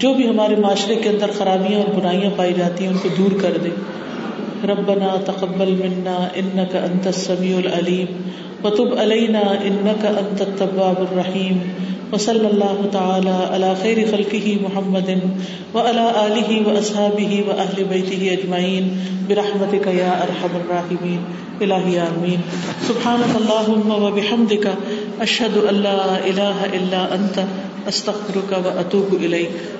جو 0.00 0.14
بھی 0.14 0.28
ہمارے 0.28 0.56
معاشرے 0.56 0.94
کے 0.94 1.08
اندر 1.08 1.30
خرابیاں 1.38 1.80
اور 1.80 1.94
برائیاں 1.94 2.30
پائی 2.36 2.52
جاتی 2.52 2.84
ہیں، 2.84 2.92
ان 2.92 2.98
کو 2.98 3.08
دور 3.18 3.42
کر 3.42 3.52
دے۔ 3.64 3.68
ربنا 4.68 5.16
تقبل 5.24 5.70
منا 5.70 6.28
انك 6.34 6.76
انت 6.76 7.06
السميع 7.06 7.56
العليم 7.56 8.06
وتب 8.64 8.98
علينا 8.98 9.38
انك 9.38 10.06
انت 10.06 10.42
التواب 10.42 11.00
الرحيم 11.00 11.58
وصلی 12.12 12.46
اللہ 12.46 12.86
تعالی 12.92 13.30
علی 13.50 13.66
خیر 13.82 13.98
خلقه 14.10 14.62
محمد 14.62 15.08
وعلى 15.74 16.06
آلہ 16.14 16.68
واصحابہ 16.68 17.48
واہل 17.48 17.84
بیتہ 17.84 18.32
اجمعین۔ 18.32 19.00
برحمتک 19.26 19.86
یا 19.86 20.10
ارحم 20.10 20.56
الراحمین۔ 20.56 21.22
الہی 21.60 21.98
آمین۔ 21.98 22.40
سبحانک 22.86 23.36
اللہم 23.36 24.04
وبحمدک 24.04 24.66
اشہد 25.18 25.56
ان 25.56 25.74
لا 25.74 26.18
الہ 26.24 26.62
الا 26.72 27.06
انت۔ 27.10 27.40
استغفرک 27.86 28.66
واتوب 28.66 29.14
الیک۔ 29.22 29.79